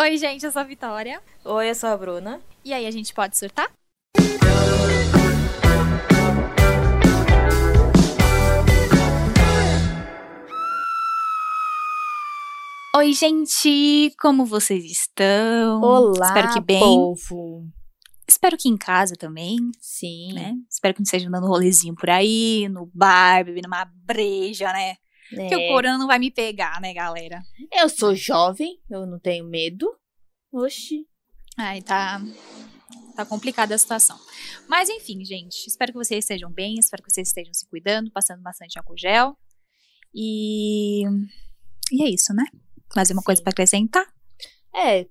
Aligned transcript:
Oi, 0.00 0.16
gente, 0.16 0.46
eu 0.46 0.50
sou 0.50 0.60
a 0.60 0.64
Vitória. 0.64 1.20
Oi, 1.44 1.68
eu 1.68 1.74
sou 1.74 1.90
a 1.90 1.94
Bruna. 1.94 2.40
E 2.64 2.72
aí, 2.72 2.86
a 2.86 2.90
gente 2.90 3.12
pode 3.12 3.36
surtar? 3.36 3.70
Oi, 12.96 13.12
gente! 13.12 14.14
Como 14.18 14.46
vocês 14.46 14.86
estão? 14.86 15.82
Olá, 15.82 16.28
Espero 16.28 16.52
que 16.54 16.60
bem. 16.62 16.80
povo. 16.80 17.66
Espero 18.26 18.56
que 18.56 18.70
em 18.70 18.78
casa 18.78 19.16
também, 19.16 19.58
Sim. 19.78 20.32
né? 20.32 20.54
Espero 20.70 20.94
que 20.94 21.00
não 21.00 21.04
estejam 21.04 21.30
dando 21.30 21.46
rolezinho 21.46 21.94
por 21.94 22.08
aí, 22.08 22.70
no 22.70 22.90
bar, 22.94 23.44
bebendo 23.44 23.68
uma 23.68 23.84
breja, 23.84 24.72
né? 24.72 24.96
Porque 25.30 25.56
o 25.56 25.60
É, 25.60 25.68
corona 25.68 25.96
não 25.98 26.06
vai 26.06 26.18
me 26.18 26.30
pegar, 26.30 26.80
né, 26.80 26.92
galera? 26.92 27.40
Eu 27.72 27.88
sou 27.88 28.14
jovem, 28.14 28.80
eu 28.90 29.06
não 29.06 29.18
tenho 29.18 29.44
medo. 29.46 29.88
Oxi. 30.52 31.06
Ai, 31.56 31.80
tá. 31.82 32.20
Tá 33.14 33.24
complicada 33.24 33.74
a 33.74 33.78
situação. 33.78 34.18
Mas 34.68 34.88
enfim, 34.88 35.24
gente. 35.24 35.66
Espero 35.66 35.92
que 35.92 35.98
vocês 35.98 36.24
estejam 36.24 36.50
bem. 36.50 36.76
Espero 36.78 37.02
que 37.02 37.12
vocês 37.12 37.28
estejam 37.28 37.52
se 37.54 37.68
cuidando, 37.68 38.10
passando 38.10 38.42
bastante 38.42 38.78
álcool 38.78 38.96
gel. 38.98 39.36
E. 40.14 41.02
E 41.92 42.02
é 42.02 42.08
isso, 42.08 42.32
né? 42.34 42.44
Mais 42.96 43.10
uma 43.10 43.20
Sim. 43.20 43.26
coisa 43.26 43.42
pra 43.42 43.50
acrescentar? 43.50 44.06
É, 44.74 45.06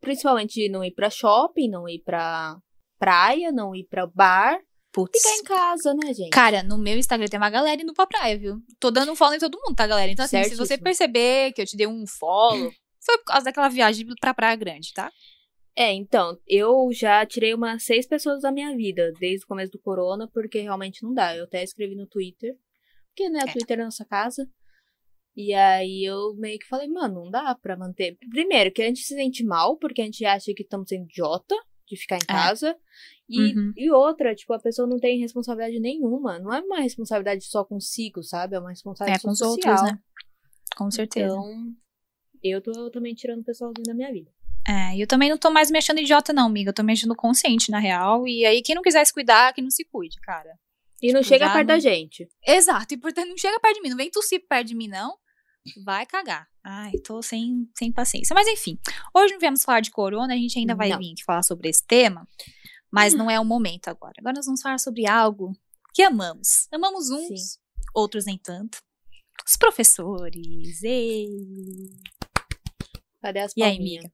principalmente 0.00 0.68
não 0.68 0.84
ir 0.84 0.92
pra 0.92 1.08
shopping, 1.10 1.68
não 1.68 1.88
ir 1.88 2.00
pra 2.00 2.56
praia, 2.98 3.50
não 3.52 3.74
ir 3.74 3.84
pra 3.84 4.06
bar. 4.06 4.58
Putz. 4.94 5.20
Ficar 5.20 5.34
em 5.36 5.42
casa, 5.42 5.92
né, 5.94 6.14
gente? 6.14 6.30
Cara, 6.30 6.62
no 6.62 6.78
meu 6.78 6.96
Instagram 6.96 7.26
tem 7.26 7.36
uma 7.38 7.50
galera 7.50 7.82
indo 7.82 7.92
pra 7.92 8.06
praia, 8.06 8.38
viu? 8.38 8.62
Tô 8.78 8.92
dando 8.92 9.10
um 9.10 9.16
follow 9.16 9.34
em 9.34 9.40
todo 9.40 9.58
mundo, 9.58 9.74
tá, 9.74 9.88
galera? 9.88 10.10
Então, 10.12 10.24
assim, 10.24 10.36
se 10.44 10.50
você 10.50 10.54
Certíssimo. 10.76 10.84
perceber 10.84 11.52
que 11.52 11.60
eu 11.62 11.66
te 11.66 11.76
dei 11.76 11.86
um 11.88 12.06
follow, 12.06 12.70
foi 13.04 13.18
por 13.18 13.24
causa 13.24 13.44
daquela 13.44 13.68
viagem 13.68 14.06
pra 14.20 14.32
Praia 14.32 14.54
Grande, 14.54 14.92
tá? 14.94 15.10
É, 15.76 15.92
então, 15.92 16.38
eu 16.46 16.88
já 16.92 17.26
tirei 17.26 17.52
umas 17.52 17.82
seis 17.82 18.06
pessoas 18.06 18.42
da 18.42 18.52
minha 18.52 18.76
vida 18.76 19.10
desde 19.18 19.44
o 19.44 19.48
começo 19.48 19.72
do 19.72 19.80
corona, 19.80 20.30
porque 20.32 20.60
realmente 20.60 21.02
não 21.02 21.12
dá. 21.12 21.36
Eu 21.36 21.42
até 21.44 21.64
escrevi 21.64 21.96
no 21.96 22.06
Twitter, 22.06 22.54
porque, 23.08 23.28
né, 23.28 23.40
o 23.44 23.48
É. 23.48 23.52
Twitter 23.52 23.80
é 23.80 23.84
nossa 23.84 24.04
casa. 24.04 24.48
E 25.36 25.52
aí 25.52 26.04
eu 26.04 26.32
meio 26.36 26.56
que 26.60 26.68
falei, 26.68 26.86
mano, 26.86 27.24
não 27.24 27.30
dá 27.32 27.52
pra 27.60 27.76
manter. 27.76 28.16
Primeiro, 28.30 28.70
que 28.70 28.80
a 28.80 28.86
gente 28.86 29.00
se 29.00 29.16
sente 29.16 29.42
mal, 29.44 29.76
porque 29.76 30.00
a 30.00 30.04
gente 30.04 30.24
acha 30.24 30.54
que 30.54 30.62
estamos 30.62 30.88
sendo 30.88 31.02
idiota 31.10 31.56
de 31.86 31.96
ficar 31.96 32.16
em 32.16 32.26
casa. 32.26 32.76
E, 33.28 33.54
Uhum. 33.54 33.72
e 33.76 33.90
outra, 33.90 34.34
tipo, 34.34 34.52
a 34.52 34.58
pessoa 34.58 34.86
não 34.88 34.98
tem 34.98 35.18
responsabilidade 35.18 35.80
nenhuma. 35.80 36.38
Não 36.38 36.52
é 36.52 36.60
uma 36.60 36.80
responsabilidade 36.80 37.44
só 37.44 37.64
consigo, 37.64 38.22
sabe? 38.22 38.56
É 38.56 38.58
uma 38.58 38.70
É, 38.70 38.72
responsabilidade 38.72 39.22
com 39.22 39.30
os 39.30 39.38
social. 39.38 39.74
outros, 39.74 39.92
né? 39.92 39.98
Com 40.76 40.90
certeza. 40.90 41.34
Então, 41.34 41.72
eu 42.42 42.60
tô 42.60 42.90
também 42.90 43.14
tirando 43.14 43.40
o 43.40 43.44
pessoalzinho 43.44 43.84
da 43.86 43.94
minha 43.94 44.12
vida. 44.12 44.30
É, 44.66 44.96
e 44.96 45.00
eu 45.00 45.06
também 45.06 45.28
não 45.30 45.36
tô 45.38 45.50
mais 45.50 45.70
me 45.70 45.78
achando 45.78 46.00
idiota, 46.00 46.32
não, 46.32 46.46
amiga. 46.46 46.70
Eu 46.70 46.74
tô 46.74 46.82
me 46.82 46.92
achando 46.92 47.14
consciente, 47.14 47.70
na 47.70 47.78
real. 47.78 48.26
E 48.26 48.44
aí, 48.46 48.62
quem 48.62 48.74
não 48.74 48.82
quiser 48.82 49.04
se 49.04 49.12
cuidar, 49.12 49.52
que 49.52 49.60
não 49.62 49.70
se 49.70 49.84
cuide, 49.84 50.18
cara. 50.20 50.58
E 51.02 51.12
não 51.12 51.20
Tipo, 51.20 51.28
chega 51.34 51.46
já 51.46 51.52
perto 51.52 51.68
não- 51.68 51.74
da 51.74 51.78
gente. 51.78 52.26
Exato, 52.46 52.94
e 52.94 52.96
portanto, 52.96 53.28
não 53.28 53.36
chega 53.36 53.60
perto 53.60 53.74
de 53.76 53.82
mim. 53.82 53.90
Não 53.90 53.96
vem 53.96 54.10
tossir 54.10 54.42
perto 54.48 54.68
de 54.68 54.74
mim, 54.74 54.88
não. 54.88 55.14
Vai 55.84 56.04
cagar. 56.06 56.46
Ai, 56.62 56.92
tô 57.04 57.22
sem, 57.22 57.68
sem 57.76 57.90
paciência. 57.92 58.34
Mas 58.34 58.46
enfim, 58.46 58.78
hoje 59.14 59.32
não 59.32 59.40
viemos 59.40 59.62
falar 59.64 59.80
de 59.80 59.90
corona, 59.90 60.34
a 60.34 60.36
gente 60.36 60.58
ainda 60.58 60.74
vai 60.74 60.90
Não. 60.90 60.98
vir 60.98 61.14
falar 61.24 61.42
sobre 61.42 61.68
esse 61.68 61.84
tema. 61.86 62.26
Mas 62.92 63.12
não 63.14 63.30
é 63.30 63.40
o 63.40 63.44
momento 63.44 63.88
agora. 63.88 64.12
Agora 64.18 64.34
nós 64.36 64.46
vamos 64.46 64.62
falar 64.62 64.78
sobre 64.78 65.06
algo 65.06 65.52
que 65.92 66.02
amamos. 66.02 66.68
Amamos 66.72 67.10
uns, 67.10 67.52
Sim. 67.52 67.58
outros 67.94 68.24
nem 68.24 68.38
tanto. 68.38 68.78
Os 69.46 69.56
professores. 69.56 70.82
Ei. 70.82 71.26
Cadê 73.20 73.40
as 73.40 73.52
E 73.56 73.62
aí, 73.62 73.76
amiga? 73.76 74.10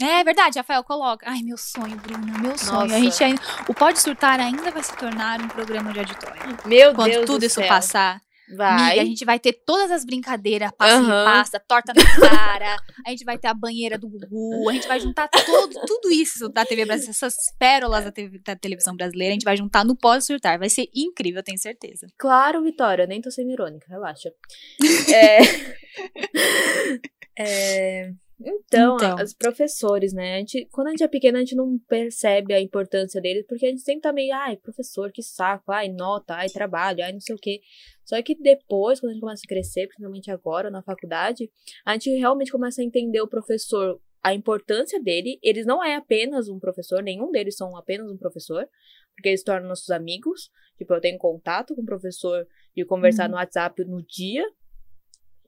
É 0.00 0.22
verdade, 0.22 0.58
Rafael, 0.58 0.84
coloca. 0.84 1.28
Ai, 1.28 1.42
meu 1.42 1.56
sonho, 1.56 1.96
Bruna, 1.96 2.38
meu 2.38 2.56
sonho. 2.56 2.72
Nossa. 2.82 2.94
A 2.94 3.00
gente 3.00 3.24
ainda, 3.24 3.42
o 3.68 3.74
Pode 3.74 3.98
Surtar 4.00 4.38
ainda 4.38 4.70
vai 4.70 4.82
se 4.82 4.96
tornar 4.96 5.40
um 5.40 5.48
programa 5.48 5.92
de 5.92 5.98
auditório. 6.00 6.56
Meu 6.66 6.94
Quando 6.94 7.10
Deus 7.10 7.26
tudo 7.26 7.40
do 7.40 7.46
isso 7.46 7.56
céu. 7.56 7.66
passar, 7.68 8.20
Vai. 8.56 8.90
amiga, 8.90 9.02
a 9.02 9.04
gente 9.04 9.24
vai 9.24 9.38
ter 9.38 9.52
todas 9.52 9.90
as 9.90 10.04
brincadeiras, 10.04 10.70
passa 10.76 11.02
e 11.02 11.06
passa, 11.06 11.60
torta 11.60 11.92
na 11.94 12.28
cara, 12.28 12.76
a 13.06 13.10
gente 13.10 13.24
vai 13.24 13.38
ter 13.38 13.48
a 13.48 13.54
banheira 13.54 13.98
do 13.98 14.08
Gugu, 14.08 14.68
a 14.68 14.72
gente 14.72 14.88
vai 14.88 15.00
juntar 15.00 15.28
todo, 15.28 15.80
tudo 15.86 16.10
isso 16.10 16.48
da 16.48 16.64
TV 16.64 16.84
brasileira, 16.84 17.10
essas 17.10 17.34
pérolas 17.58 18.04
da, 18.04 18.12
TV 18.12 18.38
da 18.38 18.56
televisão 18.56 18.96
brasileira, 18.96 19.32
a 19.32 19.34
gente 19.34 19.44
vai 19.44 19.56
juntar 19.56 19.84
no 19.84 19.96
Pode 19.96 20.24
Surtar. 20.24 20.58
Vai 20.58 20.70
ser 20.70 20.88
incrível, 20.94 21.40
eu 21.40 21.44
tenho 21.44 21.58
certeza. 21.58 22.06
Claro, 22.16 22.62
Vitória, 22.62 23.06
nem 23.06 23.20
tô 23.20 23.30
sendo 23.30 23.50
irônica, 23.50 23.86
relaxa. 23.88 24.30
É... 25.12 25.38
É, 27.40 28.10
Então, 28.40 28.96
Então. 28.96 29.16
os 29.16 29.34
professores, 29.34 30.12
né? 30.12 30.36
A 30.36 30.38
gente, 30.38 30.66
quando 30.70 30.86
a 30.86 30.90
gente 30.90 31.02
é 31.02 31.08
pequena, 31.08 31.38
a 31.38 31.40
gente 31.40 31.56
não 31.56 31.76
percebe 31.88 32.54
a 32.54 32.60
importância 32.60 33.20
deles, 33.20 33.44
porque 33.48 33.66
a 33.66 33.68
gente 33.70 33.82
sempre 33.82 34.02
tá 34.02 34.12
meio, 34.12 34.32
ai, 34.34 34.56
professor, 34.56 35.10
que 35.10 35.22
saco, 35.22 35.72
ai, 35.72 35.88
nota, 35.88 36.34
ai, 36.34 36.48
trabalho, 36.48 37.02
ai, 37.02 37.12
não 37.12 37.20
sei 37.20 37.34
o 37.34 37.38
quê. 37.38 37.60
Só 38.04 38.20
que 38.22 38.34
depois, 38.36 39.00
quando 39.00 39.10
a 39.10 39.12
gente 39.14 39.20
começa 39.20 39.42
a 39.44 39.48
crescer, 39.48 39.88
principalmente 39.88 40.30
agora 40.30 40.70
na 40.70 40.82
faculdade, 40.82 41.50
a 41.84 41.94
gente 41.94 42.10
realmente 42.10 42.52
começa 42.52 42.80
a 42.80 42.84
entender 42.84 43.20
o 43.20 43.26
professor, 43.28 44.00
a 44.22 44.32
importância 44.32 45.02
dele. 45.02 45.38
Eles 45.42 45.66
não 45.66 45.84
é 45.84 45.96
apenas 45.96 46.48
um 46.48 46.58
professor, 46.60 47.02
nenhum 47.02 47.30
deles 47.32 47.56
são 47.56 47.76
apenas 47.76 48.08
um 48.10 48.16
professor, 48.16 48.68
porque 49.16 49.30
eles 49.30 49.42
tornam 49.42 49.68
nossos 49.68 49.90
amigos. 49.90 50.48
Tipo, 50.76 50.94
eu 50.94 51.00
tenho 51.00 51.18
contato 51.18 51.74
com 51.74 51.82
o 51.82 51.84
professor 51.84 52.46
e 52.76 52.84
conversar 52.84 53.24
Uhum. 53.24 53.30
no 53.32 53.36
WhatsApp 53.36 53.84
no 53.84 54.00
dia. 54.06 54.44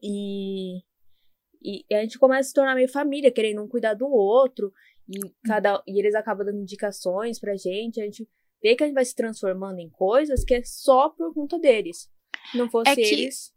E, 0.03 0.81
e 1.61 1.85
a 1.95 2.01
gente 2.01 2.17
começa 2.19 2.41
a 2.41 2.43
se 2.49 2.53
tornar 2.53 2.75
meio 2.75 2.89
família, 2.89 3.31
querendo 3.31 3.61
um 3.61 3.67
cuidar 3.67 3.93
do 3.93 4.07
outro. 4.07 4.71
E, 5.09 5.19
cada, 5.45 5.81
e 5.87 5.99
eles 5.99 6.15
acabam 6.15 6.45
dando 6.45 6.59
indicações 6.61 7.39
pra 7.39 7.55
gente. 7.57 7.99
A 8.01 8.05
gente 8.05 8.27
vê 8.63 8.75
que 8.75 8.83
a 8.83 8.87
gente 8.87 8.95
vai 8.95 9.05
se 9.05 9.15
transformando 9.15 9.79
em 9.79 9.89
coisas 9.89 10.43
que 10.43 10.53
é 10.53 10.61
só 10.63 11.09
por 11.09 11.33
conta 11.33 11.59
deles. 11.59 12.09
Se 12.51 12.57
não 12.57 12.69
fosse 12.69 12.89
É 12.89 12.95
que- 12.95 13.01
eles. 13.01 13.51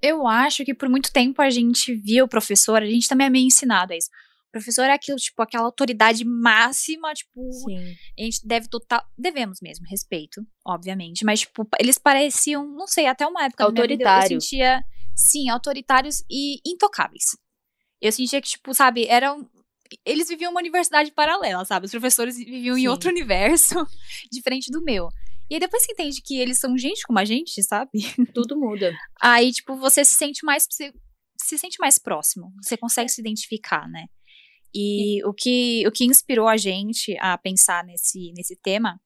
Eu 0.00 0.26
acho 0.26 0.64
que 0.64 0.74
por 0.74 0.88
muito 0.88 1.12
tempo 1.12 1.40
a 1.40 1.48
gente 1.50 1.94
via 1.94 2.24
o 2.24 2.28
professor, 2.28 2.82
a 2.82 2.86
gente 2.86 3.06
também 3.08 3.28
é 3.28 3.30
meio 3.30 3.46
ensinado 3.46 3.92
a 3.92 3.96
isso. 3.96 4.08
O 4.48 4.52
professor 4.52 4.82
é 4.82 4.92
aquilo, 4.92 5.16
tipo, 5.16 5.40
aquela 5.40 5.64
autoridade 5.64 6.24
máxima, 6.24 7.14
tipo, 7.14 7.40
Sim. 7.52 7.94
a 8.18 8.22
gente 8.22 8.46
deve 8.46 8.68
total. 8.68 9.00
Devemos 9.16 9.58
mesmo, 9.62 9.86
respeito, 9.88 10.44
obviamente. 10.66 11.24
Mas, 11.24 11.40
tipo, 11.40 11.66
eles 11.80 11.96
pareciam, 11.98 12.66
não 12.66 12.86
sei, 12.88 13.06
até 13.06 13.24
uma 13.26 13.44
época. 13.44 13.62
minha 13.64 13.70
vida, 13.70 13.82
Autoritário. 13.82 14.36
eu 14.36 14.40
sentia, 14.40 14.82
sim, 15.14 15.48
autoritários 15.48 16.22
e 16.30 16.60
intocáveis. 16.66 17.24
Eu 18.00 18.10
sentia 18.12 18.40
que, 18.40 18.48
tipo, 18.48 18.74
sabe, 18.74 19.06
eram. 19.06 19.48
Eles 20.04 20.28
viviam 20.28 20.50
uma 20.50 20.60
universidade 20.60 21.12
paralela, 21.12 21.64
sabe? 21.64 21.86
Os 21.86 21.92
professores 21.92 22.36
viviam 22.36 22.76
em 22.76 22.82
Sim. 22.82 22.88
outro 22.88 23.10
universo, 23.10 23.74
diferente 24.32 24.70
do 24.70 24.82
meu. 24.82 25.08
E 25.50 25.54
aí 25.54 25.60
depois 25.60 25.84
você 25.84 25.92
entende 25.92 26.22
que 26.22 26.38
eles 26.38 26.58
são 26.58 26.78
gente 26.78 27.02
como 27.06 27.18
a 27.18 27.24
gente, 27.24 27.62
sabe? 27.62 27.90
Tudo 28.34 28.58
muda. 28.58 28.90
Aí, 29.20 29.52
tipo, 29.52 29.76
você 29.76 30.04
se 30.04 30.14
sente 30.14 30.44
mais. 30.44 30.66
Se, 30.70 30.92
se 31.36 31.58
sente 31.58 31.78
mais 31.78 31.98
próximo. 31.98 32.52
Você 32.62 32.76
consegue 32.76 33.10
se 33.10 33.20
identificar, 33.20 33.86
né? 33.88 34.06
E 34.74 35.22
o 35.26 35.34
que, 35.34 35.86
o 35.86 35.92
que 35.92 36.04
inspirou 36.04 36.48
a 36.48 36.56
gente 36.56 37.14
a 37.18 37.36
pensar 37.36 37.84
nesse, 37.84 38.32
nesse 38.34 38.56
tema 38.56 38.98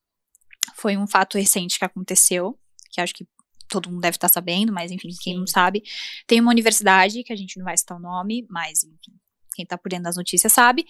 foi 0.76 0.96
um 0.96 1.06
fato 1.06 1.36
recente 1.36 1.78
que 1.78 1.84
aconteceu, 1.84 2.58
que 2.92 3.00
acho 3.00 3.12
que 3.12 3.26
todo 3.68 3.90
mundo 3.90 4.00
deve 4.00 4.16
estar 4.16 4.28
sabendo, 4.28 4.72
mas 4.72 4.90
enfim, 4.90 5.08
quem 5.20 5.36
não 5.38 5.46
Sim. 5.46 5.52
sabe. 5.52 5.82
Tem 6.26 6.40
uma 6.40 6.50
universidade, 6.50 7.22
que 7.24 7.32
a 7.32 7.36
gente 7.36 7.58
não 7.58 7.64
vai 7.64 7.76
citar 7.76 7.96
o 7.96 8.00
nome, 8.00 8.46
mas 8.50 8.84
enfim, 8.84 9.12
quem 9.54 9.64
tá 9.66 9.76
por 9.78 9.88
dentro 9.88 10.04
das 10.04 10.16
notícias 10.16 10.52
sabe. 10.52 10.84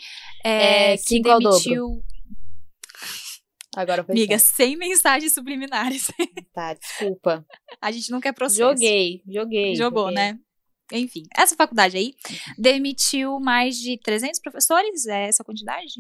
É, 0.45 0.93
É, 0.95 0.97
que 0.99 1.21
demitiu. 1.21 2.03
Agora 3.77 4.03
foi 4.03 4.15
Amiga, 4.15 4.39
certo. 4.39 4.57
sem 4.57 4.77
mensagens 4.77 5.33
subliminares. 5.35 6.07
Tá, 6.55 6.73
desculpa. 6.73 7.45
a 7.83 7.93
gente 7.93 8.11
não 8.11 8.19
quer 8.19 8.33
processo. 8.33 8.61
Joguei, 8.63 9.23
joguei. 9.29 9.75
Jogou, 9.77 10.05
joguei. 10.09 10.15
né? 10.15 10.39
Enfim, 10.91 11.25
essa 11.37 11.55
faculdade 11.55 11.95
aí 11.99 12.15
demitiu 12.57 13.39
mais 13.39 13.77
de 13.77 13.99
300 14.01 14.41
professores, 14.41 15.05
é 15.05 15.29
essa 15.29 15.45
quantidade? 15.45 15.93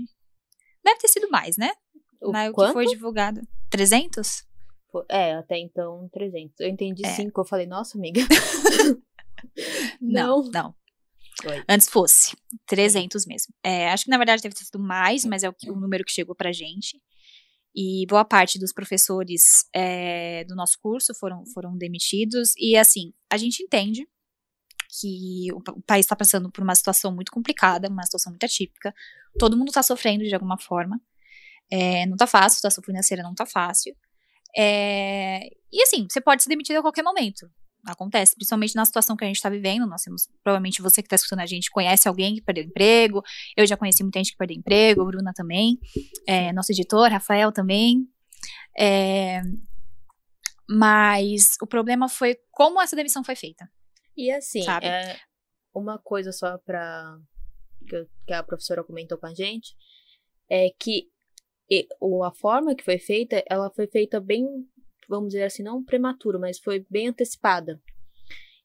Deve 0.82 0.98
ter 0.98 1.08
sido 1.08 1.28
mais, 1.28 1.58
né? 1.58 1.70
O 2.22 2.30
Na- 2.32 2.48
o 2.48 2.54
que 2.54 2.72
foi 2.72 2.86
divulgado. 2.86 3.42
300? 3.68 4.46
É, 5.08 5.34
até 5.34 5.58
então 5.58 6.08
300. 6.12 6.58
Eu 6.60 6.68
entendi 6.68 7.04
É. 7.04 7.10
5. 7.14 7.40
Eu 7.40 7.44
falei, 7.44 7.66
nossa, 7.66 7.96
amiga. 7.98 8.20
Não, 10.00 10.42
Não. 10.42 10.50
não. 10.50 10.74
Antes 11.68 11.88
fosse. 11.88 12.36
300 12.66 13.26
mesmo. 13.26 13.54
É, 13.62 13.90
acho 13.90 14.04
que 14.04 14.10
na 14.10 14.16
verdade 14.16 14.42
deve 14.42 14.54
ter 14.54 14.64
sido 14.64 14.78
mais, 14.78 15.24
mas 15.24 15.42
é 15.42 15.48
o, 15.48 15.52
que- 15.52 15.70
o 15.70 15.76
número 15.76 16.04
que 16.04 16.12
chegou 16.12 16.34
pra 16.34 16.52
gente. 16.52 17.00
E 17.74 18.06
boa 18.08 18.24
parte 18.24 18.58
dos 18.58 18.72
professores 18.72 19.42
é, 19.74 20.44
do 20.44 20.54
nosso 20.56 20.78
curso 20.80 21.14
foram, 21.14 21.44
foram 21.52 21.76
demitidos. 21.76 22.54
E 22.56 22.74
assim, 22.76 23.12
a 23.30 23.36
gente 23.36 23.62
entende 23.62 24.08
que 24.98 25.48
o, 25.52 25.58
o 25.58 25.82
país 25.82 26.06
está 26.06 26.16
passando 26.16 26.50
por 26.50 26.62
uma 26.64 26.74
situação 26.74 27.14
muito 27.14 27.30
complicada, 27.30 27.88
uma 27.88 28.02
situação 28.04 28.32
muito 28.32 28.44
atípica. 28.44 28.94
Todo 29.38 29.56
mundo 29.58 29.68
está 29.68 29.82
sofrendo 29.82 30.24
de 30.24 30.34
alguma 30.34 30.56
forma. 30.58 30.98
É, 31.70 32.06
não 32.06 32.16
tá 32.16 32.26
fácil, 32.26 32.46
a 32.46 32.56
situação 32.56 32.82
financeira 32.82 33.22
não 33.22 33.34
tá 33.34 33.44
fácil. 33.44 33.94
É, 34.56 35.48
e 35.72 35.82
assim, 35.82 36.06
você 36.08 36.20
pode 36.20 36.42
ser 36.42 36.48
demitido 36.48 36.76
a 36.76 36.82
qualquer 36.82 37.02
momento. 37.02 37.50
Acontece, 37.86 38.34
principalmente 38.34 38.74
na 38.74 38.84
situação 38.84 39.16
que 39.16 39.22
a 39.22 39.26
gente 39.26 39.36
está 39.36 39.48
vivendo. 39.48 39.86
Nós 39.86 40.02
temos, 40.02 40.28
provavelmente 40.42 40.82
você 40.82 41.02
que 41.02 41.06
está 41.06 41.16
escutando 41.16 41.40
a 41.40 41.46
gente 41.46 41.70
conhece 41.70 42.08
alguém 42.08 42.34
que 42.34 42.42
perdeu 42.42 42.64
emprego. 42.64 43.22
Eu 43.56 43.66
já 43.66 43.76
conheci 43.76 44.02
muita 44.02 44.18
gente 44.18 44.32
que 44.32 44.38
perdeu 44.38 44.56
emprego, 44.56 45.04
Bruna 45.04 45.32
também, 45.32 45.78
é, 46.26 46.52
nosso 46.52 46.72
editor, 46.72 47.10
Rafael 47.10 47.52
também. 47.52 48.08
É, 48.76 49.40
mas 50.68 51.56
o 51.62 51.66
problema 51.66 52.08
foi 52.08 52.36
como 52.50 52.80
essa 52.80 52.96
demissão 52.96 53.22
foi 53.22 53.36
feita. 53.36 53.70
E 54.16 54.32
assim, 54.32 54.62
sabe? 54.62 54.86
É 54.86 55.16
uma 55.72 55.98
coisa 55.98 56.32
só 56.32 56.58
para 56.58 57.18
que, 57.86 58.06
que 58.26 58.32
a 58.32 58.42
professora 58.42 58.82
comentou 58.82 59.18
com 59.18 59.26
a 59.26 59.34
gente 59.34 59.76
é 60.50 60.70
que 60.78 61.08
e, 61.70 61.86
ou 62.00 62.22
a 62.22 62.32
forma 62.32 62.74
que 62.74 62.84
foi 62.84 62.98
feita, 62.98 63.42
ela 63.48 63.70
foi 63.70 63.86
feita 63.86 64.20
bem, 64.20 64.46
vamos 65.08 65.28
dizer 65.30 65.44
assim, 65.44 65.62
não 65.62 65.84
prematura, 65.84 66.38
mas 66.38 66.58
foi 66.58 66.86
bem 66.88 67.08
antecipada. 67.08 67.80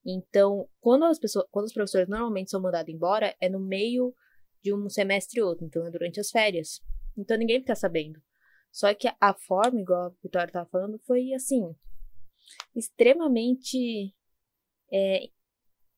Então, 0.06 0.68
quando 0.80 1.06
as 1.06 1.19
pessoas, 1.19 1.45
quando 1.51 1.65
os 1.65 1.74
professores 1.74 2.07
normalmente 2.07 2.50
são 2.50 2.62
mandados 2.62 2.94
embora, 2.94 3.36
é 3.39 3.50
no 3.50 3.59
meio 3.59 4.13
de 4.63 4.74
um 4.74 4.89
semestre 4.89 5.39
e 5.39 5.44
outro, 5.44 5.65
então 5.65 5.86
é 5.86 5.92
durante 5.92 6.19
as 6.19 6.30
férias. 6.30 6.81
Então 7.18 7.38
ninguém 7.38 7.59
fica 7.59 7.75
sabendo. 7.75 8.21
Só 8.71 8.94
que 8.94 9.07
a 9.19 9.33
forma, 9.33 9.81
igual 9.81 10.06
a 10.06 10.13
Vitória 10.24 10.47
estava 10.47 10.69
falando, 10.69 11.00
foi 11.06 11.33
assim, 11.33 11.75
extremamente 12.75 14.13
é, 14.92 15.30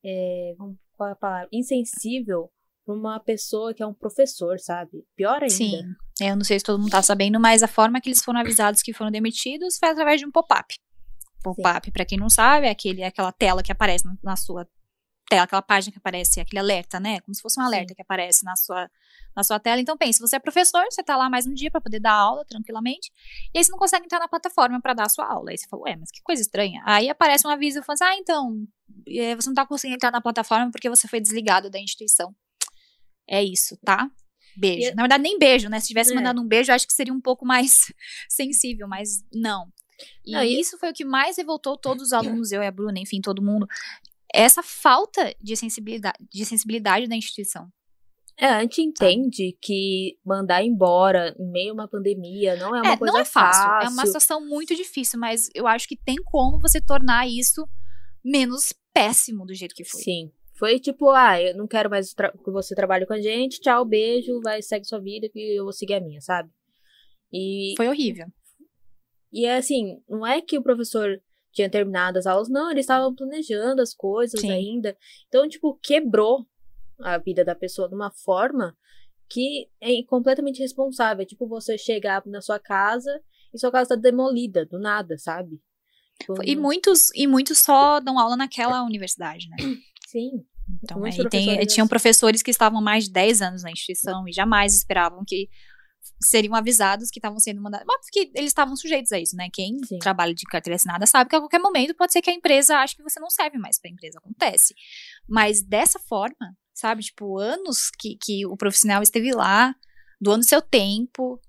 é, 0.04 0.56
qual 0.96 1.10
é 1.10 1.12
a 1.12 1.16
palavra? 1.16 1.50
insensível 1.52 2.52
para 2.86 2.94
uma 2.94 3.20
pessoa 3.20 3.74
que 3.74 3.82
é 3.82 3.88
um 3.88 3.94
professor, 3.94 4.60
sabe? 4.60 5.06
Pior 5.16 5.42
ainda. 5.42 5.54
Sim. 5.54 5.84
Eu 6.22 6.36
não 6.36 6.44
sei 6.44 6.60
se 6.60 6.66
todo 6.66 6.80
mundo 6.80 6.92
tá 6.92 7.02
sabendo, 7.02 7.40
mas 7.40 7.64
a 7.64 7.68
forma 7.68 8.00
que 8.00 8.10
eles 8.10 8.24
foram 8.24 8.40
avisados 8.40 8.82
que 8.82 8.94
foram 8.94 9.12
demitidos 9.12 9.78
foi 9.78 9.90
através 9.90 10.20
de 10.20 10.28
um 10.28 10.32
pop-up. 10.32 10.76
Pop-up, 11.44 11.92
para 11.92 12.06
quem 12.06 12.18
não 12.18 12.30
sabe, 12.30 12.68
é 12.68 12.70
aquele, 12.70 13.02
é 13.02 13.08
aquela 13.08 13.32
tela 13.32 13.64
que 13.64 13.72
aparece 13.72 14.06
na, 14.24 14.36
sua 14.36 14.68
tela, 15.28 15.44
aquela 15.44 15.62
página 15.62 15.92
que 15.92 15.98
aparece, 15.98 16.40
aquele 16.40 16.60
alerta, 16.60 17.00
né? 17.00 17.20
Como 17.22 17.34
se 17.34 17.42
fosse 17.42 17.60
um 17.60 17.64
alerta 17.64 17.90
Sim. 17.90 17.96
que 17.96 18.02
aparece 18.02 18.46
na 18.46 18.56
sua, 18.56 18.90
na 19.36 19.44
sua 19.44 19.60
tela. 19.60 19.82
Então, 19.82 19.98
pense, 19.98 20.20
você 20.20 20.36
é 20.36 20.40
professor, 20.40 20.86
você 20.90 21.04
tá 21.04 21.18
lá 21.18 21.30
mais 21.30 21.46
um 21.46 21.54
dia 21.54 21.72
para 21.72 21.82
poder 21.82 22.00
dar 22.00 22.14
aula 22.14 22.46
tranquilamente, 22.46 23.12
e 23.54 23.58
aí 23.58 23.64
você 23.64 23.72
não 23.72 23.80
consegue 23.80 24.06
entrar 24.06 24.20
na 24.20 24.28
plataforma 24.28 24.80
para 24.82 24.94
dar 24.94 25.06
a 25.06 25.10
sua 25.10 25.26
aula. 25.26 25.52
Aí 25.52 25.58
você 25.58 25.68
fala, 25.68 25.84
ué, 25.84 25.96
mas 25.96 26.12
que 26.12 26.22
coisa 26.22 26.42
estranha. 26.42 26.82
Aí 26.86 27.10
aparece 27.10 27.46
um 27.46 27.50
aviso 27.50 27.82
falando 27.84 28.02
assim, 28.02 28.14
ah, 28.14 28.18
então, 28.18 28.68
é, 29.08 29.36
você 29.36 29.50
não 29.50 29.56
tá 29.56 29.66
conseguindo 29.66 29.96
entrar 29.96 30.12
na 30.12 30.22
plataforma 30.22 30.72
porque 30.72 30.90
você 30.90 31.08
foi 31.08 31.20
desligado 31.20 31.70
da 31.70 31.80
instituição. 31.80 32.34
É 33.28 33.44
isso, 33.44 33.78
tá? 33.84 34.10
Beijo. 34.56 34.94
Na 34.96 35.04
verdade, 35.04 35.24
nem 35.24 35.38
beijo, 35.40 35.70
né? 35.70 35.80
Se 35.80 35.88
tivesse 35.88 36.12
é. 36.12 36.16
mandado 36.16 36.40
um 36.42 36.48
beijo, 36.48 36.72
eu 36.72 36.76
acho 36.76 36.88
que 36.88 36.94
seria 36.94 37.14
um 37.14 37.22
pouco 37.22 37.46
mais 37.46 37.92
sensível, 38.30 38.88
mas 38.88 39.24
não. 39.34 39.72
E 40.26 40.32
não, 40.32 40.44
isso 40.44 40.78
foi 40.78 40.92
o 40.92 40.94
que 40.94 41.06
mais 41.06 41.38
revoltou 41.38 41.78
todos 41.78 42.08
os 42.08 42.14
alunos, 42.14 42.52
eu 42.52 42.62
e 42.62 42.68
a 42.68 42.72
Bruna, 42.72 43.00
enfim, 43.00 43.22
todo 43.22 43.42
mundo. 43.42 43.68
Essa 44.34 44.64
falta 44.64 45.34
de 45.42 45.56
sensibilidade, 45.56 46.18
de 46.32 46.46
sensibilidade 46.46 47.08
da 47.08 47.16
instituição. 47.16 47.72
É, 48.36 48.48
a 48.48 48.62
gente 48.62 48.82
entende 48.82 49.56
que 49.62 50.18
mandar 50.26 50.64
embora 50.64 51.36
em 51.38 51.52
meio 51.52 51.70
a 51.70 51.74
uma 51.74 51.88
pandemia 51.88 52.56
não 52.56 52.76
é 52.76 52.82
uma 52.82 52.94
é, 52.94 52.98
coisa 52.98 53.14
não 53.14 53.20
é 53.20 53.26
fácil. 53.26 53.64
fácil. 53.64 53.88
É 53.88 53.92
uma 53.92 54.06
situação 54.08 54.44
muito 54.44 54.76
difícil, 54.76 55.20
mas 55.20 55.50
eu 55.54 55.68
acho 55.68 55.88
que 55.88 55.96
tem 55.96 56.16
como 56.26 56.60
você 56.60 56.82
tornar 56.82 57.28
isso 57.28 57.68
menos 58.26 58.74
péssimo 58.92 59.46
do 59.46 59.54
jeito 59.54 59.76
que 59.76 59.84
foi. 59.84 60.02
Sim. 60.02 60.32
Foi 60.64 60.80
tipo, 60.80 61.10
ah, 61.10 61.42
eu 61.42 61.58
não 61.58 61.68
quero 61.68 61.90
mais 61.90 62.14
que 62.14 62.50
você 62.50 62.74
trabalhe 62.74 63.06
com 63.06 63.12
a 63.12 63.20
gente, 63.20 63.60
tchau, 63.60 63.84
beijo, 63.84 64.40
vai, 64.42 64.62
segue 64.62 64.86
sua 64.86 64.98
vida 64.98 65.28
que 65.28 65.58
eu 65.58 65.66
vou 65.66 65.74
seguir 65.74 65.96
a 65.96 66.00
minha, 66.00 66.22
sabe? 66.22 66.50
E. 67.34 67.74
Foi 67.76 67.90
horrível. 67.90 68.28
E 69.30 69.46
é 69.46 69.58
assim, 69.58 70.02
não 70.08 70.26
é 70.26 70.40
que 70.40 70.58
o 70.58 70.64
professor 70.64 71.22
tinha 71.52 71.70
terminado 71.70 72.18
as 72.18 72.26
aulas, 72.26 72.48
não, 72.48 72.72
eles 72.72 72.84
estavam 72.84 73.14
planejando 73.14 73.82
as 73.82 73.94
coisas 73.94 74.40
Sim. 74.40 74.52
ainda. 74.52 74.96
Então, 75.28 75.50
tipo, 75.50 75.78
quebrou 75.84 76.48
a 77.02 77.18
vida 77.18 77.44
da 77.44 77.56
pessoa 77.56 77.90
de 77.90 77.96
uma 77.96 78.14
forma 78.24 78.74
que 79.30 79.68
é 79.82 80.02
completamente 80.04 80.62
responsável. 80.62 81.26
Tipo, 81.26 81.46
você 81.46 81.78
chegar 81.78 82.26
na 82.26 82.40
sua 82.40 82.58
casa 82.58 83.22
e 83.54 83.60
sua 83.60 83.70
casa 83.70 83.90
tá 83.90 83.96
demolida, 83.98 84.66
do 84.66 84.80
nada, 84.80 85.18
sabe? 85.18 85.62
Tipo, 86.22 86.42
e 86.42 86.56
muitos, 86.56 87.14
e 87.14 87.28
muitos 87.28 87.58
só 87.58 88.00
dão 88.00 88.18
aula 88.18 88.38
naquela 88.38 88.82
universidade, 88.82 89.50
né? 89.50 89.58
Sim. 90.08 90.46
Então, 90.84 91.04
aí 91.04 91.30
tem, 91.30 91.66
tinham 91.66 91.88
professores 91.88 92.42
que 92.42 92.52
estavam 92.52 92.82
mais 92.82 93.06
de 93.06 93.12
10 93.12 93.42
anos 93.42 93.64
na 93.64 93.72
instituição 93.72 94.28
e 94.28 94.32
jamais 94.32 94.76
esperavam 94.76 95.24
que 95.26 95.50
seriam 96.22 96.56
avisados 96.56 97.10
que 97.10 97.20
estavam 97.20 97.40
sendo 97.40 97.62
mandados. 97.62 97.88
Óbvio 97.90 98.10
que 98.12 98.32
eles 98.36 98.50
estavam 98.50 98.76
sujeitos 98.76 99.12
a 99.12 99.20
isso, 99.20 99.36
né? 99.36 99.50
Quem 99.52 99.78
Sim. 99.86 100.00
trabalha 100.00 100.34
de 100.34 100.44
carteira 100.44 100.76
assinada 100.76 101.06
sabe 101.06 101.30
que 101.30 101.36
a 101.36 101.40
qualquer 101.40 101.60
momento 101.60 101.96
pode 101.96 102.12
ser 102.12 102.22
que 102.22 102.30
a 102.30 102.34
empresa 102.34 102.78
ache 102.78 102.96
que 102.96 103.04
você 103.04 103.20
não 103.20 103.30
serve 103.30 103.58
mais 103.58 103.80
para 103.80 103.90
a 103.90 103.94
empresa. 103.94 104.20
Acontece. 104.20 104.74
Mas 105.28 105.62
dessa 105.62 106.00
forma, 106.00 106.56
sabe? 106.74 107.04
Tipo, 107.04 107.38
anos 107.38 107.90
que, 107.98 108.18
que 108.22 108.46
o 108.46 108.56
profissional 108.58 109.02
esteve 109.02 109.34
lá, 109.34 109.76
doando 110.20 110.44
seu 110.44 110.62
tempo, 110.62 111.40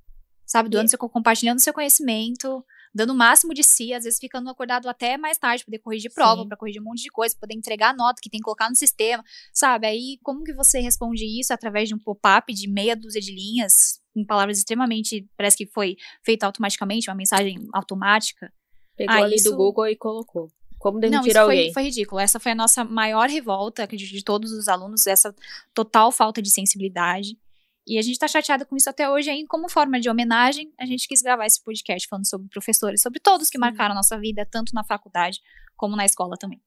sabe? 0.46 0.68
Doando 0.68 0.86
e... 0.86 0.90
seu, 0.90 0.98
compartilhando 0.98 1.60
seu 1.60 1.72
conhecimento 1.72 2.64
dando 2.94 3.10
o 3.10 3.14
máximo 3.14 3.52
de 3.52 3.64
si, 3.64 3.92
às 3.92 4.04
vezes 4.04 4.20
ficando 4.20 4.48
acordado 4.48 4.88
até 4.88 5.18
mais 5.18 5.36
tarde, 5.36 5.64
poder 5.64 5.78
corrigir 5.80 6.12
prova, 6.12 6.46
para 6.46 6.56
corrigir 6.56 6.80
um 6.80 6.84
monte 6.84 7.02
de 7.02 7.10
coisa, 7.10 7.36
poder 7.38 7.54
entregar 7.54 7.90
a 7.90 7.94
nota 7.94 8.20
que 8.22 8.30
tem 8.30 8.38
que 8.38 8.44
colocar 8.44 8.68
no 8.68 8.76
sistema, 8.76 9.24
sabe? 9.52 9.86
Aí, 9.86 10.18
como 10.22 10.44
que 10.44 10.52
você 10.52 10.78
responde 10.78 11.24
isso 11.24 11.52
através 11.52 11.88
de 11.88 11.94
um 11.94 11.98
pop-up 11.98 12.52
de 12.52 12.68
meia 12.68 12.94
dúzia 12.94 13.20
de 13.20 13.34
linhas, 13.34 14.00
com 14.14 14.24
palavras 14.24 14.58
extremamente, 14.58 15.28
parece 15.36 15.56
que 15.56 15.66
foi 15.66 15.96
feita 16.22 16.46
automaticamente, 16.46 17.10
uma 17.10 17.16
mensagem 17.16 17.66
automática? 17.72 18.52
Pegou 18.96 19.16
ah, 19.16 19.24
ali 19.24 19.36
isso... 19.36 19.50
do 19.50 19.56
Google 19.56 19.88
e 19.88 19.96
colocou. 19.96 20.48
Como 20.78 21.00
demitir 21.00 21.34
Não, 21.34 21.42
alguém? 21.42 21.72
Foi, 21.72 21.72
foi 21.72 21.82
ridículo. 21.84 22.20
Essa 22.20 22.38
foi 22.38 22.52
a 22.52 22.54
nossa 22.54 22.84
maior 22.84 23.28
revolta, 23.28 23.82
acredito, 23.82 24.12
de 24.12 24.22
todos 24.22 24.52
os 24.52 24.68
alunos, 24.68 25.06
essa 25.06 25.34
total 25.72 26.12
falta 26.12 26.42
de 26.42 26.50
sensibilidade. 26.50 27.38
E 27.86 27.98
a 27.98 28.02
gente 28.02 28.18
tá 28.18 28.26
chateada 28.26 28.64
com 28.64 28.76
isso 28.76 28.88
até 28.88 29.10
hoje, 29.10 29.28
aí, 29.28 29.46
como 29.46 29.68
forma 29.68 30.00
de 30.00 30.08
homenagem, 30.08 30.72
a 30.78 30.86
gente 30.86 31.06
quis 31.06 31.20
gravar 31.20 31.44
esse 31.44 31.62
podcast 31.62 32.08
falando 32.08 32.26
sobre 32.26 32.48
professores, 32.48 33.02
sobre 33.02 33.20
todos 33.20 33.50
que 33.50 33.58
marcaram 33.58 33.92
a 33.92 33.96
nossa 33.96 34.18
vida, 34.18 34.46
tanto 34.50 34.72
na 34.74 34.82
faculdade 34.82 35.40
como 35.76 35.94
na 35.94 36.04
escola 36.04 36.36
também. 36.38 36.62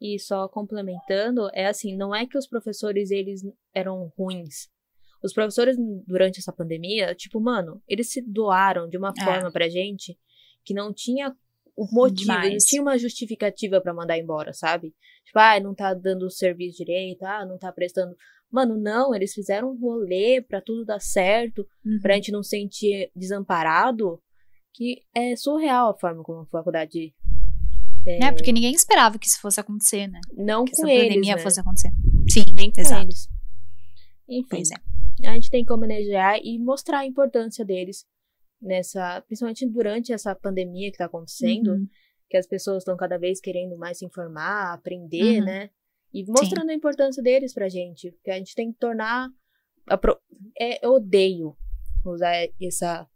E 0.00 0.18
só 0.18 0.48
complementando, 0.48 1.48
é 1.52 1.66
assim, 1.66 1.96
não 1.96 2.14
é 2.14 2.26
que 2.26 2.38
os 2.38 2.46
professores, 2.46 3.10
eles 3.10 3.42
eram 3.74 4.12
ruins. 4.16 4.68
Os 5.22 5.32
professores, 5.32 5.76
durante 6.06 6.38
essa 6.38 6.52
pandemia, 6.52 7.14
tipo, 7.14 7.40
mano, 7.40 7.82
eles 7.88 8.10
se 8.10 8.22
doaram 8.22 8.88
de 8.88 8.96
uma 8.96 9.12
é. 9.18 9.24
forma 9.24 9.50
pra 9.50 9.68
gente 9.68 10.18
que 10.64 10.74
não 10.74 10.92
tinha 10.92 11.34
o 11.76 11.86
motivo, 11.92 12.32
não 12.32 12.56
tinha 12.58 12.82
uma 12.82 12.98
justificativa 12.98 13.80
para 13.80 13.92
mandar 13.92 14.18
embora, 14.18 14.52
sabe? 14.52 14.94
Tipo, 15.24 15.38
ah, 15.38 15.58
não 15.60 15.74
tá 15.74 15.92
dando 15.92 16.26
o 16.26 16.30
serviço 16.30 16.78
direito, 16.78 17.24
ah, 17.24 17.44
não 17.44 17.58
tá 17.58 17.72
prestando. 17.72 18.14
Mano, 18.54 18.76
não, 18.76 19.12
eles 19.12 19.34
fizeram 19.34 19.72
um 19.72 19.76
rolê 19.76 20.40
pra 20.40 20.60
tudo 20.60 20.84
dar 20.84 21.00
certo, 21.00 21.66
uhum. 21.84 21.98
pra 22.00 22.14
gente 22.14 22.30
não 22.30 22.40
se 22.40 22.50
sentir 22.50 23.10
desamparado, 23.12 24.22
que 24.72 25.02
é 25.12 25.34
surreal 25.34 25.90
a 25.90 25.98
forma 25.98 26.22
como 26.22 26.42
a 26.42 26.46
faculdade. 26.46 27.12
É, 28.06 28.26
é 28.26 28.32
porque 28.32 28.52
ninguém 28.52 28.72
esperava 28.72 29.18
que 29.18 29.26
isso 29.26 29.40
fosse 29.40 29.58
acontecer, 29.58 30.06
né? 30.06 30.20
Não 30.36 30.64
que 30.64 30.70
com 30.70 30.86
essa 30.86 30.92
eles. 30.92 31.08
pandemia 31.08 31.34
né? 31.34 31.42
fosse 31.42 31.58
acontecer. 31.58 31.90
Sim, 32.30 32.44
nem 32.54 32.70
com 32.70 32.80
exato. 32.80 33.02
eles. 33.02 33.28
Enfim, 34.28 34.46
pois 34.48 34.70
é. 34.70 35.28
a 35.28 35.34
gente 35.34 35.50
tem 35.50 35.64
que 35.64 35.72
homenagear 35.72 36.38
e 36.40 36.56
mostrar 36.56 37.00
a 37.00 37.06
importância 37.06 37.64
deles 37.64 38.06
nessa, 38.62 39.20
principalmente 39.22 39.68
durante 39.68 40.12
essa 40.12 40.32
pandemia 40.32 40.92
que 40.92 40.98
tá 40.98 41.06
acontecendo, 41.06 41.72
uhum. 41.72 41.88
que 42.30 42.36
as 42.36 42.46
pessoas 42.46 42.82
estão 42.84 42.96
cada 42.96 43.18
vez 43.18 43.40
querendo 43.40 43.76
mais 43.76 43.98
se 43.98 44.04
informar, 44.04 44.74
aprender, 44.74 45.40
uhum. 45.40 45.44
né? 45.44 45.70
E 46.14 46.24
mostrando 46.28 46.68
Sim. 46.68 46.70
a 46.70 46.74
importância 46.74 47.20
deles 47.20 47.52
pra 47.52 47.68
gente. 47.68 48.12
Porque 48.12 48.30
a 48.30 48.38
gente 48.38 48.54
tem 48.54 48.72
que 48.72 48.78
tornar. 48.78 49.28
Pro... 50.00 50.16
É, 50.58 50.86
eu 50.86 50.92
odeio 50.92 51.56
usar 52.04 52.32
essa, 52.62 53.08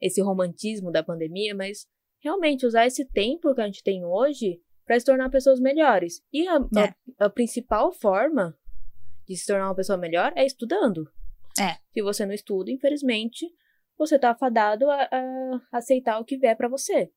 esse 0.00 0.22
romantismo 0.22 0.90
da 0.90 1.02
pandemia, 1.02 1.54
mas 1.54 1.86
realmente 2.18 2.64
usar 2.64 2.86
esse 2.86 3.04
tempo 3.04 3.54
que 3.54 3.60
a 3.60 3.66
gente 3.66 3.82
tem 3.82 4.04
hoje 4.04 4.60
para 4.86 4.98
se 4.98 5.04
tornar 5.04 5.28
pessoas 5.28 5.60
melhores. 5.60 6.22
E 6.32 6.48
a, 6.48 6.54
é. 6.54 6.94
a, 7.18 7.26
a, 7.26 7.30
principal 7.30 7.92
forma 7.92 8.56
de 9.26 9.36
se 9.36 9.46
tornar 9.46 9.68
uma 9.68 9.74
pessoa 9.74 9.98
melhor 9.98 10.32
é 10.34 10.46
estudando. 10.46 11.10
É. 11.60 11.76
Se 11.92 12.02
você 12.02 12.24
não 12.24 12.32
estuda, 12.32 12.70
infelizmente, 12.70 13.46
você 13.98 14.18
tá 14.18 14.30
afadado 14.30 14.88
a, 14.90 15.08
a 15.12 15.60
aceitar 15.72 16.18
o 16.18 16.24
que 16.24 16.38
vier 16.38 16.56
para 16.56 16.68
você. 16.68 17.10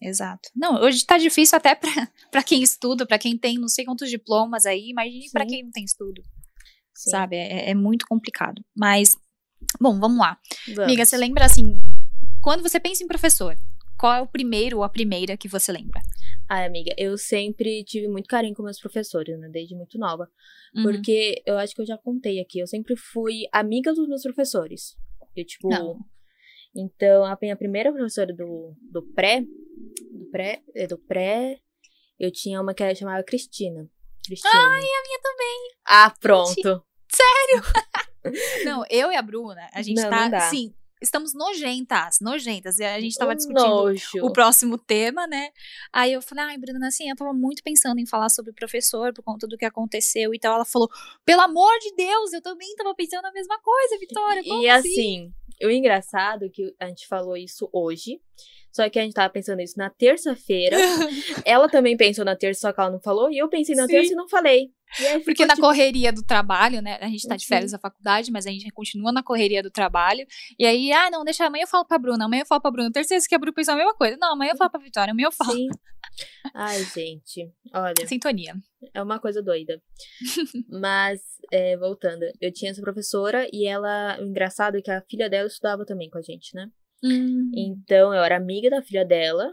Exato. 0.00 0.48
Não, 0.54 0.80
hoje 0.80 1.04
tá 1.04 1.18
difícil 1.18 1.56
até 1.56 1.74
para 1.74 2.42
quem 2.46 2.62
estuda, 2.62 3.06
para 3.06 3.18
quem 3.18 3.36
tem 3.36 3.58
não 3.58 3.68
sei 3.68 3.84
quantos 3.84 4.08
diplomas 4.10 4.66
aí, 4.66 4.90
imagine 4.90 5.30
para 5.30 5.46
quem 5.46 5.64
não 5.64 5.70
tem 5.70 5.84
estudo. 5.84 6.22
Sim. 6.94 7.10
Sabe? 7.10 7.36
É, 7.36 7.70
é, 7.70 7.74
muito 7.74 8.06
complicado. 8.06 8.62
Mas, 8.76 9.16
bom, 9.80 9.98
vamos 9.98 10.18
lá. 10.18 10.38
Vamos. 10.68 10.84
Amiga, 10.84 11.04
você 11.04 11.16
lembra 11.16 11.44
assim, 11.44 11.78
quando 12.42 12.62
você 12.62 12.78
pensa 12.78 13.02
em 13.02 13.06
professor, 13.06 13.56
qual 13.98 14.14
é 14.14 14.20
o 14.20 14.26
primeiro 14.26 14.78
ou 14.78 14.84
a 14.84 14.88
primeira 14.88 15.36
que 15.36 15.48
você 15.48 15.70
lembra? 15.72 16.00
Ai, 16.48 16.66
amiga, 16.66 16.92
eu 16.98 17.16
sempre 17.16 17.84
tive 17.84 18.08
muito 18.08 18.26
carinho 18.26 18.54
com 18.54 18.62
meus 18.62 18.80
professores, 18.80 19.38
né? 19.38 19.48
Desde 19.48 19.74
muito 19.74 19.96
nova. 19.98 20.28
Uhum. 20.74 20.82
Porque 20.82 21.40
eu 21.46 21.56
acho 21.56 21.74
que 21.74 21.82
eu 21.82 21.86
já 21.86 21.96
contei 21.96 22.40
aqui, 22.40 22.58
eu 22.58 22.66
sempre 22.66 22.96
fui 22.96 23.44
amiga 23.52 23.94
dos 23.94 24.08
meus 24.08 24.22
professores. 24.22 24.96
Eu, 25.36 25.46
tipo. 25.46 25.68
Não. 25.68 25.98
Então, 26.74 27.24
a 27.24 27.36
minha 27.40 27.56
primeira 27.56 27.92
professora 27.92 28.32
do, 28.34 28.74
do 28.90 29.02
pré, 29.14 29.42
do 29.42 30.30
pré, 30.30 30.62
é, 30.74 30.86
do 30.86 30.98
pré, 30.98 31.58
Eu 32.18 32.30
tinha 32.30 32.60
uma 32.60 32.72
que 32.74 32.82
ela 32.82 32.94
chamava 32.94 33.22
Cristina. 33.24 33.88
Cristina. 34.24 34.52
Ai, 34.54 34.80
a 34.80 35.02
minha 35.02 35.20
também. 35.22 35.70
Ah, 35.84 36.14
pronto. 36.20 36.84
Não, 38.64 38.84
eu 38.88 39.10
e 39.10 39.16
a 39.16 39.22
Bruna, 39.22 39.68
a 39.72 39.82
gente 39.82 39.96
Não, 39.96 40.04
não 40.04 40.10
tá, 40.10 40.28
dá. 40.28 40.40
sim, 40.42 40.72
estamos 41.00 41.34
nojentas, 41.34 42.18
nojentas. 42.20 42.78
E 42.78 42.84
a 42.84 43.00
gente 43.00 43.16
tava 43.18 43.32
Um 43.32 43.34
discutindo 43.34 43.68
nojo. 43.68 44.10
o 44.24 44.32
próximo 44.32 44.78
tema, 44.78 45.26
né? 45.26 45.50
Aí 45.92 46.12
eu 46.12 46.22
falei, 46.22 46.44
ai, 46.44 46.58
Bruna, 46.58 46.86
assim, 46.86 47.10
eu 47.10 47.16
tava 47.16 47.32
muito 47.34 47.62
pensando 47.64 47.98
em 47.98 48.06
falar 48.06 48.28
sobre 48.28 48.52
o 48.52 48.54
professor 48.54 49.12
por 49.12 49.22
conta 49.24 49.46
do 49.48 49.56
que 49.58 49.64
aconteceu 49.64 50.32
e 50.32 50.38
tal. 50.38 50.54
Ela 50.54 50.64
falou, 50.64 50.88
pelo 51.24 51.40
amor 51.42 51.76
de 51.80 51.94
Deus, 51.96 52.32
eu 52.32 52.40
também 52.40 52.72
tava 52.76 52.94
pensando 52.94 53.24
a 53.26 53.32
mesma 53.32 53.58
coisa, 53.60 53.98
Vitória. 53.98 54.40
E 54.44 54.68
assim? 54.68 54.88
assim, 54.90 55.34
o 55.66 55.70
engraçado 55.70 56.44
é 56.44 56.48
que 56.48 56.74
a 56.78 56.86
gente 56.86 57.06
falou 57.06 57.36
isso 57.36 57.68
hoje. 57.72 58.20
Só 58.72 58.88
que 58.88 58.98
a 58.98 59.02
gente 59.02 59.12
tava 59.12 59.30
pensando 59.30 59.60
isso 59.60 59.74
na 59.76 59.90
terça-feira. 59.90 60.76
ela 61.44 61.68
também 61.68 61.96
pensou 61.96 62.24
na 62.24 62.34
terça, 62.34 62.62
só 62.62 62.72
que 62.72 62.80
ela 62.80 62.90
não 62.90 63.00
falou. 63.00 63.30
E 63.30 63.38
eu 63.38 63.48
pensei 63.48 63.74
na 63.74 63.86
Sim. 63.86 63.92
terça 63.92 64.12
e 64.12 64.16
não 64.16 64.28
falei. 64.28 64.70
E 64.98 65.20
Porque 65.20 65.44
na 65.46 65.54
tipo, 65.54 65.66
correria 65.66 66.12
do 66.12 66.22
trabalho, 66.22 66.82
né? 66.82 66.98
A 67.00 67.08
gente 67.08 67.26
tá 67.26 67.36
de 67.36 67.42
Sim. 67.42 67.48
férias 67.48 67.72
da 67.72 67.78
faculdade, 67.78 68.30
mas 68.30 68.46
a 68.46 68.50
gente 68.50 68.70
continua 68.70 69.12
na 69.12 69.22
correria 69.22 69.62
do 69.62 69.70
trabalho. 69.70 70.26
E 70.58 70.66
aí, 70.66 70.92
ah, 70.92 71.10
não, 71.10 71.24
deixa 71.24 71.46
amanhã 71.46 71.62
eu 71.64 71.68
falo 71.68 71.84
pra 71.84 71.98
Bruna, 71.98 72.24
amanhã 72.24 72.42
eu 72.42 72.46
falo 72.46 72.60
pra 72.60 72.70
Bruna. 72.70 72.90
Terceira 72.90 73.22
que 73.26 73.34
a 73.34 73.38
Bruna 73.38 73.52
pensou 73.54 73.74
a 73.74 73.76
mesma 73.76 73.94
coisa. 73.94 74.16
Não, 74.20 74.32
amanhã 74.32 74.52
eu 74.52 74.56
falo 74.56 74.70
pra 74.70 74.80
Vitória, 74.80 75.12
amanhã 75.12 75.26
eu 75.26 75.32
falo. 75.32 75.52
Sim. 75.52 75.68
Ai, 76.54 76.84
gente. 76.84 77.50
Olha, 77.74 78.06
Sintonia. 78.06 78.54
é 78.92 79.02
uma 79.02 79.18
coisa 79.18 79.42
doida. 79.42 79.80
Mas, 80.68 81.20
é, 81.50 81.76
voltando, 81.76 82.24
eu 82.40 82.52
tinha 82.52 82.70
essa 82.70 82.80
professora 82.82 83.48
e 83.52 83.66
ela. 83.66 84.18
O 84.20 84.24
engraçado 84.24 84.76
é 84.76 84.82
que 84.82 84.90
a 84.90 85.02
filha 85.02 85.28
dela 85.28 85.46
estudava 85.46 85.84
também 85.86 86.10
com 86.10 86.18
a 86.18 86.22
gente, 86.22 86.54
né? 86.54 86.68
Hum. 87.04 87.50
Então, 87.54 88.14
eu 88.14 88.22
era 88.22 88.36
amiga 88.36 88.70
da 88.70 88.82
filha 88.82 89.04
dela. 89.04 89.50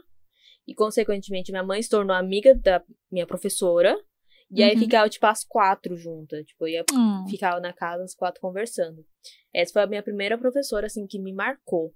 E, 0.68 0.74
consequentemente, 0.76 1.52
minha 1.52 1.64
mãe 1.64 1.82
se 1.82 1.90
tornou 1.90 2.16
amiga 2.16 2.54
da 2.56 2.84
minha 3.12 3.26
professora. 3.26 3.98
E 4.52 4.64
aí 4.64 4.74
Uhum. 4.74 4.80
ficava, 4.80 5.10
tipo, 5.10 5.26
as 5.26 5.44
quatro 5.44 5.96
juntas. 5.96 6.46
Tipo, 6.46 6.68
eu 6.68 6.74
ia 6.74 6.86
Hum. 6.94 7.26
ficava 7.30 7.60
na 7.60 7.72
casa 7.74 8.04
as 8.04 8.16
quatro 8.16 8.40
conversando. 8.42 9.06
Essa 9.54 9.74
foi 9.74 9.82
a 9.84 9.88
minha 9.88 10.04
primeira 10.04 10.38
professora, 10.38 10.88
assim, 10.88 11.06
que 11.08 11.20
me 11.20 11.34
marcou. 11.34 11.94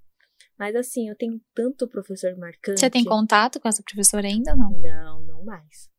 Mas, 0.58 0.76
assim, 0.76 1.10
eu 1.10 1.16
tenho 1.16 1.40
tanto 1.56 1.88
professor 1.88 2.36
marcante. 2.38 2.80
Você 2.80 2.90
tem 2.90 3.04
contato 3.06 3.60
com 3.60 3.68
essa 3.68 3.82
professora 3.84 4.28
ainda 4.28 4.52
ou 4.52 4.58
não? 4.58 4.72
Não, 4.82 5.22
não 5.26 5.44
mais. 5.46 5.90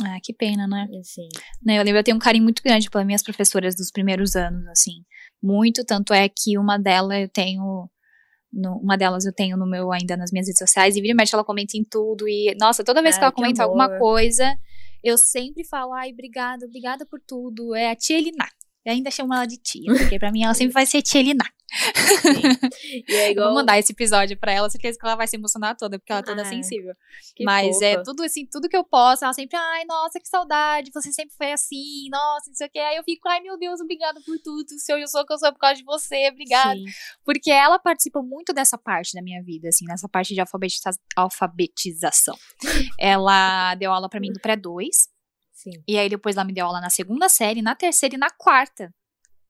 Ah, 0.00 0.18
que 0.22 0.32
pena, 0.32 0.68
né? 0.68 0.86
Assim, 1.00 1.28
Né, 1.64 1.78
Eu 1.78 1.82
lembro, 1.82 1.98
eu 1.98 2.04
tenho 2.04 2.16
um 2.16 2.20
carinho 2.20 2.44
muito 2.44 2.62
grande 2.62 2.88
pelas 2.88 3.04
minhas 3.06 3.22
professoras 3.22 3.74
dos 3.74 3.90
primeiros 3.90 4.36
anos, 4.36 4.64
assim. 4.68 5.04
Muito, 5.42 5.84
tanto 5.84 6.12
é 6.12 6.28
que 6.28 6.56
uma 6.56 6.78
delas 6.78 7.20
eu 7.22 7.28
tenho. 7.28 7.90
No- 8.52 8.78
uma 8.78 8.96
delas 8.96 9.24
eu 9.24 9.32
tenho 9.32 9.56
no 9.56 9.66
meu, 9.68 9.92
ainda 9.92 10.16
nas 10.16 10.30
minhas 10.32 10.46
redes 10.46 10.58
sociais, 10.58 10.96
e 10.96 11.00
vira 11.00 11.12
e 11.12 11.16
mexe, 11.16 11.34
ela 11.34 11.44
comenta 11.44 11.76
em 11.76 11.84
tudo. 11.84 12.28
E, 12.28 12.54
nossa, 12.60 12.82
toda 12.84 13.02
vez 13.02 13.16
que 13.16 13.20
Ai, 13.20 13.26
ela 13.26 13.32
que 13.32 13.36
comenta 13.40 13.62
amor. 13.62 13.70
alguma 13.82 13.98
coisa, 13.98 14.54
eu 15.04 15.16
sempre 15.18 15.64
falo, 15.64 15.92
ai, 15.94 16.12
obrigada, 16.12 16.66
obrigada 16.66 17.06
por 17.06 17.20
tudo. 17.20 17.74
É 17.74 17.90
a 17.90 17.96
tia 17.96 18.18
Eliná. 18.18 18.46
Eu 18.84 18.92
ainda 18.92 19.10
chamo 19.10 19.34
ela 19.34 19.44
de 19.46 19.58
tia, 19.58 19.92
porque 19.96 20.18
pra 20.18 20.32
mim 20.32 20.42
ela 20.44 20.54
sempre 20.54 20.72
vai 20.72 20.86
ser 20.86 21.02
tia 21.02 21.20
Eliná. 21.20 21.44
E 23.08 23.14
é 23.14 23.26
Eu 23.28 23.32
igual. 23.32 23.46
vou 23.48 23.54
mandar 23.56 23.78
esse 23.78 23.92
episódio 23.92 24.36
pra 24.36 24.52
ela, 24.52 24.68
certeza 24.70 24.98
que 24.98 25.06
ela 25.06 25.16
vai 25.16 25.26
se 25.26 25.36
emocionar 25.36 25.76
toda, 25.76 25.98
porque 25.98 26.12
ela 26.12 26.20
é 26.20 26.24
toda 26.24 26.42
Ai, 26.42 26.48
sensível. 26.48 26.94
Mas 27.44 27.80
é 27.82 27.92
fofa. 27.92 28.04
tudo 28.04 28.22
assim, 28.24 28.46
tudo 28.46 28.68
que 28.68 28.76
eu 28.76 28.84
posso, 28.84 29.24
ela 29.24 29.32
sempre, 29.32 29.56
ai, 29.56 29.84
nossa, 29.84 30.18
que 30.20 30.28
saudade, 30.28 30.90
você 30.92 31.12
sempre 31.12 31.34
foi 31.36 31.52
assim, 31.52 32.08
nossa, 32.10 32.48
não 32.50 32.54
sei 32.54 32.66
o 32.66 32.70
que. 32.70 32.78
Aí 32.78 32.96
eu 32.96 33.04
fico, 33.04 33.28
ai, 33.28 33.40
meu 33.40 33.58
Deus, 33.58 33.80
obrigada 33.80 34.20
por 34.24 34.38
tudo. 34.42 34.68
Se 34.78 34.92
eu 34.92 35.06
sou 35.08 35.22
o 35.22 35.26
que 35.26 35.32
eu 35.32 35.38
sou 35.38 35.52
por 35.52 35.58
causa 35.60 35.76
de 35.76 35.84
você, 35.84 36.28
obrigada. 36.30 36.74
Sim. 36.74 36.84
Porque 37.24 37.50
ela 37.50 37.78
participa 37.78 38.20
muito 38.22 38.52
dessa 38.52 38.76
parte 38.78 39.14
da 39.14 39.22
minha 39.22 39.42
vida, 39.42 39.68
assim, 39.68 39.84
nessa 39.86 40.08
parte 40.08 40.34
de 40.34 40.40
alfabetiza- 40.40 40.98
alfabetização. 41.16 42.36
ela 42.98 43.74
deu 43.76 43.92
aula 43.92 44.08
pra 44.08 44.20
mim 44.20 44.32
do 44.32 44.40
pré-2, 44.40 44.88
Sim. 45.52 45.70
e 45.86 45.98
aí 45.98 46.08
depois 46.08 46.36
ela 46.36 46.44
me 46.44 46.52
deu 46.52 46.66
aula 46.66 46.80
na 46.80 46.90
segunda 46.90 47.28
série, 47.28 47.62
na 47.62 47.74
terceira 47.74 48.14
e 48.14 48.18
na 48.18 48.30
quarta. 48.30 48.92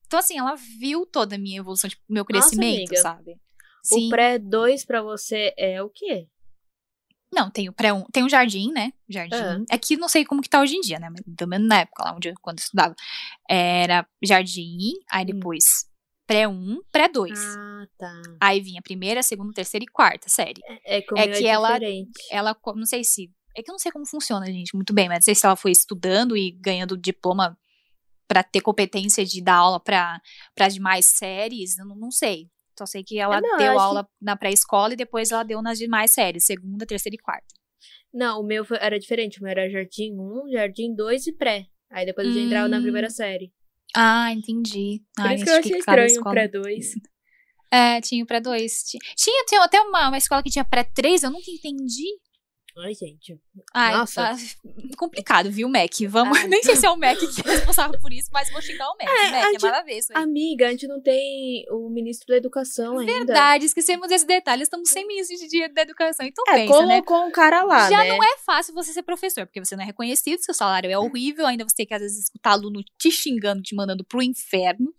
Então, 0.08 0.18
assim, 0.18 0.36
ela 0.38 0.54
viu 0.80 1.06
toda 1.06 1.36
a 1.36 1.38
minha 1.38 1.58
evolução, 1.60 1.88
tipo, 1.88 2.02
meu 2.08 2.24
Nossa, 2.28 2.48
crescimento, 2.48 2.78
amiga. 2.88 2.96
sabe? 2.96 3.36
O 3.92 4.08
pré 4.08 4.38
2 4.38 4.84
pra 4.84 5.00
você 5.02 5.54
é 5.56 5.80
o 5.82 5.88
quê? 5.88 6.26
Não, 7.32 7.50
tem 7.50 7.68
o 7.68 7.72
pré 7.74 7.92
um, 7.92 8.04
tem 8.10 8.24
o 8.24 8.28
jardim, 8.28 8.72
né? 8.72 8.90
Jardim. 9.08 9.64
É 9.70 9.76
que 9.76 9.98
não 9.98 10.08
sei 10.08 10.24
como 10.24 10.40
que 10.40 10.48
tá 10.48 10.60
hoje 10.62 10.76
em 10.76 10.80
dia, 10.80 10.98
né? 10.98 11.10
Mas 11.10 11.22
também 11.36 11.58
na 11.58 11.80
época 11.80 12.02
lá 12.04 12.14
onde 12.16 12.32
quando 12.40 12.58
eu 12.58 12.62
estudava. 12.62 12.94
Era 13.48 14.06
jardim, 14.24 14.94
aí 15.10 15.24
Hum. 15.24 15.26
depois 15.26 15.64
pré 16.26 16.48
1, 16.48 16.80
pré 16.90 17.06
2. 17.08 17.38
Ah, 17.38 17.86
tá. 17.98 18.22
Aí 18.40 18.60
vinha 18.60 18.80
primeira, 18.82 19.22
segunda, 19.22 19.52
terceira 19.52 19.84
e 19.84 19.88
quarta 19.88 20.28
série. 20.30 20.60
É 20.84 21.02
como 21.02 21.20
É 21.20 21.26
é, 21.26 21.38
que 21.38 21.46
ela- 21.46 21.74
diferente. 21.74 22.10
Ela, 22.30 22.54
co- 22.54 22.74
não 22.74 22.86
sei 22.86 23.04
se. 23.04 23.30
É 23.54 23.62
que 23.62 23.70
eu 23.70 23.74
não 23.74 23.78
sei 23.78 23.92
como 23.92 24.06
funciona, 24.06 24.46
gente, 24.46 24.74
muito 24.74 24.94
bem, 24.94 25.08
mas 25.08 25.18
não 25.18 25.22
sei 25.22 25.34
se 25.34 25.44
ela 25.44 25.56
foi 25.56 25.70
estudando 25.72 26.34
e 26.36 26.50
ganhando 26.52 26.96
diploma 26.96 27.58
pra 28.28 28.42
ter 28.44 28.60
competência 28.60 29.24
de 29.24 29.42
dar 29.42 29.56
aula 29.56 29.80
as 30.66 30.74
demais 30.74 31.06
séries, 31.06 31.78
eu 31.78 31.86
não, 31.86 31.96
não 31.96 32.10
sei. 32.10 32.48
Só 32.78 32.86
sei 32.86 33.02
que 33.02 33.18
ela 33.18 33.38
Ah, 33.38 33.40
não, 33.40 33.50
eu 33.52 33.58
deu 33.58 33.78
aula 33.80 34.08
na 34.20 34.36
pré-escola 34.36 34.92
e 34.92 34.96
depois 34.96 35.32
ela 35.32 35.42
deu 35.42 35.60
nas 35.62 35.78
demais 35.78 36.12
séries, 36.12 36.44
segunda, 36.44 36.86
terceira 36.86 37.16
e 37.16 37.18
quarta. 37.18 37.46
Não, 38.14 38.40
o 38.40 38.44
meu 38.44 38.64
foi- 38.64 38.78
era 38.80 38.98
diferente. 38.98 39.40
O 39.40 39.42
meu 39.42 39.50
era 39.50 39.68
jardim 39.68 40.12
1, 40.12 40.50
jardim 40.52 40.94
2 40.94 41.26
e 41.26 41.32
pré. 41.32 41.66
Aí 41.90 42.06
depois 42.06 42.28
eu 42.28 42.34
já 42.34 42.40
entrava 42.40 42.68
na 42.68 42.78
Hum. 42.78 42.82
primeira 42.82 43.10
série. 43.10 43.52
Ah, 43.96 44.30
entendi. 44.32 45.02
Por 45.16 45.26
Ai, 45.26 45.34
isso 45.34 45.44
que 45.44 45.50
eu 45.50 45.54
achei 45.56 45.78
estranho 45.78 46.02
o 46.04 46.06
escola- 46.06 46.30
pré 46.34 46.48
2. 46.48 46.92
É, 47.70 48.00
tinha 48.00 48.22
o 48.22 48.26
pré-2. 48.26 48.82
Tinha, 49.16 49.44
tinha 49.46 49.62
até 49.64 49.80
uma, 49.80 50.08
uma 50.08 50.16
escola 50.18 50.42
que 50.42 50.50
tinha 50.50 50.64
pré-3, 50.64 51.22
eu 51.22 51.30
nunca 51.30 51.50
entendi. 51.50 52.18
Ai, 52.80 52.94
gente. 52.94 53.40
Ai, 53.74 53.96
Nossa. 53.96 54.22
tá 54.22 54.36
complicado, 54.96 55.50
viu, 55.50 55.68
Mac? 55.68 55.90
Vamos, 56.08 56.38
Ai. 56.38 56.46
nem 56.48 56.62
sei 56.62 56.76
se 56.76 56.86
é 56.86 56.90
o 56.90 56.96
Mac 56.96 57.18
que 57.18 57.24
é 57.48 57.50
responsável 57.50 57.98
por 58.00 58.12
isso, 58.12 58.28
mas 58.32 58.50
vou 58.50 58.62
xingar 58.62 58.86
o 58.88 58.96
Mac. 58.96 59.08
É, 59.08 59.30
Mac, 59.30 59.64
é 59.64 59.92
aí. 59.94 60.02
Amiga, 60.14 60.68
a 60.68 60.70
gente 60.70 60.86
não 60.86 61.00
tem 61.00 61.64
o 61.70 61.88
ministro 61.90 62.28
da 62.28 62.36
educação 62.36 62.98
ainda. 62.98 63.12
Verdade, 63.12 63.64
esquecemos 63.66 64.10
esse 64.10 64.26
detalhe. 64.26 64.62
Estamos 64.62 64.90
sem 64.90 65.06
ministro 65.06 65.36
de 65.36 65.48
dia 65.48 65.68
da 65.68 65.82
educação. 65.82 66.24
Então 66.26 66.44
É, 66.48 66.54
pensa, 66.66 66.86
né? 66.86 67.02
colocou 67.02 67.26
um 67.26 67.30
cara 67.32 67.62
lá, 67.64 67.88
Já 67.90 68.04
né? 68.04 68.08
não 68.10 68.22
é 68.22 68.36
fácil 68.38 68.72
você 68.74 68.92
ser 68.92 69.02
professor, 69.02 69.46
porque 69.46 69.64
você 69.64 69.74
não 69.74 69.82
é 69.82 69.86
reconhecido, 69.86 70.40
seu 70.40 70.54
salário 70.54 70.90
é 70.90 70.98
horrível, 70.98 71.46
ainda 71.46 71.64
você 71.68 71.74
tem 71.76 71.86
que, 71.86 71.94
às 71.94 72.00
vezes, 72.02 72.24
escutar 72.24 72.52
aluno 72.52 72.82
te 72.98 73.10
xingando, 73.10 73.62
te 73.62 73.74
mandando 73.74 74.04
pro 74.04 74.22
inferno, 74.22 74.92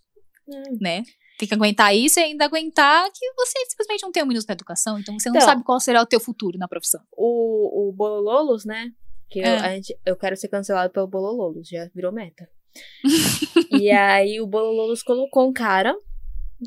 Hum. 0.48 0.78
né? 0.82 1.04
Tem 1.40 1.48
que 1.48 1.54
aguentar 1.56 1.96
isso 1.96 2.20
e 2.20 2.24
ainda 2.24 2.44
aguentar 2.44 3.10
que 3.14 3.32
você 3.34 3.58
simplesmente 3.70 4.04
não 4.04 4.12
tem 4.12 4.22
um 4.22 4.26
minuto 4.26 4.46
na 4.46 4.54
educação, 4.54 5.00
então 5.00 5.18
você 5.18 5.30
não 5.30 5.38
Então. 5.38 5.48
sabe 5.48 5.64
qual 5.64 5.80
será 5.80 6.02
o 6.02 6.06
teu 6.06 6.20
futuro 6.20 6.58
na 6.58 6.68
profissão. 6.68 7.02
O, 7.16 7.90
o 7.90 7.94
Bolololos, 7.94 8.66
né? 8.66 8.92
Que 9.30 9.40
eu, 9.40 9.46
É. 9.46 9.58
a 9.60 9.70
gente, 9.76 9.98
eu 10.06 10.18
quero 10.18 10.36
ser 10.36 10.50
cancelado 10.50 10.92
pelo 10.92 11.08
Bolololos, 11.08 11.66
já 11.70 11.88
virou 11.96 12.12
meta. 12.12 12.50
e 13.72 13.90
aí 13.90 14.42
o 14.42 14.46
Bolololos 14.48 15.02
colocou 15.02 15.48
um 15.50 15.54
cara, 15.54 15.96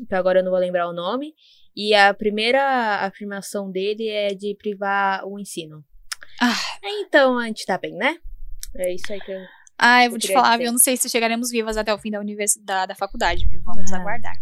que 0.09 0.15
agora 0.15 0.39
eu 0.39 0.43
não 0.43 0.49
vou 0.51 0.59
lembrar 0.59 0.89
o 0.89 0.93
nome, 0.93 1.35
e 1.75 1.93
a 1.93 2.11
primeira 2.11 3.05
afirmação 3.05 3.69
dele 3.69 4.07
é 4.09 4.29
de 4.33 4.55
privar 4.55 5.23
o 5.27 5.39
ensino. 5.39 5.83
Ah. 6.41 6.55
Então 6.83 7.37
a 7.37 7.45
gente 7.45 7.63
tá 7.63 7.77
bem, 7.77 7.93
né? 7.95 8.17
É 8.75 8.91
isso 8.91 9.13
aí 9.13 9.21
que 9.21 9.31
eu. 9.31 9.39
Ah, 9.77 10.05
eu 10.05 10.11
vou 10.11 10.19
te 10.19 10.31
falar? 10.31 10.61
Eu 10.61 10.71
não 10.71 10.79
sei 10.79 10.95
se 10.97 11.09
chegaremos 11.09 11.49
vivas 11.49 11.75
até 11.77 11.93
o 11.93 11.97
fim 11.97 12.11
da 12.11 12.19
universidade, 12.19 12.89
da 12.89 12.95
faculdade, 12.95 13.45
viu? 13.45 13.61
Vamos 13.63 13.91
Ah, 13.91 13.97
aguardar. 13.97 14.35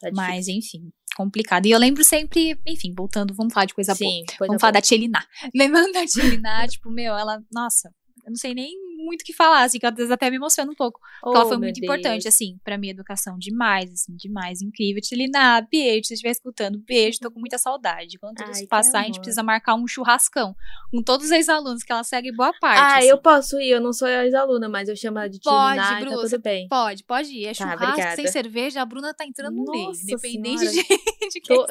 Tá 0.00 0.08
Mas, 0.12 0.48
enfim, 0.48 0.90
complicado. 1.16 1.66
E 1.66 1.70
eu 1.70 1.78
lembro 1.78 2.02
sempre, 2.04 2.58
enfim, 2.66 2.94
voltando, 2.96 3.34
vamos 3.34 3.52
falar 3.52 3.66
de 3.66 3.74
coisa 3.74 3.94
boa. 3.94 4.10
Sim, 4.10 4.24
coisa 4.38 4.46
Vamos 4.48 4.60
falar 4.60 4.72
boa. 4.72 4.80
da 4.80 4.82
Tcheliná. 4.82 5.24
Lembrando 5.54 5.92
da 5.92 6.06
Tcheliná, 6.06 6.66
tipo, 6.68 6.90
meu, 6.90 7.14
ela, 7.16 7.42
nossa, 7.52 7.88
eu 8.24 8.30
não 8.30 8.36
sei 8.36 8.54
nem 8.54 8.72
muito 9.04 9.22
o 9.22 9.24
que 9.24 9.32
falar, 9.32 9.62
assim, 9.64 9.78
que 9.78 9.86
às 9.86 9.94
vezes 9.94 10.10
até 10.10 10.28
me 10.30 10.36
emociona 10.36 10.70
um 10.70 10.74
pouco. 10.74 11.00
Porque 11.22 11.36
ela 11.36 11.44
Oh, 11.46 11.48
foi 11.48 11.56
meu 11.58 11.66
muito 11.66 11.82
importante, 11.82 12.22
Deus. 12.22 12.34
assim, 12.34 12.58
pra 12.64 12.78
minha 12.78 12.92
educação, 12.92 13.36
demais, 13.38 13.90
assim, 13.92 14.14
demais, 14.16 14.60
incrível. 14.62 15.00
Tcheliná, 15.02 15.60
beijo, 15.60 16.02
se 16.04 16.08
você 16.08 16.14
estiver 16.14 16.30
escutando, 16.30 16.78
beijo, 16.86 17.18
tô 17.20 17.30
com 17.30 17.40
muita 17.40 17.58
saudade. 17.58 18.18
Quando 18.18 18.36
tudo 18.36 18.46
Ai, 18.46 18.52
isso 18.52 18.68
passar, 18.68 19.00
a 19.00 19.02
gente 19.02 19.14
amor. 19.16 19.22
precisa 19.22 19.42
marcar 19.42 19.74
um 19.74 19.86
churrascão 19.86 20.54
com 20.90 21.02
todos 21.02 21.26
os 21.26 21.32
ex-alunos, 21.32 21.82
que 21.82 21.92
ela 21.92 22.04
segue 22.04 22.32
boa 22.32 22.52
parte. 22.60 22.78
Ah, 22.80 22.98
assim. 22.98 23.08
eu 23.08 23.18
posso 23.18 23.60
ir, 23.60 23.70
eu 23.70 23.80
não 23.80 23.92
sou 23.92 24.08
ex-aluna, 24.08 24.68
mas 24.68 24.88
eu 24.88 24.96
chamo 24.96 25.18
ela 25.18 25.28
de 25.28 25.40
Pode, 25.40 25.80
Tina, 25.80 26.00
tá 26.10 26.16
tudo 26.16 26.38
bem. 26.40 26.68
Pode, 26.68 27.04
pode 27.04 27.28
ir. 27.30 27.46
É 27.46 27.48
Tá, 27.50 27.54
churrasco 27.54 27.84
obrigada. 27.84 28.16
sem 28.16 28.26
cerveja, 28.28 28.80
a 28.82 28.84
Bruna 28.84 29.12
tá 29.14 29.24
entrando 29.26 29.54
no 29.56 29.70
meio, 29.70 29.90
independente 29.92 30.60
de, 30.66 30.70
Senhora. 30.82 31.00
de 31.32 31.40
quem 31.40 31.56
Tô-. 31.60 31.66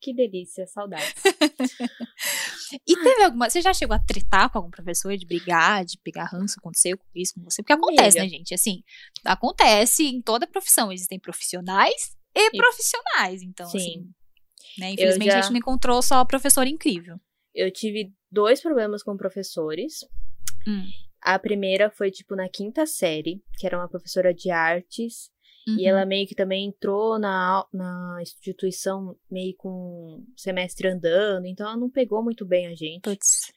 Que 0.00 0.14
delícia, 0.14 0.66
saudades. 0.66 1.14
E 2.86 2.94
teve 2.96 3.22
alguma. 3.24 3.48
Você 3.48 3.60
já 3.62 3.72
chegou 3.72 3.94
a 3.96 3.98
tretar 3.98 4.50
com 4.50 4.58
algum 4.58 4.70
professor, 4.70 5.16
de 5.16 5.26
brigar, 5.26 5.84
de 5.84 5.96
pegar 6.04 6.24
ranço, 6.24 6.47
aconteceu 6.58 6.96
com 6.96 7.04
isso 7.14 7.34
com 7.34 7.42
você? 7.42 7.62
Porque 7.62 7.72
acontece, 7.72 8.18
Amiga. 8.18 8.32
né, 8.32 8.38
gente? 8.38 8.54
Assim, 8.54 8.82
acontece 9.24 10.04
em 10.04 10.22
toda 10.22 10.46
profissão. 10.46 10.92
Existem 10.92 11.18
profissionais 11.18 12.16
e, 12.34 12.46
E- 12.48 12.56
profissionais. 12.56 13.42
Então, 13.42 13.68
Sim. 13.68 13.78
assim. 13.78 14.10
Né, 14.78 14.90
infelizmente 14.92 15.30
já- 15.30 15.38
a 15.38 15.42
gente 15.42 15.50
não 15.50 15.58
encontrou 15.58 16.00
só 16.02 16.24
professor 16.24 16.66
incrível. 16.66 17.18
Eu 17.54 17.70
tive 17.72 18.12
dois 18.30 18.60
problemas 18.60 19.02
com 19.02 19.16
professores. 19.16 20.00
Hum. 20.66 20.86
A 21.20 21.38
primeira 21.38 21.90
foi, 21.90 22.10
tipo, 22.12 22.36
na 22.36 22.48
quinta 22.48 22.86
série, 22.86 23.42
que 23.58 23.66
era 23.66 23.76
uma 23.76 23.88
professora 23.88 24.32
de 24.32 24.50
artes. 24.50 25.30
E 25.66 25.82
Uhum. 25.82 25.88
ela 25.88 26.06
meio 26.06 26.26
que 26.26 26.34
também 26.34 26.66
entrou 26.68 27.18
na, 27.18 27.66
na 27.74 28.18
instituição 28.22 29.14
meio 29.30 29.54
com 29.58 30.24
semestre 30.36 30.88
andando. 30.88 31.44
Então 31.46 31.66
ela 31.66 31.76
não 31.76 31.90
pegou 31.90 32.22
muito 32.22 32.46
bem 32.46 32.68
a 32.68 32.74
gente. 32.74 33.02
Puts. 33.02 33.52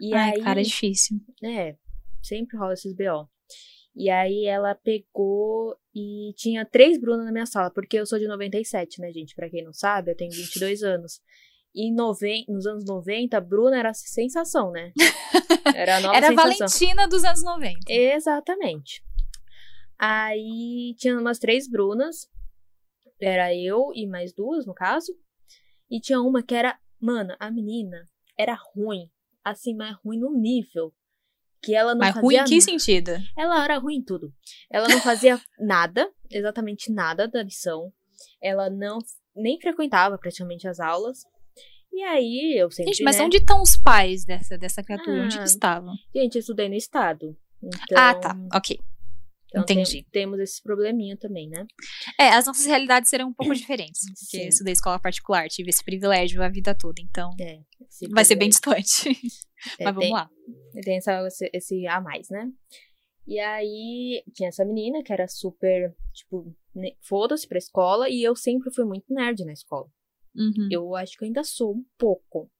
E 0.00 0.14
Ai, 0.14 0.32
aí, 0.36 0.40
cara, 0.42 0.60
é 0.60 0.62
difícil. 0.64 1.18
é, 1.44 1.76
sempre 2.22 2.56
rola 2.56 2.74
esses 2.74 2.94
BO. 2.94 3.28
E 3.94 4.08
aí 4.08 4.46
ela 4.46 4.74
pegou 4.74 5.76
e 5.94 6.32
tinha 6.36 6.64
três 6.64 6.98
Brunas 6.98 7.26
na 7.26 7.32
minha 7.32 7.46
sala, 7.46 7.70
porque 7.70 7.98
eu 7.98 8.06
sou 8.06 8.18
de 8.18 8.26
97, 8.26 9.00
né, 9.00 9.12
gente? 9.12 9.34
Pra 9.34 9.50
quem 9.50 9.62
não 9.62 9.72
sabe, 9.72 10.10
eu 10.10 10.16
tenho 10.16 10.30
22 10.30 10.82
anos. 10.82 11.20
E 11.74 11.92
noven... 11.92 12.44
nos 12.48 12.66
anos 12.66 12.84
90, 12.84 13.40
Bruna 13.40 13.78
era 13.78 13.94
sensação, 13.94 14.70
né? 14.70 14.92
Era 15.74 15.96
a 15.96 16.00
nova 16.00 16.16
Era 16.16 16.28
a. 16.28 16.34
Valentina 16.34 17.08
dos 17.08 17.24
anos 17.24 17.42
90. 17.42 17.90
Exatamente. 17.90 19.02
Aí 19.98 20.94
tinha 20.98 21.18
umas 21.18 21.38
três 21.38 21.68
Brunas. 21.68 22.28
Era 23.20 23.54
eu 23.54 23.92
e 23.94 24.06
mais 24.06 24.34
duas, 24.34 24.66
no 24.66 24.74
caso. 24.74 25.12
E 25.90 26.00
tinha 26.00 26.20
uma 26.20 26.42
que 26.42 26.54
era. 26.54 26.78
Mano, 27.00 27.34
a 27.38 27.50
menina 27.50 28.08
era 28.36 28.58
ruim. 28.74 29.10
Assim, 29.44 29.74
mas 29.74 29.96
ruim 30.04 30.18
no 30.18 30.32
nível. 30.32 30.92
Que 31.62 31.74
ela 31.74 31.92
não 31.94 32.00
Mas 32.00 32.14
fazia 32.14 32.22
ruim 32.22 32.36
em 32.36 32.44
que 32.44 32.60
sentido? 32.60 33.12
Ela 33.36 33.62
era 33.64 33.78
ruim 33.78 33.96
em 33.96 34.02
tudo. 34.04 34.32
Ela 34.70 34.88
não 34.88 35.00
fazia 35.00 35.40
nada, 35.60 36.10
exatamente 36.30 36.92
nada 36.92 37.28
da 37.28 37.42
lição. 37.42 37.92
Ela 38.42 38.68
não 38.68 38.98
nem 39.36 39.60
frequentava 39.60 40.18
praticamente 40.18 40.66
as 40.66 40.80
aulas. 40.80 41.18
E 41.92 42.02
aí 42.02 42.56
eu 42.58 42.70
sempre. 42.70 42.92
Gente, 42.92 43.04
mas 43.04 43.18
né? 43.18 43.24
onde 43.24 43.36
estão 43.36 43.60
os 43.62 43.76
pais 43.76 44.24
dessa, 44.24 44.56
dessa 44.58 44.82
criatura? 44.82 45.22
Onde 45.24 45.36
Ah, 45.36 45.42
que 45.42 45.48
estavam? 45.48 45.94
Gente, 46.14 46.36
eu 46.36 46.40
estudei 46.40 46.68
no 46.68 46.74
estado. 46.74 47.36
Então, 47.62 47.96
ah, 47.98 48.14
tá. 48.14 48.36
Ok. 48.54 48.78
então 49.50 49.64
tem- 49.64 49.80
entendi. 49.82 50.04
temos 50.10 50.40
esse 50.40 50.60
probleminha 50.62 51.16
também, 51.16 51.48
né? 51.48 51.64
É, 52.18 52.30
as 52.30 52.46
nossas 52.46 52.64
realidades 52.66 53.08
serão 53.10 53.28
um 53.28 53.32
pouco 53.34 53.54
diferentes. 53.54 54.00
Porque 54.18 54.36
Sim. 54.38 54.42
eu 54.42 54.48
estudei 54.48 54.72
escola 54.72 54.98
particular, 54.98 55.46
tive 55.48 55.68
esse 55.70 55.84
privilégio 55.84 56.42
a 56.42 56.48
vida 56.48 56.74
toda. 56.74 57.00
Então, 57.02 57.30
É. 57.38 57.60
vai 58.10 58.24
ser 58.24 58.34
bem 58.36 58.48
distante. 58.48 59.10
É, 59.78 59.84
Mas 59.84 59.94
vamos 59.94 60.04
tem, 60.04 60.12
lá. 60.12 60.30
Tem 60.84 60.96
essa, 60.96 61.26
esse, 61.26 61.50
esse 61.52 61.86
a 61.86 62.00
mais, 62.00 62.28
né? 62.28 62.50
E 63.26 63.38
aí 63.38 64.22
tinha 64.34 64.48
essa 64.48 64.64
menina 64.64 65.02
que 65.02 65.12
era 65.12 65.28
super, 65.28 65.94
tipo, 66.12 66.54
foda-se 67.00 67.46
pra 67.46 67.58
escola. 67.58 68.08
E 68.08 68.22
eu 68.22 68.34
sempre 68.34 68.72
fui 68.72 68.84
muito 68.84 69.12
nerd 69.12 69.44
na 69.44 69.52
escola. 69.52 69.86
Uhum. 70.34 70.68
Eu 70.70 70.96
acho 70.96 71.16
que 71.16 71.24
ainda 71.24 71.44
sou 71.44 71.74
um 71.74 71.84
pouco. 71.98 72.50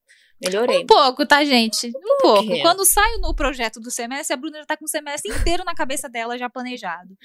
Melhorei. 0.44 0.82
Um 0.82 0.86
pouco, 0.86 1.24
tá, 1.24 1.44
gente? 1.44 1.88
Um 1.88 1.92
pouco. 1.92 2.22
pouquinho. 2.22 2.62
Quando 2.62 2.84
saio 2.84 3.20
no 3.20 3.34
projeto 3.34 3.80
do 3.80 3.90
semestre, 3.90 4.34
a 4.34 4.36
Bruna 4.36 4.58
já 4.58 4.66
tá 4.66 4.76
com 4.76 4.84
o 4.84 4.88
semestre 4.88 5.32
inteiro 5.32 5.64
na 5.64 5.74
cabeça 5.74 6.08
dela 6.08 6.36
já 6.36 6.50
planejado. 6.50 7.16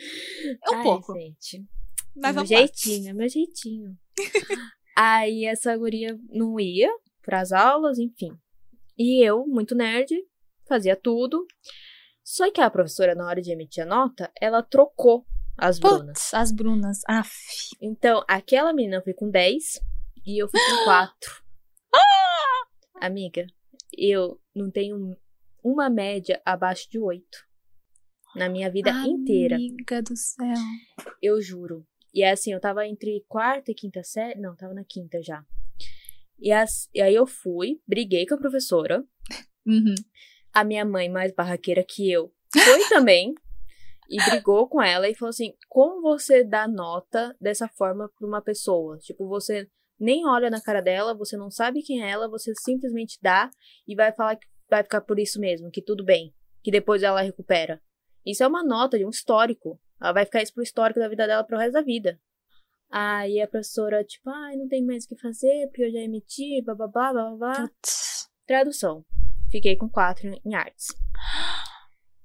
É 0.66 0.72
um 0.72 0.76
Ai, 0.76 0.84
pouco. 0.84 1.14
gente. 1.14 1.66
Mas 2.16 2.36
meu 2.36 2.46
vamos 2.46 2.52
lá. 2.52 2.58
jeitinho, 2.58 3.10
é 3.10 3.14
meu 3.14 3.30
jeitinho. 3.30 3.98
Aí 4.96 5.46
essa 5.46 5.76
guria 5.78 6.18
não 6.30 6.60
ia 6.60 6.92
pras 7.22 7.52
aulas, 7.52 8.00
enfim. 8.00 8.32
E 8.98 9.24
eu, 9.24 9.46
muito 9.46 9.76
nerd, 9.76 10.16
fazia 10.68 10.96
tudo. 10.96 11.46
Só 12.24 12.52
que 12.52 12.60
a 12.60 12.70
professora, 12.70 13.16
na 13.16 13.26
hora 13.28 13.42
de 13.42 13.52
emitir 13.52 13.84
a 13.84 13.86
nota, 13.86 14.32
ela 14.42 14.62
trocou 14.62 15.26
as 15.58 15.80
Brunas. 15.80 16.34
As 16.34 16.52
Brunas. 16.52 17.02
Aff. 17.08 17.32
Então, 17.82 18.24
aquela 18.28 18.74
menina 18.74 19.02
foi 19.02 19.14
com 19.14 19.30
10 19.30 19.80
e 20.26 20.42
eu 20.42 20.48
fui 20.50 20.60
com 20.60 20.84
4. 20.86 21.44
Amiga, 23.00 23.46
eu 23.98 24.42
não 24.56 24.70
tenho 24.72 25.16
uma 25.64 25.90
média 25.90 26.42
abaixo 26.46 26.90
de 26.90 27.00
8. 27.00 27.26
Na 28.36 28.50
minha 28.50 28.70
vida 28.70 28.92
inteira. 29.08 29.56
Amiga 29.56 30.02
do 30.02 30.16
céu. 30.16 30.54
Eu 31.22 31.42
juro. 31.42 31.88
E 32.14 32.24
é 32.24 32.32
assim, 32.32 32.54
eu 32.54 32.60
tava 32.60 32.88
entre 32.88 33.24
quarta 33.28 33.72
e 33.72 33.76
quinta 33.76 34.04
série. 34.04 34.40
Não, 34.40 34.56
tava 34.56 34.74
na 34.74 34.84
quinta 34.84 35.22
já. 35.22 35.44
E, 36.40 36.52
as- 36.52 36.90
e 36.94 37.02
aí 37.02 37.16
eu 37.16 37.26
fui, 37.26 37.80
briguei 37.88 38.26
com 38.26 38.36
a 38.36 38.38
professora. 38.38 39.04
Uhum. 39.66 39.96
A 40.54 40.64
minha 40.64 40.86
mãe, 40.86 41.10
mais 41.10 41.34
barraqueira 41.34 41.84
que 41.88 42.10
eu, 42.12 42.32
foi 42.54 42.80
também. 42.90 43.34
e 44.10 44.18
brigou 44.30 44.68
com 44.70 44.82
ela 44.82 45.10
e 45.10 45.16
falou 45.16 45.30
assim: 45.32 45.54
como 45.68 46.02
você 46.02 46.44
dá 46.44 46.68
nota 46.68 47.36
dessa 47.42 47.68
forma 47.68 48.10
pra 48.18 48.28
uma 48.28 48.42
pessoa? 48.42 48.98
Tipo, 49.00 49.28
você 49.28 49.68
nem 50.00 50.26
olha 50.28 50.50
na 50.50 50.62
cara 50.62 50.80
dela, 50.82 51.14
você 51.16 51.36
não 51.36 51.50
sabe 51.52 51.82
quem 51.82 52.04
é 52.04 52.10
ela, 52.12 52.30
você 52.30 52.54
simplesmente 52.64 53.18
dá 53.22 53.50
e 53.88 53.96
vai 53.96 54.12
falar 54.14 54.36
que 54.36 54.48
vai 54.70 54.84
ficar 54.84 55.02
por 55.02 55.18
isso 55.20 55.40
mesmo, 55.40 55.72
que 55.72 55.82
tudo 55.82 56.06
bem, 56.06 56.34
que 56.64 56.70
depois 56.72 57.02
ela 57.04 57.22
recupera. 57.22 57.82
Isso 58.26 58.44
é 58.44 58.48
uma 58.48 58.64
nota 58.64 58.98
de 58.98 59.06
um 59.06 59.10
histórico. 59.10 59.80
Ela 60.00 60.14
vai 60.14 60.26
ficar 60.26 60.42
isso 60.44 60.54
pro 60.54 60.62
histórico 60.64 61.00
da 61.00 61.08
vida 61.10 61.26
dela 61.26 61.44
pro 61.44 61.58
resto 61.58 61.74
da 61.74 61.82
vida. 61.82 62.20
Aí 62.90 63.42
a 63.42 63.48
professora, 63.48 64.04
tipo, 64.04 64.30
ai, 64.30 64.56
não 64.56 64.68
tem 64.68 64.84
mais 64.86 65.04
o 65.06 65.08
que 65.10 65.18
fazer, 65.20 65.68
porque 65.68 65.84
eu 65.84 65.92
já 65.92 66.00
emiti, 66.00 66.62
blá 66.64 66.74
blá 66.76 66.88
blá 66.88 67.12
blá 67.14 67.36
blá. 67.36 67.68
Putz. 67.68 68.28
Tradução. 68.46 69.04
Fiquei 69.52 69.76
com 69.76 69.90
quatro 69.90 70.40
em 70.46 70.56
artes. 70.56 70.88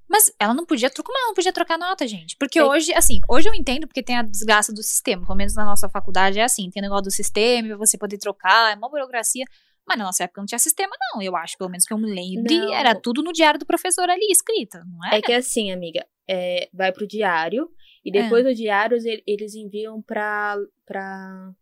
Mas 0.08 0.30
ela 0.38 0.52
não 0.52 0.66
podia 0.66 0.90
trocar, 0.90 1.12
não 1.26 1.32
podia 1.34 1.52
trocar 1.52 1.78
nota, 1.78 2.06
gente? 2.06 2.36
Porque 2.38 2.58
É. 2.58 2.64
hoje, 2.64 2.92
assim, 2.92 3.20
hoje 3.28 3.48
eu 3.48 3.54
entendo 3.54 3.86
porque 3.86 4.02
tem 4.02 4.16
a 4.18 4.22
desgraça 4.22 4.72
do 4.72 4.82
sistema. 4.82 5.24
Pelo 5.24 5.36
menos 5.36 5.54
na 5.54 5.64
nossa 5.64 5.88
faculdade 5.88 6.38
é 6.38 6.44
assim, 6.44 6.68
tem 6.70 6.82
o 6.82 6.84
negócio 6.84 7.04
do 7.04 7.10
sistema, 7.10 7.76
você 7.76 7.96
poder 7.96 8.18
trocar, 8.18 8.72
é 8.72 8.76
uma 8.76 8.90
burocracia. 8.90 9.44
Mas 9.88 9.98
na 9.98 10.04
nossa 10.04 10.24
época 10.24 10.40
não 10.40 10.46
tinha 10.46 10.58
sistema, 10.58 10.92
não. 11.12 11.22
Eu 11.22 11.34
acho, 11.34 11.56
pelo 11.58 11.70
menos 11.70 11.84
que 11.84 11.92
eu 11.92 11.98
me 11.98 12.08
lembre, 12.12 12.56
Não. 12.56 12.72
era 12.72 12.94
tudo 12.94 13.20
no 13.22 13.32
diário 13.32 13.58
do 13.58 13.66
professor 13.66 14.08
ali, 14.08 14.26
escrita, 14.30 14.84
não 14.84 15.04
é? 15.08 15.16
É 15.18 15.22
que 15.22 15.32
assim, 15.32 15.72
amiga, 15.72 16.06
é, 16.28 16.68
vai 16.72 16.92
pro 16.92 17.06
diário 17.06 17.68
e 18.04 18.10
depois 18.10 18.44
do 18.44 18.54
diário 18.54 18.96
ele- 18.98 19.22
eles 19.26 19.54
enviam 19.54 20.00
pra. 20.02 20.56
pra 20.86 21.52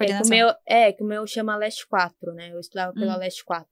é, 0.00 0.06
que 0.06 0.26
o 0.26 0.28
meu, 0.28 0.48
é, 0.66 0.92
que 0.92 1.02
o 1.02 1.06
meu 1.06 1.26
chama 1.26 1.56
Leste 1.56 1.86
4, 1.88 2.34
né? 2.34 2.52
Eu 2.52 2.60
estudava 2.60 2.92
pela 2.92 3.16
Hum. 3.16 3.18
Leste 3.18 3.44
4. 3.44 3.68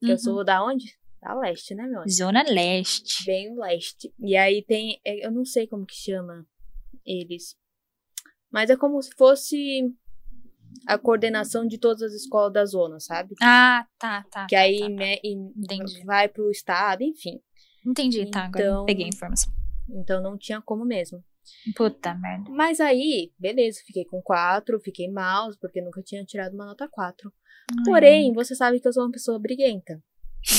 Que 0.00 0.06
Uhum. 0.06 0.12
eu 0.12 0.18
sou 0.18 0.44
da 0.44 0.64
onde? 0.64 0.98
Da 1.20 1.34
Leste, 1.38 1.74
né, 1.74 1.86
meu? 1.86 2.02
Zona 2.08 2.42
Leste. 2.42 3.24
Bem 3.26 3.54
Leste. 3.58 4.10
E 4.18 4.36
aí 4.36 4.62
tem. 4.64 4.98
é, 5.04 5.26
eu 5.26 5.30
não 5.30 5.44
sei 5.44 5.66
como 5.66 5.84
que 5.84 5.94
chama 5.94 6.46
eles. 7.04 7.54
Mas 8.50 8.70
é 8.70 8.76
como 8.76 9.00
se 9.02 9.10
fosse 9.16 9.94
a 10.86 10.96
coordenação 10.98 11.66
de 11.66 11.76
todas 11.78 12.00
as 12.02 12.12
escolas 12.14 12.52
da 12.52 12.64
zona, 12.64 12.98
sabe? 12.98 13.34
Ah, 13.42 13.86
tá, 13.98 14.24
tá. 14.30 14.46
que 14.46 14.54
tá, 14.56 14.62
aí 14.62 14.78
tá, 14.80 14.86
tá. 14.86 15.20
Entendi. 15.24 16.04
vai 16.04 16.26
pro 16.28 16.50
estado, 16.50 17.02
enfim. 17.02 17.38
Entendi, 17.86 18.30
tá. 18.30 18.44
Agora 18.46 18.64
Então- 18.64 18.84
peguei 18.86 19.04
a 19.04 19.08
informação. 19.08 19.52
Então 19.90 20.22
não 20.22 20.38
tinha 20.38 20.60
como 20.62 20.84
mesmo. 20.86 21.22
Puta 21.74 22.14
merda. 22.14 22.50
Mas 22.50 22.80
aí, 22.80 23.32
beleza, 23.38 23.80
fiquei 23.86 24.04
com 24.04 24.20
quatro, 24.22 24.80
fiquei 24.80 25.08
mal, 25.10 25.50
porque 25.60 25.80
nunca 25.80 26.02
tinha 26.02 26.24
tirado 26.24 26.54
uma 26.54 26.66
nota 26.66 26.88
4. 26.88 27.32
Porém, 27.84 28.32
você 28.32 28.54
sabe 28.54 28.80
que 28.80 28.88
eu 28.88 28.92
sou 28.92 29.04
uma 29.04 29.12
pessoa 29.12 29.38
briguenta. 29.38 30.02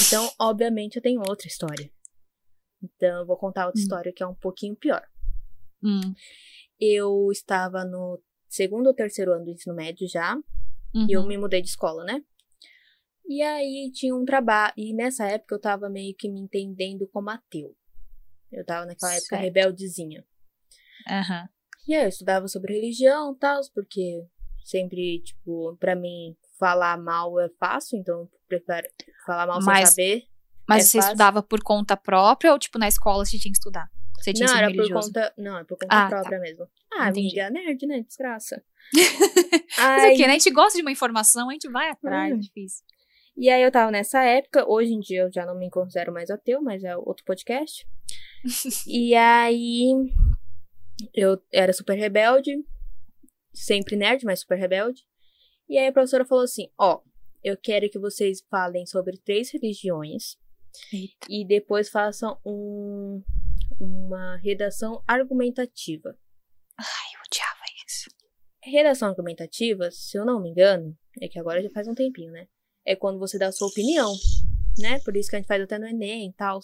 Então, 0.08 0.30
obviamente, 0.39 0.95
eu 0.95 1.01
tenho 1.01 1.21
outra 1.27 1.47
história. 1.47 1.91
Então, 2.82 3.19
eu 3.19 3.25
vou 3.25 3.38
contar 3.38 3.65
outra 3.65 3.80
Hum. 3.80 3.84
história 3.84 4.13
que 4.13 4.23
é 4.23 4.27
um 4.27 4.36
pouquinho 4.36 4.75
pior. 4.75 5.06
Hum. 5.84 6.13
Eu 6.80 7.30
estava 7.32 7.84
no 7.86 8.21
segundo 8.47 8.88
ou 8.88 8.93
terceiro 8.93 9.34
ano 9.34 9.45
do 9.45 9.51
ensino 9.51 9.75
médio 9.75 10.08
já, 10.08 10.38
e 10.93 11.12
eu 11.13 11.21
Uhum. 11.21 11.27
me 11.27 11.38
mudei 11.38 11.62
de 11.62 11.69
escola, 11.69 12.04
né? 12.04 12.23
E 13.27 13.41
aí 13.41 13.91
tinha 13.93 14.15
um 14.15 14.25
trabalho, 14.25 14.73
e 14.75 14.93
nessa 14.93 15.25
época 15.25 15.56
eu 15.56 15.60
tava 15.60 15.89
meio 15.89 16.13
que 16.15 16.27
me 16.30 16.39
entendendo 16.39 17.08
como 17.08 17.30
ateu. 17.30 17.75
Eu 18.51 18.65
tava 18.65 18.86
naquela 18.86 19.13
época 19.13 19.38
Certo. 19.38 19.41
rebeldezinha. 19.41 20.25
Aham. 21.10 21.48
E 21.88 21.96
aí 21.96 22.04
eu 22.04 22.10
estudava 22.10 22.48
sobre 22.48 22.74
religião 22.76 23.34
e 23.34 23.38
tal, 23.40 23.60
porque 23.74 24.24
sempre, 24.64 25.20
tipo, 25.24 25.76
pra 25.80 25.96
mim, 25.96 26.36
falar 26.60 26.98
mal 26.98 27.40
é 27.40 27.50
fácil, 27.60 27.98
então 28.00 28.20
eu 28.22 28.30
prefiro 28.48 28.88
falar 29.26 29.48
mal 29.48 29.60
Mas- 29.64 29.90
sem 29.90 30.06
saber. 30.20 30.28
Mas 30.70 30.84
É 30.84 30.88
você 30.88 30.98
fácil. 31.00 31.10
estudava 31.12 31.44
por 31.44 31.62
conta 31.64 31.98
própria 31.98 32.54
ou, 32.54 32.60
tipo, 32.60 32.78
na 32.80 32.88
escola 32.88 33.26
você 33.26 33.38
tinha 33.38 33.52
que 33.52 33.58
estudar? 33.58 33.90
Você 34.20 34.32
tinha 34.32 34.48
Não, 34.48 34.56
era 34.56 34.68
por 34.68 34.76
religioso? 34.76 35.08
conta. 35.08 35.34
Não, 35.38 35.58
é 35.58 35.64
por 35.64 35.78
conta 35.80 35.88
Ah, 35.90 36.08
própria 36.08 36.40
mesmo. 36.40 36.68
Ah, 36.94 37.10
Entendi. 37.10 37.40
amiga, 37.40 37.50
nerd, 37.50 37.88
né? 37.88 38.02
Desgraça. 38.02 38.64
Mas 39.78 40.04
Aí- 40.04 40.14
o 40.14 40.18
quê, 40.18 40.28
né? 40.28 40.34
A 40.34 40.38
gente 40.38 40.52
gosta 40.52 40.78
de 40.78 40.82
uma 40.84 40.92
informação, 40.92 41.50
a 41.50 41.54
gente 41.54 41.68
vai 41.70 41.90
atrás, 41.90 42.32
Hum. 42.32 42.36
é 42.36 42.40
difícil. 42.40 42.86
E 43.36 43.50
aí 43.50 43.64
eu 43.64 43.72
tava 43.72 43.90
nessa 43.92 44.22
época, 44.24 44.70
hoje 44.70 44.94
em 44.94 45.00
dia 45.00 45.24
eu 45.24 45.32
já 45.34 45.46
não 45.46 45.58
me 45.58 45.70
considero 45.72 46.14
mais 46.14 46.30
ateu, 46.30 46.62
mas 46.62 46.84
é 46.84 46.96
outro 46.96 47.26
podcast. 47.26 47.86
e 48.88 49.16
aí 49.16 49.94
eu 51.14 51.42
era 51.52 51.74
super 51.74 51.96
rebelde, 51.96 52.52
sempre 53.54 53.96
nerd, 53.96 54.26
mas 54.26 54.42
super 54.42 54.58
rebelde. 54.58 55.02
E 55.70 55.78
aí 55.78 55.88
a 55.88 55.92
professora 55.92 56.26
falou 56.26 56.44
assim: 56.44 56.70
ó, 56.78 57.02
eu 57.44 57.58
quero 57.58 57.90
que 57.90 58.00
vocês 58.00 58.42
falem 58.50 58.86
sobre 58.86 59.18
três 59.18 59.52
religiões 59.52 60.38
Eita. 60.94 61.28
e 61.30 61.46
depois 61.46 61.90
façam 61.90 62.40
um, 62.46 63.24
uma 63.80 64.38
redação 64.38 65.04
argumentativa. 65.08 66.18
Ai, 66.78 67.16
eu 67.16 67.22
odiava 67.26 67.64
isso. 67.88 68.10
Redação 68.64 69.10
argumentativa, 69.10 69.90
se 69.92 70.18
eu 70.18 70.26
não 70.26 70.42
me 70.42 70.50
engano, 70.50 70.98
é 71.20 71.28
que 71.28 71.40
agora 71.40 71.62
já 71.62 71.70
faz 71.70 71.88
um 71.88 71.96
tempinho, 71.96 72.32
né? 72.32 72.48
É 72.86 72.96
quando 72.96 73.20
você 73.20 73.38
dá 73.38 73.48
a 73.48 73.52
sua 73.52 73.68
opinião, 73.68 74.14
né? 74.78 75.00
Por 75.00 75.16
isso 75.16 75.30
que 75.30 75.36
a 75.36 75.40
gente 75.40 75.48
faz 75.48 75.62
até 75.62 75.78
no 75.78 75.88
Enem 75.88 76.30
e 76.30 76.34
tal. 76.34 76.60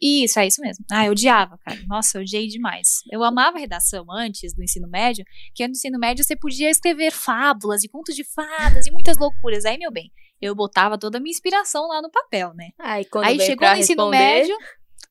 Isso, 0.00 0.38
é 0.38 0.46
isso 0.46 0.62
mesmo. 0.62 0.84
Ah, 0.90 1.06
eu 1.06 1.12
odiava, 1.12 1.58
cara. 1.58 1.78
Nossa, 1.86 2.16
eu 2.16 2.22
odiei 2.22 2.46
demais. 2.46 3.02
Eu 3.10 3.22
amava 3.22 3.58
redação 3.58 4.06
antes 4.10 4.54
do 4.54 4.62
ensino 4.62 4.88
médio, 4.88 5.24
que 5.54 5.66
no 5.66 5.72
ensino 5.72 5.98
médio 5.98 6.24
você 6.24 6.34
podia 6.34 6.70
escrever 6.70 7.10
fábulas 7.10 7.84
e 7.84 7.88
contos 7.88 8.14
de 8.14 8.24
fadas 8.24 8.86
e 8.86 8.90
muitas 8.90 9.18
loucuras. 9.18 9.66
Aí, 9.66 9.76
meu 9.76 9.92
bem, 9.92 10.10
eu 10.40 10.54
botava 10.54 10.96
toda 10.96 11.18
a 11.18 11.20
minha 11.20 11.32
inspiração 11.32 11.86
lá 11.86 12.00
no 12.00 12.10
papel, 12.10 12.54
né? 12.54 12.70
Aí, 12.78 13.04
quando 13.04 13.26
Aí 13.26 13.38
chegou 13.40 13.68
no 13.68 13.76
ensino 13.76 14.04
responder, 14.04 14.18
médio. 14.18 14.58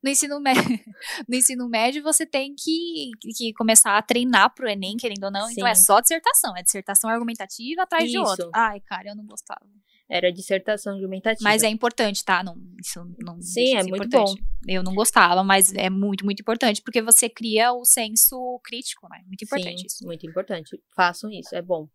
No 0.02 0.10
ensino, 0.10 0.40
médio, 0.40 0.64
no 1.28 1.36
ensino 1.36 1.70
médio, 1.70 2.02
você 2.02 2.26
tem 2.26 2.56
que, 2.58 3.12
que 3.36 3.54
começar 3.54 3.98
a 3.98 4.02
treinar 4.02 4.54
pro 4.56 4.68
Enem, 4.68 4.96
querendo 4.96 5.26
ou 5.26 5.32
não. 5.32 5.52
Então 5.52 5.68
é 5.68 5.76
Sim. 5.76 5.84
só 5.84 6.00
dissertação. 6.00 6.56
É 6.56 6.64
dissertação 6.64 7.10
argumentativa 7.10 7.84
atrás 7.84 8.10
de 8.10 8.18
Isso. 8.18 8.26
outro. 8.26 8.50
Ai, 8.56 8.80
cara, 8.80 9.10
eu 9.10 9.16
não 9.16 9.26
gostava. 9.26 9.62
Era 10.10 10.32
dissertação 10.32 10.96
argumentativa. 10.96 11.48
Mas 11.48 11.62
é 11.62 11.68
importante, 11.68 12.26
tá? 12.26 12.44
Não, 12.44 12.56
isso 12.80 13.00
não 13.20 13.40
Sim, 13.40 13.76
é 13.76 13.84
muito 13.84 14.06
importante. 14.08 14.44
Eu 14.68 14.82
não 14.82 14.96
gostava, 14.96 15.44
mas 15.44 15.72
é 15.74 15.90
muito, 15.90 16.26
muito 16.26 16.40
importante, 16.40 16.82
porque 16.82 17.02
você 17.02 17.30
cria 17.30 17.72
o 17.72 17.86
senso 17.86 18.60
crítico, 18.64 19.08
né? 19.08 19.22
Muito 19.28 19.44
importante 19.44 19.82
Sim, 19.82 19.86
isso. 19.86 20.06
muito 20.06 20.26
importante. 20.26 20.82
Façam 20.96 21.30
isso, 21.32 21.56
é 21.56 21.62
bom. 21.62 21.88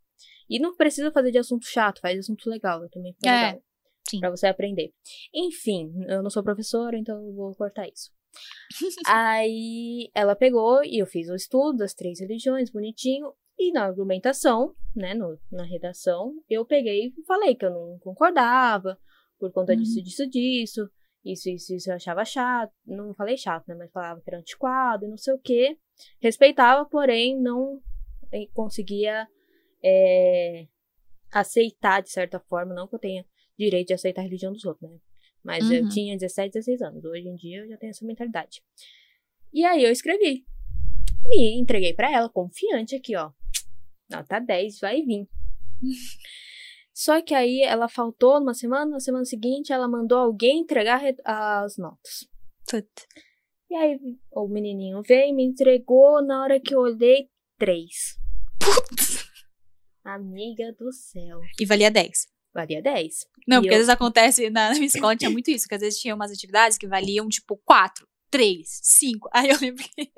E 0.49 0.59
não 0.59 0.75
precisa 0.75 1.11
fazer 1.11 1.31
de 1.31 1.39
assunto 1.39 1.65
chato, 1.67 1.99
faz 1.99 2.17
assunto 2.19 2.49
legal. 2.49 2.81
Eu 2.83 2.89
também 2.89 3.13
É, 3.25 3.47
legal. 3.47 3.61
sim. 4.09 4.19
Pra 4.19 4.29
você 4.29 4.47
aprender. 4.47 4.93
Enfim, 5.33 5.91
eu 6.07 6.23
não 6.23 6.29
sou 6.29 6.41
professora, 6.43 6.97
então 6.97 7.17
eu 7.17 7.33
vou 7.33 7.53
cortar 7.55 7.87
isso. 7.87 8.11
Aí 9.07 10.09
ela 10.13 10.35
pegou 10.35 10.83
e 10.83 10.99
eu 10.99 11.05
fiz 11.05 11.29
o 11.29 11.35
estudo 11.35 11.79
das 11.79 11.93
três 11.93 12.19
religiões, 12.19 12.69
bonitinho. 12.69 13.33
E 13.57 13.71
na 13.71 13.85
argumentação, 13.85 14.75
né, 14.95 15.13
no- 15.13 15.39
na 15.51 15.63
redação, 15.63 16.33
eu 16.49 16.65
peguei 16.65 17.07
e 17.17 17.23
falei 17.25 17.55
que 17.55 17.65
eu 17.65 17.71
não 17.71 17.97
concordava 17.99 18.97
por 19.39 19.51
conta 19.51 19.73
Uhum. 19.73 19.79
disso, 19.79 20.01
disso, 20.01 20.27
disso. 20.29 20.89
Isso, 21.23 21.49
isso, 21.49 21.73
isso 21.73 21.89
eu 21.89 21.95
achava 21.95 22.23
chato. 22.23 22.71
Não 22.85 23.13
falei 23.15 23.35
chato, 23.37 23.67
né? 23.67 23.75
Mas 23.75 23.91
falava 23.91 24.21
que 24.21 24.29
era 24.29 24.37
antiquado 24.39 25.05
e 25.05 25.07
não 25.07 25.17
sei 25.17 25.33
o 25.33 25.39
quê. 25.39 25.77
Respeitava, 26.21 26.85
porém, 26.87 27.39
não 27.39 27.81
eh, 28.31 28.47
conseguia 28.53 29.27
eh, 29.83 30.67
aceitar 31.31 32.01
de 32.01 32.11
certa 32.11 32.39
forma. 32.39 32.73
Não 32.75 32.87
que 32.87 32.95
eu 32.95 32.99
tenha 32.99 33.25
direito 33.57 33.87
de 33.87 33.93
aceitar 33.93 34.21
a 34.21 34.23
religião 34.25 34.51
dos 34.51 34.65
outros, 34.65 34.89
né? 34.91 34.97
Mas 35.43 35.69
eu 35.69 35.81
Uhum. 35.81 35.87
tinha 35.87 36.17
17, 36.17 36.53
16 36.53 36.81
anos. 36.81 37.03
Hoje 37.05 37.27
em 37.27 37.35
dia 37.35 37.59
eu 37.59 37.69
já 37.69 37.77
tenho 37.77 37.91
essa 37.91 38.05
mentalidade. 38.05 38.61
E 39.53 39.63
aí 39.63 39.83
eu 39.83 39.91
escrevi. 39.91 40.43
E 41.31 41.59
entreguei 41.59 41.93
pra 41.93 42.11
ela, 42.11 42.29
confiante 42.29 42.95
aqui, 42.95 43.15
ó. 43.15 43.31
Nota 44.09 44.39
10, 44.39 44.79
vai 44.79 45.01
vir. 45.01 45.27
Só 46.93 47.21
que 47.21 47.33
aí 47.33 47.61
ela 47.61 47.87
faltou 47.89 48.39
numa 48.39 48.53
semana, 48.53 48.85
na 48.85 48.99
semana 48.99 49.25
seguinte 49.25 49.73
ela 49.73 49.87
mandou 49.87 50.17
alguém 50.17 50.59
entregar 50.61 50.97
re- 50.97 51.15
as 51.25 51.77
notas. 51.77 52.27
Tut. 52.67 52.87
E 53.69 53.75
aí 53.75 53.99
o 54.31 54.47
menininho 54.47 55.01
veio 55.01 55.29
e 55.29 55.33
me 55.33 55.43
entregou 55.43 56.21
na 56.23 56.41
hora 56.43 56.59
que 56.59 56.73
eu 56.73 56.79
olhei 56.79 57.29
três. 57.57 58.17
Amiga 60.03 60.71
do 60.77 60.91
céu. 60.91 61.41
E 61.59 61.65
valia 61.65 61.89
10. 61.89 62.27
Valia 62.53 62.81
10. 62.81 63.25
Não, 63.47 63.57
E 63.57 63.61
porque 63.61 63.69
eu- 63.69 63.73
às 63.73 63.77
vezes 63.79 63.89
acontece, 63.89 64.49
na, 64.49 64.69
na 64.69 64.75
minha 64.75 64.85
escola 64.85 65.15
tinha 65.15 65.29
muito 65.29 65.49
isso, 65.51 65.67
que 65.67 65.75
às 65.75 65.81
vezes 65.81 65.99
tinha 65.99 66.15
umas 66.15 66.31
atividades 66.31 66.77
que 66.77 66.87
valiam, 66.87 67.27
tipo, 67.27 67.57
4, 67.65 68.07
3, 68.35 68.67
5. 68.67 69.29
Aí 69.33 69.49
eu 69.49 69.57
lembro 69.59 69.81
que 69.81 70.11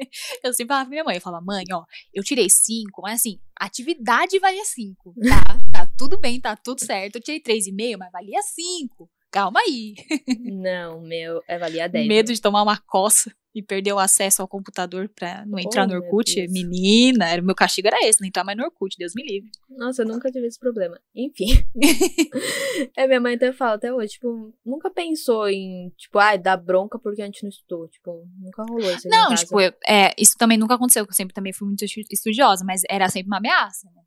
eu 0.44 0.52
sempre 0.52 0.70
falava 0.70 0.86
pra 0.86 0.90
minha 0.90 1.04
mãe, 1.04 1.16
eu 1.16 1.22
falava, 1.22 1.46
mãe, 1.46 1.64
ó, 1.72 1.84
eu 2.12 2.24
tirei 2.24 2.50
5, 2.50 3.02
mas 3.04 3.20
assim, 3.20 3.40
atividade 3.56 4.40
valia 4.40 4.66
5, 4.66 5.14
tá? 5.14 5.58
Tá 5.78 5.88
tudo 5.96 6.20
bem, 6.20 6.42
tá 6.42 6.56
tudo 6.56 6.84
certo. 6.84 7.18
Eu 7.18 7.22
tirei 7.22 7.40
3,5, 7.40 7.98
mas 8.00 8.12
valia 8.12 8.42
5. 8.42 9.08
Calma 9.32 9.60
aí. 9.60 9.96
Não, 10.40 11.02
meu, 11.02 11.42
é 11.48 11.58
valia 11.58 11.88
10. 11.90 12.08
Medo 12.08 12.34
de 12.34 12.42
tomar 12.42 12.64
uma 12.64 12.78
coça 12.78 13.32
e 13.54 13.62
perder 13.62 13.92
o 13.92 13.98
acesso 14.00 14.42
ao 14.42 14.48
computador 14.48 15.10
pra 15.10 15.44
não 15.46 15.58
entrar 15.60 15.84
Oh, 15.84 15.88
no 15.88 15.96
Orkut. 15.96 16.48
Menina, 16.48 17.28
era, 17.30 17.42
meu 17.42 17.56
castigo 17.56 17.88
era 17.88 18.08
esse, 18.08 18.22
não 18.22 18.28
entrar 18.28 18.44
mais 18.44 18.58
no 18.58 18.64
Orkut, 18.64 18.96
Deus 18.98 19.14
me 19.16 19.24
livre. 19.24 19.50
Nossa, 19.70 20.04
eu 20.04 20.08
nunca 20.08 20.32
tive 20.32 20.46
esse 20.48 20.60
problema. 20.60 21.00
Enfim. 21.16 21.48
é, 22.96 23.08
minha 23.08 23.20
mãe 23.20 23.36
até 23.36 23.52
fala 23.52 23.74
até 23.76 23.92
hoje, 23.94 24.14
tipo, 24.14 24.54
nunca 24.66 24.90
pensou 24.90 25.50
em, 25.50 25.90
tipo, 25.98 26.20
ai, 26.20 26.38
dar 26.38 26.58
bronca 26.58 27.00
porque 27.00 27.22
a 27.22 27.26
gente 27.26 27.44
não 27.44 27.50
estudou. 27.50 27.88
Tipo, 27.88 28.28
nunca 28.40 28.64
rolou 28.64 28.92
isso. 28.92 29.08
Não, 29.10 29.34
tipo, 29.36 29.60
eu- 29.60 29.74
é, 29.88 30.14
isso 30.18 30.36
também 30.38 30.58
nunca 30.58 30.76
aconteceu, 30.76 31.04
porque 31.04 31.14
eu 31.14 31.18
sempre 31.18 31.34
também 31.34 31.52
fui 31.54 31.68
muito 31.68 31.84
estu- 31.84 32.02
estudiosa, 32.12 32.64
mas 32.66 32.82
era 32.90 33.10
sempre 33.10 33.28
uma 33.28 33.38
ameaça, 33.38 33.90
né? 33.94 34.02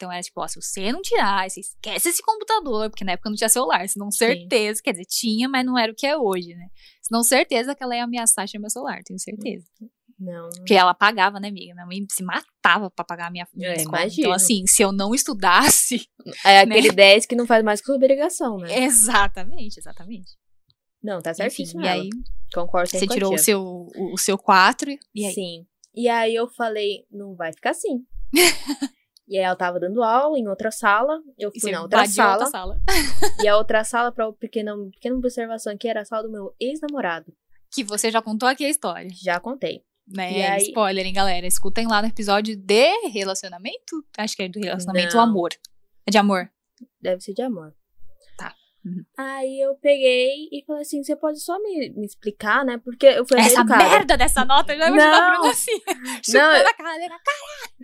Então 0.00 0.10
era 0.10 0.22
tipo, 0.22 0.40
ó, 0.40 0.48
se 0.48 0.58
você 0.58 0.90
não 0.90 1.02
tirar, 1.02 1.46
você 1.50 1.60
esquece 1.60 2.08
esse 2.08 2.22
computador, 2.22 2.88
porque 2.88 3.04
na 3.04 3.12
época 3.12 3.28
não 3.28 3.36
tinha 3.36 3.50
celular, 3.50 3.86
senão 3.86 4.10
certeza, 4.10 4.80
quer 4.82 4.92
dizer, 4.92 5.04
tinha, 5.04 5.46
mas 5.46 5.62
não 5.66 5.76
era 5.76 5.92
o 5.92 5.94
que 5.94 6.06
é 6.06 6.16
hoje, 6.16 6.54
né? 6.54 6.68
Senão 7.02 7.22
certeza 7.22 7.74
que 7.74 7.82
ela 7.82 7.94
ia 7.94 8.04
ameaçar 8.04 8.48
chamar 8.48 8.62
meu 8.62 8.70
celular, 8.70 9.02
tenho 9.04 9.18
certeza. 9.18 9.66
Não. 10.18 10.48
Porque 10.56 10.72
ela 10.72 10.94
pagava, 10.94 11.38
né, 11.38 11.48
amiga? 11.48 11.74
Minha 11.74 11.84
mãe 11.86 11.98
se 12.10 12.22
matava 12.22 12.90
pra 12.90 13.04
pagar 13.04 13.26
a 13.26 13.30
minha, 13.30 13.46
minha 13.54 13.68
É, 13.70 13.74
escola. 13.76 13.98
imagino. 14.02 14.20
Então, 14.28 14.32
assim, 14.32 14.66
se 14.66 14.82
eu 14.82 14.90
não 14.90 15.14
estudasse. 15.14 16.06
É 16.44 16.60
aquele 16.60 16.88
né? 16.88 16.94
10 16.94 17.26
que 17.26 17.36
não 17.36 17.46
faz 17.46 17.62
mais 17.62 17.80
que 17.82 17.92
obrigação, 17.92 18.56
né? 18.56 18.78
Exatamente, 18.84 19.78
exatamente. 19.78 20.30
Não, 21.02 21.20
tá 21.20 21.30
Enfim, 21.32 21.42
certíssimo. 21.42 21.82
e 21.82 21.88
aí, 21.88 22.08
Concordo 22.54 22.90
você 22.90 23.06
tirou 23.06 23.34
o 23.34 23.38
seu, 23.38 23.62
o, 23.62 24.14
o 24.14 24.18
seu 24.18 24.38
4 24.38 24.90
e 25.14 25.26
aí? 25.26 25.32
Sim. 25.34 25.66
E 25.94 26.08
aí 26.08 26.34
eu 26.34 26.48
falei, 26.48 27.06
não 27.10 27.34
vai 27.34 27.52
ficar 27.52 27.70
assim. 27.70 28.04
e 29.30 29.38
aí 29.38 29.44
ela 29.44 29.54
tava 29.56 29.78
dando 29.78 30.02
aula 30.02 30.36
em 30.38 30.48
outra 30.48 30.70
sala. 30.72 31.22
Eu 31.38 31.52
fui 31.58 31.70
na 31.70 31.82
outra 31.82 32.04
sala. 32.06 32.32
outra 32.32 32.46
sala. 32.50 32.80
e 33.42 33.46
a 33.48 33.56
outra 33.56 33.84
sala, 33.84 34.10
pra 34.10 34.30
pequena, 34.32 34.74
pequena 34.92 35.14
observação 35.16 35.72
aqui, 35.72 35.86
era 35.88 36.00
a 36.00 36.04
sala 36.04 36.24
do 36.24 36.30
meu 36.30 36.52
ex-namorado. 36.60 37.32
Que 37.72 37.84
você 37.84 38.10
já 38.10 38.20
contou 38.20 38.48
aqui 38.48 38.64
a 38.64 38.68
história. 38.68 39.08
Já 39.14 39.38
contei. 39.38 39.84
Né? 40.12 40.32
E 40.38 40.42
aí- 40.42 40.62
Spoiler, 40.62 41.06
hein, 41.06 41.12
galera? 41.12 41.46
Escutem 41.46 41.86
lá 41.86 42.02
no 42.02 42.08
episódio 42.08 42.56
de 42.56 43.08
relacionamento. 43.10 44.04
Acho 44.18 44.34
que 44.36 44.42
é 44.42 44.48
do 44.48 44.58
relacionamento 44.58 45.14
Não. 45.16 45.22
amor. 45.22 45.50
É 46.04 46.10
de 46.10 46.18
amor. 46.18 46.50
Deve 47.00 47.20
ser 47.20 47.32
de 47.32 47.42
amor. 47.42 47.72
Tá. 48.36 48.52
Uhum. 48.84 49.04
Aí 49.18 49.60
eu 49.60 49.74
peguei 49.74 50.48
e 50.50 50.64
falei 50.66 50.82
assim: 50.82 51.02
você 51.02 51.14
pode 51.14 51.38
só 51.40 51.58
me, 51.60 51.90
me 51.90 52.06
explicar, 52.06 52.64
né? 52.64 52.78
Porque 52.82 53.06
eu 53.06 53.26
fui 53.26 53.38
Essa 53.38 53.60
educada. 53.60 53.84
merda 53.88 54.16
dessa 54.16 54.44
nota, 54.44 54.72
eu 54.72 54.78
Não. 54.78 55.32
Bruna 55.34 55.50
assim. 55.50 55.80
Não, 56.32 56.56
eu- 56.56 56.66
a 56.66 56.74
cadeira. 56.74 57.14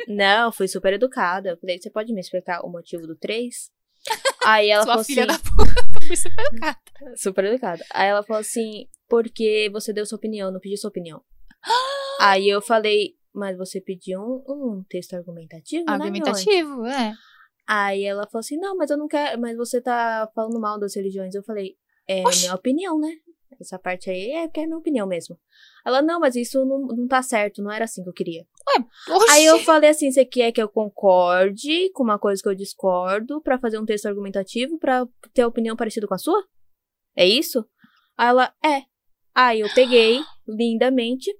Não, 0.08 0.52
fui 0.52 0.68
super 0.68 0.92
educada. 0.94 1.50
Eu 1.50 1.56
falei: 1.58 1.78
você 1.78 1.90
pode 1.90 2.12
me 2.12 2.20
explicar 2.20 2.64
o 2.64 2.70
motivo 2.70 3.06
do 3.06 3.14
3? 3.16 3.70
Aí 4.44 4.70
ela 4.70 4.84
Sua 4.84 4.92
falou 4.92 5.04
filha 5.04 5.24
assim: 5.24 5.42
da 5.42 5.50
puta. 5.50 5.86
Fui 6.06 6.16
super 6.16 6.44
educada. 6.46 6.78
Super 7.16 7.44
educada. 7.46 7.84
Aí 7.92 8.08
ela 8.08 8.22
falou 8.22 8.40
assim: 8.40 8.86
porque 9.08 9.68
você 9.72 9.92
deu 9.92 10.06
sua 10.06 10.16
opinião, 10.16 10.50
não 10.52 10.60
pediu 10.60 10.76
sua 10.78 10.88
opinião. 10.90 11.22
Aí 12.20 12.48
eu 12.48 12.62
falei: 12.62 13.16
mas 13.34 13.56
você 13.58 13.80
pediu 13.80 14.20
um, 14.20 14.44
um 14.78 14.84
texto 14.88 15.14
argumentativo? 15.14 15.84
Né, 15.84 15.96
meu 15.98 16.06
anjo?" 16.06 16.06
Argumentativo, 16.06 16.86
é. 16.86 17.12
Aí 17.66 18.04
ela 18.04 18.26
falou 18.26 18.40
assim: 18.40 18.56
não, 18.56 18.76
mas 18.76 18.90
eu 18.90 18.96
não 18.96 19.08
quero, 19.08 19.40
mas 19.40 19.56
você 19.56 19.80
tá 19.80 20.30
falando 20.34 20.60
mal 20.60 20.78
das 20.78 20.94
religiões. 20.94 21.34
Eu 21.34 21.42
falei: 21.42 21.76
é 22.08 22.22
Oxi. 22.22 22.42
minha 22.42 22.54
opinião, 22.54 22.98
né? 22.98 23.10
Essa 23.60 23.78
parte 23.78 24.10
aí 24.10 24.32
é 24.32 24.46
porque 24.46 24.60
é 24.60 24.66
minha 24.66 24.78
opinião 24.78 25.06
mesmo. 25.06 25.38
Ela, 25.84 26.02
não, 26.02 26.20
mas 26.20 26.36
isso 26.36 26.64
não, 26.64 26.86
não 26.86 27.08
tá 27.08 27.22
certo, 27.22 27.62
não 27.62 27.70
era 27.70 27.84
assim 27.84 28.02
que 28.02 28.08
eu 28.08 28.12
queria. 28.12 28.46
Oxi. 29.08 29.30
Aí 29.30 29.44
eu 29.46 29.58
falei 29.60 29.90
assim: 29.90 30.10
você 30.10 30.24
quer 30.24 30.52
que 30.52 30.62
eu 30.62 30.68
concorde 30.68 31.90
com 31.92 32.04
uma 32.04 32.18
coisa 32.18 32.40
que 32.40 32.48
eu 32.48 32.54
discordo 32.54 33.40
pra 33.40 33.58
fazer 33.58 33.78
um 33.78 33.84
texto 33.84 34.06
argumentativo 34.06 34.78
pra 34.78 35.06
ter 35.34 35.42
a 35.42 35.48
opinião 35.48 35.74
parecida 35.74 36.06
com 36.06 36.14
a 36.14 36.18
sua? 36.18 36.46
É 37.16 37.26
isso? 37.26 37.66
Aí 38.16 38.28
ela, 38.28 38.52
é. 38.64 38.82
Aí 39.34 39.60
eu 39.60 39.68
peguei, 39.74 40.20
lindamente, 40.46 41.34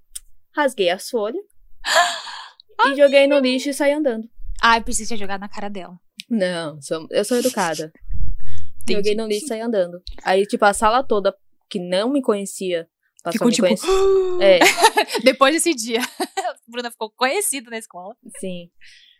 rasguei 0.54 0.90
as 0.90 1.08
folhas 1.08 1.42
e 2.92 2.94
joguei 2.96 3.26
no 3.26 3.38
lixo 3.38 3.70
e 3.70 3.74
saí 3.74 3.92
andando. 3.92 4.28
Ai, 4.60 4.82
preciso 4.82 5.10
ter 5.10 5.16
jogado 5.16 5.40
na 5.40 5.48
cara 5.48 5.68
dela. 5.68 5.98
Não, 6.28 6.80
sou- 6.82 7.06
eu 7.10 7.24
sou 7.24 7.36
educada. 7.38 7.92
Entendi. 8.82 8.94
Joguei 8.98 9.14
no 9.16 9.26
lixo 9.26 9.44
e 9.46 9.48
saí 9.48 9.60
andando. 9.60 10.00
Aí, 10.24 10.46
tipo, 10.46 10.64
a 10.64 10.72
sala 10.72 11.02
toda, 11.02 11.34
que 11.68 11.78
não 11.80 12.08
me 12.12 12.22
conhecia, 12.22 12.88
passou 13.22 13.50
Ficou 13.50 13.50
tipo. 13.50 13.66
É, 14.40 14.58
Depois 15.24 15.54
desse 15.54 15.74
dia. 15.74 16.00
A 16.00 16.54
Bruna 16.68 16.90
ficou 16.90 17.10
conhecida 17.10 17.70
na 17.70 17.78
escola. 17.78 18.14
sim. 18.38 18.70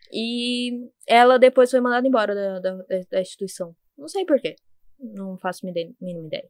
E 0.09 0.89
ela 1.05 1.37
depois 1.37 1.69
foi 1.69 1.81
mandada 1.81 2.07
embora 2.07 2.33
da, 2.33 2.59
da, 2.61 2.77
da 3.11 3.19
instituição. 3.21 3.75
Não 3.97 4.07
sei 4.07 4.25
por 4.25 4.39
quê. 4.39 4.55
Não 4.97 5.37
faço 5.37 5.65
mínima 5.65 6.27
ideia. 6.27 6.49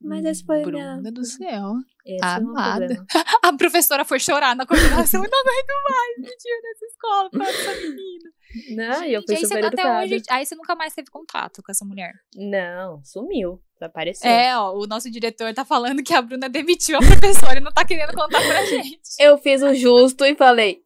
Mas 0.00 0.24
esse 0.24 0.44
foi 0.44 0.60
a 0.60 0.64
Bruna 0.64 0.96
minha... 0.98 1.12
do 1.12 1.24
céu. 1.24 1.74
Esse 2.06 2.24
amada. 2.24 3.04
A 3.42 3.52
professora 3.52 4.04
foi 4.04 4.20
chorar 4.20 4.54
na 4.54 4.64
coordenação. 4.64 5.20
Não 5.20 5.28
aguento 5.28 5.74
mais 5.90 6.18
me 6.18 6.36
tira 6.36 6.62
dessa 6.62 6.86
escola 6.86 7.30
pra 7.30 7.48
essa 7.48 7.74
menina. 7.80 8.30
Não, 8.70 9.04
e 9.04 9.12
eu 9.12 9.22
fui 9.22 9.34
Gente, 9.36 9.44
aí, 9.44 9.48
super 9.48 9.60
você, 9.60 9.66
até 9.66 9.82
educada. 9.82 10.04
hoje, 10.04 10.22
aí 10.30 10.46
você 10.46 10.54
nunca 10.54 10.74
mais 10.74 10.94
teve 10.94 11.10
contato 11.10 11.62
com 11.62 11.70
essa 11.70 11.84
mulher. 11.84 12.14
Não, 12.34 13.02
sumiu. 13.04 13.60
Desapareceu. 13.74 14.30
É, 14.30 14.56
ó, 14.56 14.72
o 14.72 14.86
nosso 14.86 15.10
diretor 15.10 15.52
tá 15.52 15.64
falando 15.64 16.02
que 16.02 16.14
a 16.14 16.22
Bruna 16.22 16.48
demitiu 16.48 16.96
a 16.96 17.00
professora 17.00 17.58
e 17.58 17.62
não 17.62 17.72
tá 17.72 17.84
querendo 17.84 18.14
contar 18.14 18.40
pra 18.40 18.64
gente. 18.66 19.00
Eu 19.18 19.36
fiz 19.38 19.62
o 19.62 19.74
justo 19.74 20.24
e 20.24 20.34
falei, 20.34 20.82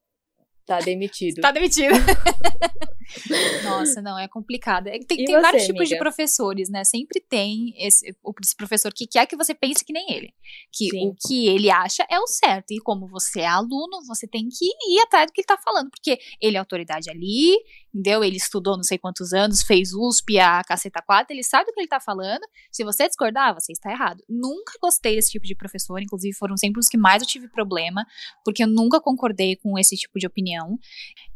tá 0.67 0.81
demitido. 0.81 1.41
Tá 1.41 1.53
demitida. 1.53 1.95
Nossa, 3.65 4.01
não, 4.01 4.19
é 4.19 4.29
complicado. 4.29 4.89
É, 4.89 4.99
tem, 4.99 5.25
tem 5.25 5.27
você, 5.27 5.41
vários 5.41 5.65
tipos 5.65 5.89
de 5.89 5.95
amiga? 5.95 5.99
professores, 5.99 6.69
né? 6.69 6.85
Sempre 6.85 7.21
tem 7.21 7.75
esse, 7.77 8.09
esse 8.09 8.57
professor 8.57 8.93
que 8.93 9.07
quer 9.07 9.27
que 9.27 9.37
você 9.37 9.55
pense 9.55 9.85
que 9.85 9.93
nem 9.93 10.13
ele. 10.13 10.35
Que 10.73 10.91
Sim. 10.91 11.09
o 11.09 11.15
que 11.15 11.49
ele 11.49 11.71
acha 11.71 12.07
é 12.11 12.19
o 12.19 12.27
certo. 12.27 12.73
E 12.73 12.79
como 12.81 13.07
você 13.07 13.41
é 13.41 13.47
aluno, 13.47 14.05
você 14.07 14.27
tem 14.27 14.49
que 14.49 14.65
ir 14.65 15.01
atrás 15.01 15.27
do 15.27 15.33
que 15.33 15.41
ele 15.41 15.47
tá 15.47 15.59
falando. 15.59 15.91
Porque 15.91 16.19
ele 16.41 16.57
é 16.57 16.61
autoridade 16.61 17.11
ali, 17.11 17.57
entendeu? 17.95 18.25
Ele 18.25 18.37
estudou 18.37 18.77
não 18.77 18.83
sei 18.83 18.99
quantos 18.99 19.33
anos, 19.33 19.63
fez 19.63 19.93
USP, 19.93 20.39
a 20.39 20.63
caceta 20.65 21.03
4, 21.03 21.35
ele 21.35 21.43
sabe 21.43 21.67
do 21.67 21.75
que 21.75 21.81
ele 21.81 21.89
tá 21.89 22.01
falando. 22.01 22.43
Se 22.71 22.83
você 22.83 23.07
discordar, 23.07 23.55
você 23.55 23.73
está 23.73 23.91
errado. 23.91 24.23
Nunca 24.29 24.73
gostei 24.81 25.17
desse 25.17 25.31
tipo 25.31 25.47
de 25.47 25.55
professor, 25.55 26.01
inclusive 26.01 26.35
foram 26.37 26.57
sempre 26.57 26.81
os 26.81 26.89
que 26.89 26.97
mais 26.97 27.23
eu 27.23 27.29
tive 27.29 27.49
problema, 27.49 28.05
porque 28.45 28.65
eu 28.65 28.69
nunca 28.69 29.01
concordei 29.01 29.57
com 29.57 29.79
esse 29.79 29.97
tipo 29.97 30.19
de 30.19 30.27
opinião. 30.27 30.79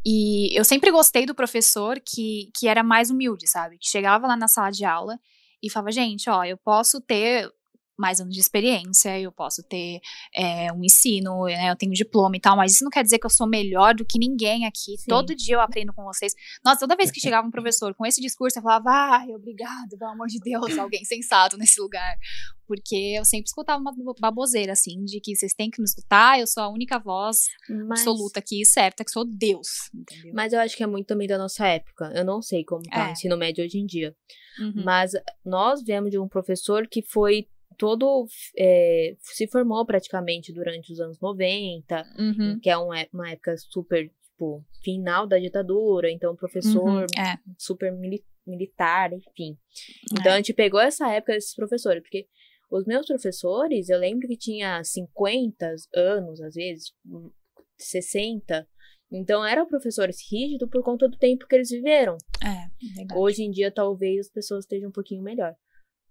E 0.05 0.57
eu 0.59 0.64
sempre 0.64 0.90
gostei 0.90 1.27
do 1.27 1.35
professor 1.35 2.01
que, 2.01 2.51
que 2.59 2.66
era 2.69 2.83
mais 2.83 3.11
humilde, 3.11 3.49
sabe? 3.49 3.77
Que 3.79 3.88
chegava 3.88 4.27
lá 4.27 4.37
na 4.37 4.49
sala 4.49 4.71
de 4.71 4.85
aula 4.85 5.19
e 5.62 5.71
falava, 5.71 5.90
gente, 5.90 6.31
ó, 6.31 6.45
eu 6.45 6.57
posso 6.57 7.01
ter 7.01 7.51
mais 7.98 8.20
anos 8.20 8.35
de 8.35 8.40
experiência, 8.40 9.18
eu 9.18 9.32
posso 9.32 9.62
ter 9.62 10.00
é, 10.35 10.72
um 10.72 10.85
ensino, 10.85 11.44
né, 11.44 11.70
eu 11.70 11.76
tenho 11.76 11.92
diploma 11.92 12.37
e 12.37 12.40
tal, 12.40 12.56
mas 12.56 12.72
isso 12.72 12.85
não 12.85 12.90
quer 12.90 13.02
dizer 13.02 13.18
que 13.18 13.26
eu 13.26 13.30
sou 13.30 13.48
melhor 13.48 13.94
do 13.94 14.04
que 14.04 14.18
ninguém 14.18 14.66
aqui. 14.66 14.96
Sim. 14.98 15.06
Todo 15.09 15.35
dia 15.35 15.54
eu 15.56 15.61
aprendo 15.61 15.92
com 15.92 16.04
vocês. 16.04 16.35
Nossa, 16.64 16.80
toda 16.80 16.96
vez 16.96 17.11
que 17.11 17.20
chegava 17.20 17.46
um 17.46 17.50
professor 17.50 17.94
com 17.94 18.04
esse 18.04 18.20
discurso, 18.20 18.59
eu 18.59 18.62
falava, 18.62 18.90
ai, 18.90 19.28
obrigado, 19.35 19.96
pelo 19.98 20.11
amor 20.11 20.26
de 20.26 20.38
Deus, 20.38 20.66
alguém 20.78 21.04
sensato 21.04 21.56
nesse 21.56 21.80
lugar. 21.80 22.16
Porque 22.66 23.14
eu 23.16 23.24
sempre 23.24 23.46
escutava 23.46 23.80
uma 23.80 23.94
baboseira, 24.20 24.72
assim, 24.72 25.04
de 25.04 25.20
que 25.20 25.37
vocês 25.37 25.54
têm 25.54 25.70
que 25.70 25.80
me 25.80 25.85
escutar, 25.85 26.40
eu 26.40 26.48
sou 26.48 26.64
a 26.64 26.68
única 26.68 26.98
voz 26.98 27.46
Mas, 27.68 28.00
absoluta 28.00 28.40
aqui, 28.40 28.64
certa, 28.64 29.04
que 29.04 29.11
sou 29.11 29.24
Deus, 29.24 29.88
entendeu? 29.94 30.32
mas 30.35 30.52
eu 30.52 30.59
acho 30.59 30.76
que 30.76 30.82
é 30.82 30.87
muito 30.87 31.06
também 31.06 31.28
da 31.28 31.38
nossa 31.38 31.64
época. 31.66 32.12
Eu 32.12 32.24
não 32.24 32.42
sei 32.42 32.64
como 32.64 32.82
tá 32.82 33.06
É. 33.06 33.09
o 33.09 33.12
ensino 33.12 33.37
médio 33.37 33.64
hoje 33.64 33.78
em 33.78 33.87
dia. 33.87 34.16
Uhum. 34.59 34.82
Mas 34.85 35.12
nós 35.44 35.82
viemos 35.82 36.11
de 36.11 36.18
um 36.18 36.26
professor 36.26 36.88
que 36.88 37.02
foi 37.02 37.46
todo. 37.77 38.27
é, 38.59 39.15
se 39.21 39.47
formou 39.49 39.85
praticamente 39.87 40.53
durante 40.53 40.93
os 40.93 41.01
anos 41.01 41.19
90, 41.21 42.03
Uhum. 42.19 42.59
que 42.61 42.69
é 42.71 42.77
uma, 42.77 43.01
é- 43.01 43.09
uma 43.12 43.31
época 43.31 43.57
super. 43.57 44.11
Tipo, 44.33 44.62
final 44.83 45.27
da 45.27 45.39
ditadura, 45.39 46.11
então 46.11 46.37
professor 46.37 46.83
Uhum. 47.05 47.23
É, 47.23 47.39
super 47.57 47.91
mili- 47.91 48.23
militar, 48.47 49.11
enfim. 49.15 49.57
Então 50.12 50.33
a 50.33 50.37
gente 50.37 50.53
pegou 50.53 50.79
essa 50.79 51.11
época 51.11 51.33
desses 51.33 51.55
professores, 51.55 52.03
porque 52.03 52.27
os 52.71 52.85
meus 52.85 53.07
professores, 53.07 53.89
eu 53.89 53.99
lembro 53.99 54.29
que 54.29 54.37
tinha 54.37 54.85
50 54.85 55.75
anos, 55.95 56.39
às 56.43 56.55
vezes, 56.55 56.93
hum, 57.07 57.31
60. 57.79 58.69
Então 59.11 59.45
eram 59.45 59.67
professores 59.67 60.19
rígidos 60.31 60.69
por 60.69 60.83
conta 60.83 61.09
do 61.09 61.17
tempo 61.17 61.47
que 61.47 61.55
eles 61.55 61.71
viveram. 61.71 62.17
é. 62.45 62.67
Hoje 63.17 63.43
em 63.43 63.51
dia, 63.51 63.71
talvez 63.71 64.27
as 64.27 64.31
pessoas 64.33 64.65
estejam 64.65 64.91
um 64.91 64.93
pouquinho 64.93 65.23
melhor. 65.23 65.55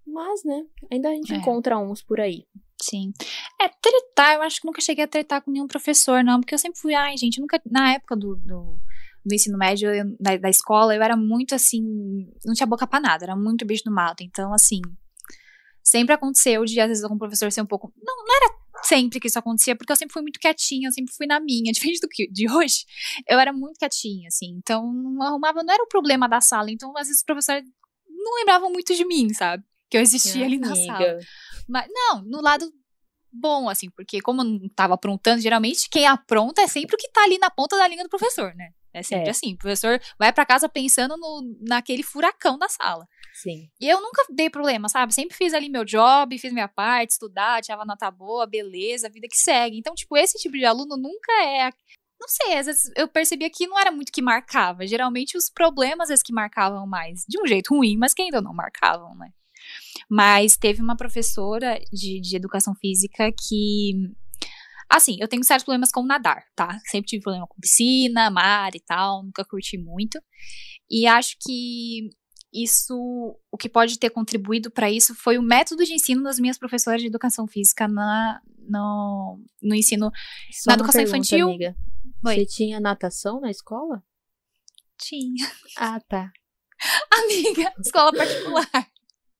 Mas, 0.07 0.43
né, 0.43 0.63
ainda 0.91 1.09
a 1.09 1.13
gente 1.13 1.33
É. 1.33 1.37
encontra 1.37 1.77
uns 1.77 2.01
por 2.01 2.19
aí. 2.19 2.45
Sim. 2.81 3.11
É, 3.59 3.67
tretar, 3.69 4.35
eu 4.35 4.41
acho 4.43 4.61
que 4.61 4.67
nunca 4.67 4.81
cheguei 4.81 5.03
a 5.03 5.07
tretar 5.07 5.41
com 5.41 5.49
nenhum 5.51 5.67
professor, 5.67 6.23
não, 6.23 6.39
porque 6.39 6.53
eu 6.53 6.59
sempre 6.59 6.79
fui, 6.79 6.93
ai, 6.93 7.17
gente, 7.17 7.39
nunca, 7.41 7.59
na 7.69 7.93
época 7.93 8.15
do, 8.15 8.35
do, 8.35 8.79
do 9.25 9.33
ensino 9.33 9.57
médio, 9.57 9.89
eu- 9.93 10.15
da, 10.19 10.35
da 10.37 10.49
escola, 10.49 10.93
eu 10.95 11.01
era 11.01 11.15
muito 11.17 11.55
assim, 11.55 11.81
não 12.45 12.53
tinha 12.53 12.67
boca 12.67 12.85
pra 12.85 12.99
nada, 12.99 13.25
era 13.25 13.35
muito 13.35 13.65
bicho 13.65 13.83
do 13.85 13.91
mato, 13.91 14.23
então, 14.23 14.53
assim, 14.53 14.81
sempre 15.83 16.13
aconteceu 16.13 16.63
de, 16.65 16.79
às 16.79 16.87
vezes, 16.89 17.03
algum 17.03 17.17
professor 17.17 17.51
ser 17.51 17.61
um 17.61 17.65
pouco, 17.65 17.91
não, 18.03 18.17
não 18.17 18.35
era 18.35 18.55
sempre 18.83 19.19
que 19.19 19.27
isso 19.27 19.39
acontecia, 19.39 19.75
porque 19.75 19.91
eu 19.91 19.95
sempre 19.95 20.13
fui 20.13 20.21
muito 20.21 20.39
quietinha, 20.39 20.87
eu 20.89 20.91
sempre 20.91 21.13
fui 21.15 21.25
na 21.25 21.39
minha, 21.39 21.71
diferente 21.73 22.01
do 22.01 22.07
que 22.09 22.27
de 22.29 22.51
hoje, 22.51 22.85
eu 23.27 23.39
era 23.39 23.51
muito 23.53 23.77
quietinha, 23.79 24.27
assim, 24.27 24.53
então, 24.57 24.91
não 24.93 25.23
arrumava, 25.23 25.63
não 25.63 25.73
era 25.73 25.81
o 25.83 25.87
problema 25.87 26.27
da 26.27 26.41
sala, 26.41 26.69
então, 26.69 26.91
às 26.97 27.07
vezes, 27.07 27.21
os 27.21 27.25
professores 27.25 27.63
não 28.07 28.35
lembravam 28.39 28.71
muito 28.71 28.93
de 28.93 29.05
mim, 29.05 29.33
sabe? 29.33 29.63
Que 29.89 29.97
eu 29.97 30.01
existia 30.01 30.45
ali 30.45 30.57
na 30.57 30.75
sala. 30.75 31.19
Mas, 31.67 31.87
não, 31.89 32.21
no 32.23 32.41
lado 32.41 32.71
bom, 33.31 33.67
assim, 33.69 33.89
porque 33.89 34.21
como 34.21 34.41
eu 34.41 34.45
não 34.45 34.69
tava 34.69 34.93
aprontando, 34.93 35.41
geralmente 35.41 35.89
quem 35.89 36.07
apronta 36.07 36.61
é 36.61 36.67
sempre 36.67 36.95
o 36.95 36.97
que 36.97 37.11
tá 37.11 37.23
ali 37.23 37.37
na 37.37 37.49
ponta 37.49 37.77
da 37.77 37.87
linha 37.87 38.03
do 38.03 38.09
professor, 38.09 38.55
né? 38.55 38.69
É 38.93 39.03
sempre 39.03 39.27
É. 39.27 39.31
assim. 39.31 39.53
O 39.53 39.57
professor 39.57 39.99
vai 40.17 40.31
pra 40.31 40.45
casa 40.45 40.69
pensando 40.69 41.17
no, 41.17 41.41
naquele 41.67 42.01
furacão 42.01 42.57
da 42.57 42.69
sala. 42.69 43.05
Sim. 43.33 43.69
E 43.81 43.89
eu 43.89 43.99
nunca 44.01 44.23
dei 44.29 44.49
problema, 44.49 44.87
sabe? 44.87 45.13
Sempre 45.13 45.35
fiz 45.35 45.53
ali 45.53 45.67
meu 45.69 45.83
job, 45.83 46.37
fiz 46.39 46.53
minha 46.53 46.69
parte, 46.69 47.11
estudar, 47.11 47.61
tirava 47.61 47.83
nota 47.83 48.09
boa, 48.09 48.47
beleza, 48.47 49.09
vida 49.09 49.27
que 49.29 49.35
segue. 49.37 49.77
Então, 49.77 49.93
tipo, 49.93 50.15
esse 50.15 50.37
tipo 50.37 50.55
de 50.57 50.63
aluno 50.63 50.95
nunca 50.95 51.33
é. 51.43 51.69
Não 52.17 52.29
sei, 52.29 52.57
às 52.57 52.65
vezes 52.67 52.89
eu 52.95 53.09
percebia 53.09 53.49
que 53.49 53.67
não 53.67 53.77
era 53.77 53.91
muito 53.91 54.13
que 54.13 54.21
marcava. 54.21 54.87
Geralmente 54.87 55.37
os 55.37 55.49
problemas, 55.49 56.03
às 56.03 56.07
vezes, 56.09 56.23
que 56.23 56.31
marcavam 56.31 56.87
mais. 56.87 57.25
De 57.27 57.37
um 57.37 57.45
jeito 57.45 57.75
ruim, 57.75 57.97
mas 57.97 58.13
que 58.13 58.21
ainda 58.21 58.41
não 58.41 58.53
marcavam, 58.53 59.13
né? 59.15 59.29
Mas 60.10 60.58
teve 60.58 60.81
uma 60.81 60.95
professora 60.95 61.79
de, 61.91 62.19
de 62.19 62.36
educação 62.36 62.75
física 62.75 63.31
que. 63.31 63.93
Assim, 64.89 65.17
eu 65.19 65.27
tenho 65.27 65.43
certos 65.43 65.63
problemas 65.63 65.91
com 65.91 66.05
nadar, 66.05 66.43
tá? 66.55 66.79
Sempre 66.86 67.08
tive 67.08 67.23
problema 67.23 67.47
com 67.47 67.60
piscina, 67.60 68.29
mar 68.29 68.75
e 68.75 68.79
tal, 68.79 69.23
nunca 69.23 69.43
curti 69.43 69.77
muito. 69.77 70.21
E 70.89 71.08
acho 71.08 71.36
que 71.41 72.10
isso, 72.53 72.95
o 73.51 73.58
que 73.58 73.67
pode 73.67 73.99
ter 73.99 74.10
contribuído 74.10 74.71
para 74.71 74.89
isso 74.89 75.13
foi 75.15 75.38
o 75.38 75.43
método 75.43 75.84
de 75.84 75.93
ensino 75.93 76.23
das 76.23 76.39
minhas 76.39 76.58
professoras 76.58 77.01
de 77.01 77.08
educação 77.08 77.47
física 77.47 77.88
na, 77.88 78.39
no, 78.69 79.41
no 79.62 79.75
ensino. 79.75 80.10
Só 80.51 80.71
Na 80.71 80.75
educação 80.75 81.01
pergunta, 81.01 81.17
infantil? 81.17 81.47
Amiga. 81.47 81.75
Oi. 82.25 82.36
Você 82.36 82.45
tinha 82.45 82.79
natação 82.79 83.41
na 83.41 83.51
escola? 83.51 84.01
Tinha. 84.97 85.51
Ah, 85.77 85.99
tá. 86.08 86.31
Amiga, 87.12 87.73
escola 87.79 88.13
particular. 88.13 88.91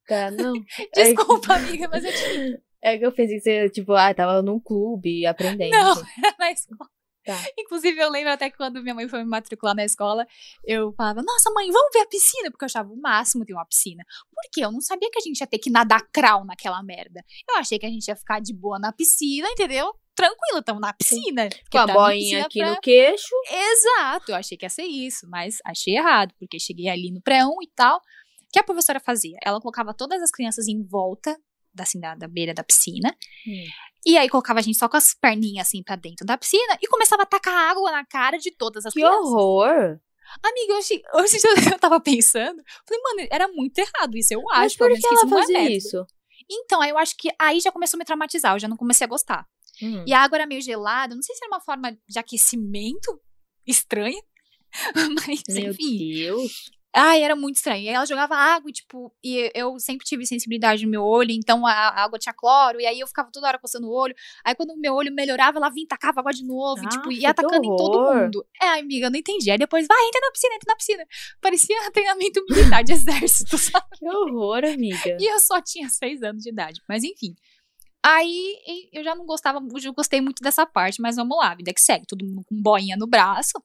Tá, 0.08 0.32
não. 0.32 0.54
Desculpa, 0.96 1.56
amiga, 1.56 1.88
mas 1.90 2.04
eu 2.04 2.12
tinha 2.12 2.62
É 2.82 2.98
que 2.98 3.06
eu 3.06 3.12
pensei 3.12 3.38
que 3.38 3.44
você, 3.44 3.70
tipo, 3.70 3.94
ah, 3.94 4.14
tava 4.14 4.42
num 4.42 4.60
clube 4.60 5.26
aprendendo. 5.26 5.72
Não. 5.72 5.92
assim. 5.94 6.04
na 6.40 6.52
escola. 6.52 6.90
Tá. 7.26 7.44
Inclusive, 7.58 8.00
eu 8.00 8.12
lembro 8.12 8.32
até 8.32 8.52
que 8.52 8.56
quando 8.58 8.84
minha 8.84 8.94
mãe 8.94 9.10
foi 9.10 9.24
me 9.24 9.30
matricular 9.30 9.76
na 9.76 9.84
escola, 9.84 10.28
eu 10.64 10.94
falava, 10.94 11.24
nossa, 11.24 11.50
mãe, 11.50 11.72
vamos 11.72 11.90
ver 11.92 12.02
a 12.02 12.06
piscina, 12.06 12.52
porque 12.52 12.64
eu 12.64 12.68
achava 12.68 12.94
o 12.94 13.02
máximo 13.02 13.44
ter 13.44 13.54
uma 13.54 13.66
piscina. 13.66 14.04
Por 14.30 14.44
quê? 14.54 14.64
Eu 14.64 14.72
não 14.72 14.80
sabia 14.80 15.10
que 15.12 15.18
a 15.18 15.22
gente 15.22 15.40
ia 15.40 15.48
ter 15.48 15.58
que 15.58 15.72
nadar 15.72 16.02
crawl 16.14 16.46
naquela 16.46 16.84
merda. 16.84 17.26
Eu 17.50 17.56
achei 17.58 17.80
que 17.80 17.86
a 17.88 17.90
gente 17.90 18.08
ia 18.08 18.16
ficar 18.16 18.40
de 18.40 18.54
boa 18.54 18.78
na 18.78 18.94
piscina, 18.94 19.48
entendeu? 19.50 19.92
Tranquilo, 20.16 20.60
estamos 20.60 20.80
na 20.80 20.94
piscina. 20.94 21.50
Porque 21.50 21.72
Com 21.72 21.80
a 21.80 21.88
boinha 21.88 22.12
piscina 22.20 22.46
aqui 22.46 22.60
pra- 22.60 22.70
no 22.76 22.80
queixo. 22.80 23.36
Exato, 23.52 24.32
eu 24.32 24.36
achei 24.36 24.56
que 24.56 24.66
ia 24.66 24.70
ser 24.70 24.84
isso, 24.84 25.28
mas 25.28 25.58
achei 25.66 25.96
errado, 25.98 26.32
porque 26.40 26.60
cheguei 26.60 26.88
ali 26.90 27.12
no 27.12 27.22
pré-1 27.24 27.50
e 27.64 27.72
tal. 27.76 28.00
O 28.48 28.52
que 28.52 28.60
a 28.60 28.64
professora 28.64 29.00
fazia? 29.00 29.38
Ela 29.44 29.60
colocava 29.60 29.94
todas 29.94 30.22
as 30.22 30.32
crianças 30.32 30.68
em 30.68 30.82
volta, 30.84 31.38
da, 31.74 31.84
assim, 31.84 32.00
da, 32.00 32.16
da 32.16 32.28
beira 32.28 32.54
da 32.54 32.64
piscina, 32.64 33.16
Hum. 33.48 33.64
e 34.06 34.18
aí 34.18 34.30
colocava 34.30 34.60
a 34.60 34.62
gente 34.62 34.78
só 34.78 34.88
com 34.88 34.96
as 34.98 35.14
perninhas 35.14 35.68
assim 35.68 35.84
pra 35.84 35.96
dentro 35.98 36.26
da 36.26 36.38
piscina 36.38 36.78
e 36.82 36.88
começava 36.88 37.24
a 37.24 37.26
tacar 37.26 37.54
água 37.72 37.92
na 37.92 38.06
cara 38.06 38.38
de 38.38 38.52
todas 38.56 38.86
as 38.86 38.94
Que 38.94 39.02
crianças. 39.02 39.26
horror! 39.26 40.00
Amiga, 40.44 40.74
hoje, 40.76 41.02
hoje 41.14 41.38
eu 41.76 41.80
tava 41.80 42.00
pensando, 42.00 42.62
falei, 42.88 43.04
mano, 43.04 43.28
era 43.32 43.48
muito 43.50 43.78
errado 43.78 44.18
isso, 44.18 44.34
eu 44.34 44.42
acho, 44.52 44.62
Mas 44.62 44.76
por 44.78 44.90
que 44.90 45.00
que 45.00 45.08
ela 45.08 45.26
é 45.26 45.28
fazia 45.30 45.58
método. 45.60 45.76
isso? 45.78 46.06
Então, 46.50 46.82
aí 46.82 46.90
eu 46.92 46.98
acho 46.98 47.16
que 47.18 47.30
aí 47.40 47.60
já 47.60 47.72
começou 47.72 47.98
a 47.98 48.00
me 48.00 48.06
traumatizar, 48.06 48.56
eu 48.56 48.60
já 48.60 48.68
não 48.68 48.78
comecei 48.78 49.04
a 49.06 49.08
gostar. 49.10 49.46
Hum. 49.82 50.04
E 50.08 50.14
a 50.14 50.22
água 50.22 50.38
era 50.38 50.48
meio 50.48 50.62
gelada, 50.62 51.14
não 51.14 51.22
sei 51.22 51.36
se 51.36 51.44
era 51.44 51.52
uma 51.54 51.60
forma 51.62 51.92
de 52.08 52.18
aquecimento 52.20 53.20
estranha, 53.68 54.22
mas 55.28 55.42
Meu 55.50 55.72
enfim. 55.72 55.98
Deus. 56.14 56.72
Ai, 56.98 57.22
era 57.22 57.36
muito 57.36 57.58
estranho. 57.58 57.84
E 57.84 57.90
ela 57.90 58.06
jogava 58.06 58.38
água 58.38 58.70
e, 58.70 58.74
tipo, 58.74 59.14
e 59.22 59.52
eu 59.54 59.78
sempre 59.80 60.06
tive 60.06 60.26
sensibilidade 60.26 60.86
no 60.86 60.92
meu 60.92 61.04
olho, 61.04 61.32
então 61.32 61.68
a, 61.68 61.72
a 61.72 62.04
água 62.06 62.18
tinha 62.18 62.34
cloro, 62.34 62.80
e 62.80 62.86
aí 62.86 63.02
eu 63.02 63.08
ficava 63.08 63.30
toda 63.34 63.48
hora 63.48 63.60
coçando 63.60 63.86
o 63.86 63.92
olho. 63.92 64.16
Aí 64.46 64.56
quando 64.56 64.70
o 64.70 64.78
meu 64.78 64.94
olho 64.94 65.14
melhorava, 65.14 65.58
ela 65.58 65.70
vinha 65.70 65.86
tacava 65.86 66.22
água 66.22 66.32
de 66.32 66.46
novo, 66.46 66.82
e, 66.86 66.88
tipo, 66.88 67.06
Nossa, 67.08 67.20
ia 67.20 67.30
atacando 67.32 67.66
em 67.66 67.76
todo 67.76 67.98
horror. 67.98 68.24
mundo. 68.24 68.46
É, 68.62 68.80
amiga, 68.80 69.08
eu 69.08 69.12
não 69.12 69.20
entendi. 69.20 69.52
Aí 69.52 69.58
depois, 69.58 69.86
vai, 69.86 70.08
entra 70.08 70.22
na 70.22 70.32
piscina, 70.32 70.56
entra 70.56 70.72
na 70.72 70.76
piscina. 70.78 71.06
Parecia 71.42 71.76
treinamento 71.92 72.42
militar 72.50 72.82
de 72.82 72.94
exército, 72.94 73.58
sabe? 73.60 73.86
Que 74.00 74.08
horror, 74.08 74.64
amiga. 74.64 75.18
E 75.20 75.30
eu 75.30 75.40
só 75.40 75.60
tinha 75.60 75.90
seis 75.90 76.24
anos 76.24 76.44
de 76.44 76.50
idade. 76.50 76.82
Mas 76.88 77.04
enfim. 77.04 77.36
Aí 78.02 78.56
eu 78.94 79.04
já 79.04 79.16
não 79.16 79.26
gostava, 79.26 79.60
eu 79.60 79.94
gostei 79.94 80.22
muito 80.22 80.42
dessa 80.42 80.66
parte, 80.66 81.02
mas 81.02 81.16
vamos 81.18 81.36
lá, 81.36 81.56
vida 81.56 81.74
que 81.74 81.82
segue. 81.82 82.06
Todo 82.08 82.24
mundo 82.24 82.44
com 82.48 82.56
boinha 82.56 82.96
no 82.96 83.08
braço. 83.08 83.62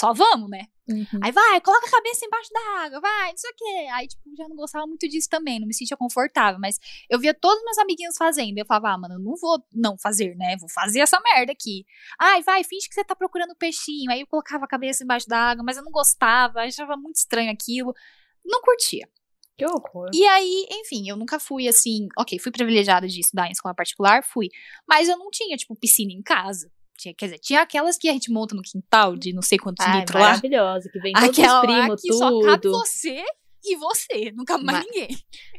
Só 0.00 0.14
vamos, 0.14 0.48
né? 0.48 0.64
Uhum. 0.88 1.20
Aí 1.22 1.30
vai, 1.30 1.60
coloca 1.60 1.86
a 1.86 1.90
cabeça 1.90 2.24
embaixo 2.24 2.48
da 2.50 2.84
água, 2.84 3.00
vai, 3.00 3.32
não 3.32 3.36
sei 3.36 3.50
o 3.50 3.54
quê. 3.54 3.88
Aí, 3.92 4.08
tipo, 4.08 4.22
já 4.34 4.48
não 4.48 4.56
gostava 4.56 4.86
muito 4.86 5.06
disso 5.06 5.28
também, 5.28 5.60
não 5.60 5.66
me 5.66 5.74
sentia 5.74 5.94
confortável. 5.94 6.58
Mas 6.58 6.78
eu 7.10 7.18
via 7.18 7.34
todos 7.34 7.58
os 7.58 7.64
meus 7.66 7.76
amiguinhos 7.76 8.16
fazendo. 8.16 8.56
Eu 8.56 8.64
falava, 8.64 8.94
ah, 8.94 8.98
mano, 8.98 9.16
eu 9.16 9.18
não 9.18 9.36
vou 9.36 9.62
não 9.70 9.98
fazer, 9.98 10.34
né? 10.36 10.56
Vou 10.58 10.70
fazer 10.70 11.00
essa 11.00 11.20
merda 11.20 11.52
aqui. 11.52 11.84
Ai, 12.18 12.42
vai, 12.42 12.64
finge 12.64 12.88
que 12.88 12.94
você 12.94 13.04
tá 13.04 13.14
procurando 13.14 13.54
peixinho. 13.54 14.10
Aí 14.10 14.22
eu 14.22 14.26
colocava 14.26 14.64
a 14.64 14.68
cabeça 14.68 15.04
embaixo 15.04 15.28
da 15.28 15.50
água, 15.50 15.62
mas 15.62 15.76
eu 15.76 15.84
não 15.84 15.92
gostava, 15.92 16.62
achava 16.62 16.96
muito 16.96 17.16
estranho 17.16 17.52
aquilo. 17.52 17.94
Não 18.42 18.62
curtia. 18.62 19.06
Que 19.58 19.66
horror. 19.66 20.08
E 20.14 20.26
aí, 20.26 20.66
enfim, 20.70 21.10
eu 21.10 21.16
nunca 21.18 21.38
fui 21.38 21.68
assim, 21.68 22.08
ok, 22.18 22.38
fui 22.38 22.50
privilegiada 22.50 23.06
de 23.06 23.20
estudar 23.20 23.48
em 23.48 23.52
escola 23.52 23.74
particular, 23.74 24.24
fui. 24.24 24.48
Mas 24.88 25.10
eu 25.10 25.18
não 25.18 25.30
tinha, 25.30 25.58
tipo, 25.58 25.76
piscina 25.76 26.10
em 26.10 26.22
casa. 26.22 26.72
Tinha, 27.00 27.14
quer 27.14 27.24
dizer, 27.26 27.38
tinha 27.38 27.62
aquelas 27.62 27.96
que 27.96 28.08
a 28.10 28.12
gente 28.12 28.30
monta 28.30 28.54
no 28.54 28.60
quintal 28.62 29.16
de 29.16 29.32
não 29.32 29.40
sei 29.40 29.56
quantos 29.58 29.86
Ai, 29.86 30.00
litros 30.00 30.20
lá. 30.20 30.28
maravilhosa, 30.28 30.90
que 30.90 30.98
vem 31.00 31.14
todos 31.14 31.28
Aquela 31.30 31.60
os 31.60 31.66
primos, 31.66 32.02
que 32.02 32.12
só 32.12 32.40
cabe 32.42 32.62
tudo. 32.62 32.72
você 32.78 33.24
e 33.64 33.76
você, 33.76 34.32
nunca 34.32 34.58
mais 34.58 34.84
Mas 34.84 34.86
ninguém. 34.86 35.08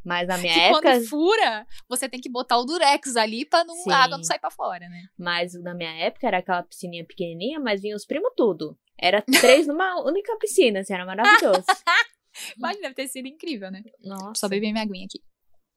Mas 0.06 0.28
na 0.28 0.38
minha 0.38 0.54
Que 0.54 0.60
época, 0.60 0.82
quando 0.82 1.08
fura, 1.08 1.68
você 1.90 2.08
tem 2.08 2.22
que 2.22 2.30
botar 2.30 2.58
o 2.60 2.64
durex 2.66 3.16
ali 3.16 3.44
pra 3.44 3.64
não, 3.64 3.74
Sim. 3.74 3.92
a 3.92 3.98
água 4.04 4.18
não 4.18 4.24
sair 4.24 4.38
pra 4.40 4.52
fora, 4.52 4.88
né? 4.88 5.06
mas 5.18 5.54
na 5.64 5.74
minha 5.74 5.92
época 5.96 6.28
era 6.28 6.38
aquela 6.38 6.62
piscininha 6.62 7.04
pequenininha, 7.06 7.60
mas 7.60 7.82
vinha 7.82 7.96
os 7.96 8.06
primos 8.06 8.32
tudo. 8.38 8.78
Era 8.96 9.20
três 9.24 9.66
numa 9.66 10.00
única 10.06 10.38
piscina, 10.38 10.82
assim, 10.82 10.94
era 10.94 11.06
maravilhoso. 11.06 11.64
Mas 12.58 12.80
deve 12.80 12.94
ter 12.96 13.08
sido 13.10 13.28
incrível, 13.28 13.70
né? 13.70 13.84
Nossa, 14.00 14.36
Só 14.40 14.48
beber 14.48 14.72
minha 14.72 14.84
aguinha 14.84 15.06
aqui. 15.06 15.20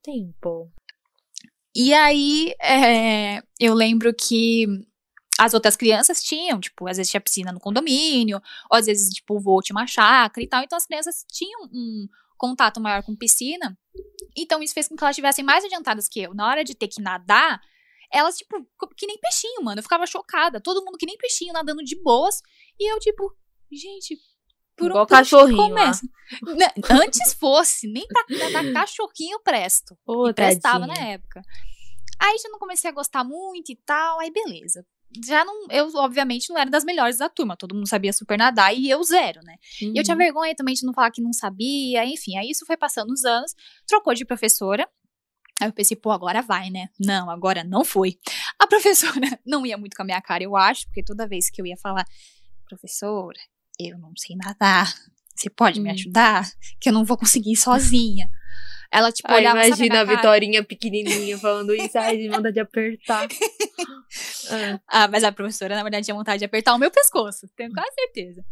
tempo. 0.02 0.70
E 1.74 1.92
aí, 1.92 2.54
é, 2.62 3.42
eu 3.58 3.74
lembro 3.74 4.14
que 4.14 4.66
as 5.38 5.52
outras 5.54 5.76
crianças 5.76 6.22
tinham, 6.22 6.60
tipo, 6.60 6.86
às 6.88 6.96
vezes 6.96 7.10
tinha 7.10 7.20
piscina 7.20 7.52
no 7.52 7.58
condomínio, 7.60 8.40
ou 8.70 8.78
às 8.78 8.86
vezes, 8.86 9.08
tipo, 9.12 9.36
o 9.36 9.40
vô 9.40 9.60
tinha 9.60 9.74
uma 9.74 9.86
chácara 9.86 10.44
e 10.44 10.48
tal. 10.48 10.62
Então 10.62 10.76
as 10.76 10.86
crianças 10.86 11.24
tinham 11.30 11.62
um 11.72 12.06
contato 12.36 12.80
maior 12.80 13.02
com 13.02 13.16
piscina. 13.16 13.76
Então 14.36 14.62
isso 14.62 14.74
fez 14.74 14.88
com 14.88 14.96
que 14.96 15.02
elas 15.02 15.14
estivessem 15.14 15.44
mais 15.44 15.64
adiantadas 15.64 16.08
que 16.08 16.20
eu. 16.20 16.34
Na 16.34 16.46
hora 16.48 16.62
de 16.64 16.74
ter 16.74 16.88
que 16.88 17.00
nadar, 17.02 17.60
elas, 18.12 18.36
tipo, 18.36 18.56
que 18.96 19.06
nem 19.06 19.18
peixinho, 19.18 19.62
mano. 19.64 19.78
Eu 19.80 19.82
ficava 19.82 20.06
chocada. 20.06 20.60
Todo 20.60 20.84
mundo 20.84 20.96
que 20.98 21.06
nem 21.06 21.16
peixinho 21.18 21.52
nadando 21.52 21.82
de 21.82 22.00
boas. 22.00 22.40
E 22.78 22.92
eu, 22.92 22.98
tipo, 23.00 23.34
gente. 23.72 24.16
Por 24.76 24.90
Igual 24.90 25.04
um 25.04 25.06
cachorrinho 25.06 25.56
começa? 25.68 26.02
Na- 26.42 27.00
Antes 27.00 27.32
fosse, 27.34 27.86
nem 27.86 28.04
pra 28.08 28.24
nadar 28.28 28.72
cachorrinho 28.72 29.38
presto. 29.40 29.96
E 30.30 30.34
prestava 30.34 30.86
na 30.86 30.98
época. 31.10 31.42
Aí 32.20 32.36
já 32.38 32.48
não 32.48 32.58
comecei 32.58 32.90
a 32.90 32.92
gostar 32.92 33.22
muito 33.22 33.70
e 33.70 33.76
tal, 33.86 34.18
aí 34.20 34.32
beleza. 34.32 34.84
Já 35.24 35.44
não, 35.44 35.66
eu 35.70 35.88
obviamente 35.96 36.48
não 36.50 36.58
era 36.58 36.70
das 36.70 36.84
melhores 36.84 37.18
da 37.18 37.28
turma, 37.28 37.56
todo 37.56 37.74
mundo 37.74 37.88
sabia 37.88 38.12
super 38.12 38.38
nadar 38.38 38.74
e 38.74 38.88
eu 38.90 39.02
zero, 39.04 39.40
né? 39.42 39.56
E 39.80 39.98
eu 39.98 40.02
tinha 40.02 40.14
Uhum. 40.14 40.18
vergonha 40.18 40.54
também 40.56 40.74
de 40.74 40.84
não 40.84 40.92
falar 40.94 41.10
que 41.10 41.22
não 41.22 41.32
sabia, 41.32 42.04
enfim, 42.04 42.36
aí 42.36 42.50
isso 42.50 42.64
foi 42.66 42.76
passando 42.76 43.10
os 43.12 43.24
anos, 43.24 43.54
trocou 43.86 44.14
de 44.14 44.24
professora. 44.24 44.88
Aí 45.60 45.68
eu 45.68 45.72
pensei, 45.72 45.96
pô, 45.96 46.10
agora 46.10 46.42
vai, 46.42 46.68
né? 46.70 46.88
Não, 46.98 47.30
agora 47.30 47.62
não 47.62 47.84
foi. 47.84 48.18
A 48.58 48.66
professora 48.66 49.12
não 49.46 49.64
ia 49.64 49.78
muito 49.78 49.94
com 49.96 50.02
a 50.02 50.04
minha 50.06 50.20
cara, 50.20 50.42
eu 50.42 50.56
acho, 50.56 50.86
porque 50.86 51.02
toda 51.04 51.28
vez 51.28 51.48
que 51.48 51.60
eu 51.62 51.66
ia 51.66 51.76
falar, 51.76 52.04
professora, 52.68 53.38
eu 53.78 53.98
não 53.98 54.12
sei 54.16 54.34
nadar, 54.36 54.92
você 55.34 55.48
pode 55.50 55.80
me 55.80 55.90
Hum. 55.90 55.92
ajudar? 55.92 56.50
Que 56.80 56.88
eu 56.88 56.92
não 56.92 57.04
vou 57.04 57.16
conseguir 57.16 57.52
ir 57.52 57.56
sozinha. 57.56 58.28
Ela, 58.94 59.10
tipo, 59.10 59.28
Ai, 59.28 59.40
olhava, 59.40 59.66
imagina 59.66 60.02
a? 60.02 60.04
Vitorinha 60.04 60.62
pequenininha 60.62 61.36
falando 61.36 61.74
isso, 61.74 61.98
ai, 61.98 62.16
de 62.16 62.28
vontade 62.28 62.52
de 62.52 62.60
apertar. 62.60 63.26
Ah, 64.48 64.80
Ah, 64.86 65.08
mas 65.08 65.24
a 65.24 65.32
professora, 65.32 65.74
na 65.74 65.82
verdade, 65.82 66.04
tinha 66.04 66.14
vontade 66.14 66.38
de 66.38 66.44
apertar 66.44 66.72
o 66.74 66.78
meu 66.78 66.92
pescoço. 66.92 67.48
Tenho 67.56 67.72
quase 67.72 67.90
certeza. 67.92 68.44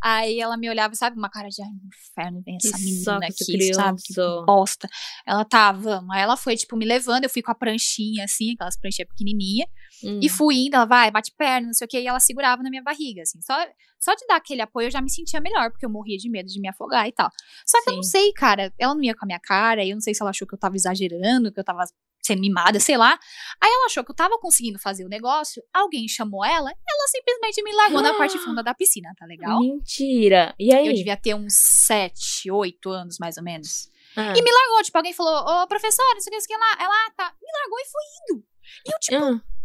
Aí 0.00 0.38
ela 0.38 0.56
me 0.56 0.70
olhava, 0.70 0.94
sabe, 0.94 1.16
uma 1.18 1.28
cara 1.28 1.48
de 1.48 1.60
ai, 1.60 1.68
inferno, 2.12 2.40
vem 2.46 2.58
Que 2.58 2.68
essa 2.68 2.78
menina 2.78 3.02
saco, 3.04 3.24
essa 3.24 3.42
aqui, 3.42 3.74
sabe? 3.74 4.00
Que 4.04 4.14
bosta. 4.46 4.88
Ela 5.26 5.44
tá, 5.44 5.72
vamos. 5.72 6.14
Aí 6.14 6.22
ela 6.22 6.36
foi, 6.36 6.56
tipo, 6.56 6.76
me 6.76 6.86
levando, 6.86 7.24
eu 7.24 7.30
fui 7.30 7.42
com 7.42 7.50
a 7.50 7.54
pranchinha, 7.56 8.24
assim, 8.24 8.52
aquelas 8.52 8.78
pranchinhas 8.78 9.08
pequenininhas. 9.08 9.68
Hum. 10.04 10.20
E 10.22 10.28
fui 10.28 10.66
indo, 10.66 10.74
ela 10.74 10.84
vai, 10.84 11.10
bate 11.10 11.32
perna, 11.36 11.66
não 11.66 11.74
sei 11.74 11.84
o 11.86 11.88
que, 11.88 12.00
e 12.00 12.06
ela 12.06 12.20
segurava 12.20 12.62
na 12.62 12.70
minha 12.70 12.82
barriga, 12.82 13.22
assim. 13.22 13.40
Só, 13.40 13.54
só 13.98 14.14
de 14.14 14.26
dar 14.26 14.36
aquele 14.36 14.62
apoio 14.62 14.86
eu 14.86 14.90
já 14.90 15.00
me 15.00 15.10
sentia 15.10 15.40
melhor, 15.40 15.70
porque 15.70 15.84
eu 15.86 15.90
morria 15.90 16.16
de 16.16 16.30
medo 16.30 16.48
de 16.48 16.60
me 16.60 16.68
afogar 16.68 17.08
e 17.08 17.12
tal. 17.12 17.30
Só 17.66 17.82
que 17.82 17.90
eu 17.90 17.96
não 17.96 18.02
Sim. 18.02 18.10
sei, 18.10 18.32
cara, 18.32 18.72
ela 18.78 18.94
não 18.94 19.02
ia 19.02 19.14
com 19.14 19.24
a 19.24 19.26
minha 19.26 19.40
cara, 19.40 19.84
eu 19.84 19.94
não 19.94 20.00
sei 20.00 20.14
se 20.14 20.22
ela 20.22 20.30
achou 20.30 20.46
que 20.46 20.54
eu 20.54 20.58
tava 20.58 20.76
exagerando, 20.76 21.52
que 21.52 21.60
eu 21.60 21.64
tava 21.64 21.84
sendo 22.22 22.40
mimada, 22.40 22.78
sei 22.78 22.96
lá. 22.96 23.18
Aí 23.60 23.70
ela 23.70 23.86
achou 23.86 24.04
que 24.04 24.10
eu 24.10 24.14
tava 24.14 24.38
conseguindo 24.38 24.78
fazer 24.78 25.04
o 25.04 25.08
negócio, 25.08 25.62
alguém 25.72 26.06
chamou 26.08 26.44
ela, 26.44 26.70
ela 26.70 27.08
simplesmente 27.08 27.62
me 27.62 27.72
largou 27.72 28.02
na 28.02 28.14
parte 28.14 28.38
funda 28.38 28.62
da 28.62 28.74
piscina, 28.74 29.12
tá 29.16 29.24
legal? 29.24 29.58
Mentira. 29.60 30.54
E 30.58 30.72
aí? 30.74 30.86
Eu 30.86 30.94
devia 30.94 31.16
ter 31.16 31.34
uns 31.34 31.54
sete, 31.86 32.50
oito 32.50 32.90
anos, 32.90 33.16
mais 33.18 33.36
ou 33.36 33.42
menos. 33.42 33.88
Ah, 34.16 34.34
E 34.36 34.42
me 34.42 34.50
largou, 34.50 34.82
tipo, 34.82 34.96
alguém 34.98 35.12
falou, 35.12 35.62
ô, 35.62 35.66
professora, 35.66 36.14
não 36.14 36.20
sei 36.20 36.30
o 36.30 36.32
que, 36.32 36.38
isso 36.38 36.48
que 36.48 36.56
lá. 36.56 36.76
Ela, 36.80 36.94
ah, 36.94 37.12
tá. 37.16 37.34
Me 37.40 37.48
largou 37.60 37.78
e 37.78 37.84
foi 37.84 38.02
indo. 38.34 38.44
E 38.86 38.92
eu, 38.92 38.98
tipo, 39.00 39.24
ah. 39.24 39.57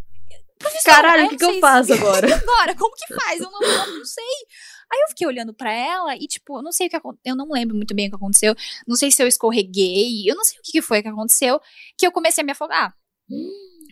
Professora, 0.64 0.96
Caralho, 0.96 1.26
o 1.26 1.30
que, 1.30 1.38
que 1.38 1.46
eu 1.46 1.60
faço 1.60 1.94
agora? 1.94 2.28
Agora? 2.36 2.76
Como 2.76 2.96
que 2.96 3.14
faz? 3.14 3.40
Eu 3.40 3.52
não, 3.52 3.62
eu 3.62 3.98
não 4.00 4.06
sei. 4.06 4.24
Aí 4.92 5.00
eu 5.02 5.10
fiquei 5.10 5.28
olhando 5.28 5.54
pra 5.54 5.72
ela 5.72 6.16
e, 6.16 6.28
tipo, 6.28 6.58
eu 6.58 6.64
não 6.64 6.72
sei 6.72 6.88
o 6.88 6.90
que 6.90 6.96
aconteceu. 6.96 7.22
Eu 7.26 7.36
não 7.36 7.50
lembro 7.52 7.76
muito 7.76 7.96
bem 7.96 8.08
o 8.08 8.10
que 8.10 8.16
aconteceu. 8.16 8.56
Não 8.88 8.96
sei 8.96 9.12
se 9.12 9.22
eu 9.22 9.28
escorreguei. 9.28 10.24
Eu 10.30 10.36
não 10.36 10.44
sei 10.44 10.60
o 10.60 10.62
que 10.64 10.82
foi 10.82 11.02
que 11.02 11.08
aconteceu. 11.08 11.60
Que 11.98 12.06
eu 12.06 12.12
comecei 12.12 12.42
a 12.42 12.46
me 12.46 12.52
afogar. 12.52 12.96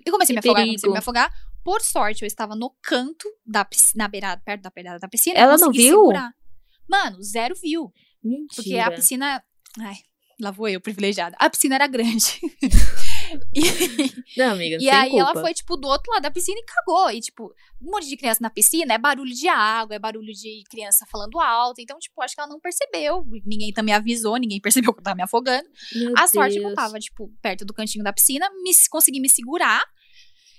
Eu 0.05 0.11
comecei 0.11 0.33
a 0.33 0.35
me 0.35 0.39
afogar, 0.39 0.65
comecei 0.65 0.89
a 0.89 0.93
me 0.93 0.99
afogar. 0.99 1.33
Por 1.63 1.81
sorte, 1.81 2.23
eu 2.23 2.27
estava 2.27 2.55
no 2.55 2.75
canto 2.81 3.27
da 3.45 3.63
piscina, 3.63 4.03
na 4.03 4.07
beirada, 4.07 4.41
perto 4.43 4.61
da 4.61 4.69
beirada 4.69 4.99
da 4.99 5.07
piscina. 5.07 5.39
Ela 5.39 5.57
não 5.57 5.71
viu? 5.71 5.99
Segurar. 5.99 6.33
Mano, 6.89 7.21
zero 7.21 7.55
viu. 7.55 7.91
Porque 8.55 8.71
Mentira. 8.71 8.87
a 8.87 8.91
piscina. 8.91 9.43
Ai, 9.79 9.95
lá 10.39 10.51
vou 10.51 10.67
eu, 10.67 10.81
privilegiada. 10.81 11.35
A 11.39 11.49
piscina 11.49 11.75
era 11.75 11.87
grande. 11.87 12.39
e 13.53 14.39
Não, 14.39 14.53
amiga, 14.53 14.77
e 14.79 14.89
aí 14.89 15.09
culpa. 15.09 15.31
ela 15.31 15.41
foi, 15.41 15.53
tipo, 15.53 15.77
do 15.77 15.87
outro 15.87 16.11
lado 16.11 16.23
da 16.23 16.31
piscina 16.31 16.59
e 16.59 16.63
cagou. 16.63 17.09
E, 17.11 17.19
tipo, 17.19 17.53
um 17.81 17.91
monte 17.91 18.07
de 18.07 18.17
criança 18.17 18.39
na 18.41 18.49
piscina 18.49 18.93
é 18.93 18.97
barulho 18.97 19.33
de 19.33 19.47
água, 19.47 19.95
é 19.95 19.99
barulho 19.99 20.33
de 20.33 20.63
criança 20.69 21.05
falando 21.09 21.39
alto. 21.39 21.79
Então, 21.81 21.97
tipo, 21.99 22.21
acho 22.21 22.35
que 22.35 22.41
ela 22.41 22.49
não 22.49 22.59
percebeu. 22.59 23.25
Ninguém 23.45 23.73
também 23.73 23.93
avisou, 23.93 24.37
ninguém 24.37 24.59
percebeu 24.61 24.93
que 24.93 24.99
eu 24.99 25.03
tava 25.03 25.15
me 25.15 25.23
afogando. 25.23 25.67
Meu 25.95 26.13
a 26.17 26.27
sorte 26.27 26.57
é 26.57 26.59
que 26.59 26.65
eu 26.65 26.69
Deus. 26.69 26.75
tava, 26.75 26.99
tipo, 26.99 27.31
perto 27.41 27.65
do 27.65 27.73
cantinho 27.73 28.03
da 28.03 28.13
piscina, 28.13 28.49
me, 28.63 28.71
consegui 28.89 29.19
me 29.19 29.29
segurar. 29.29 29.83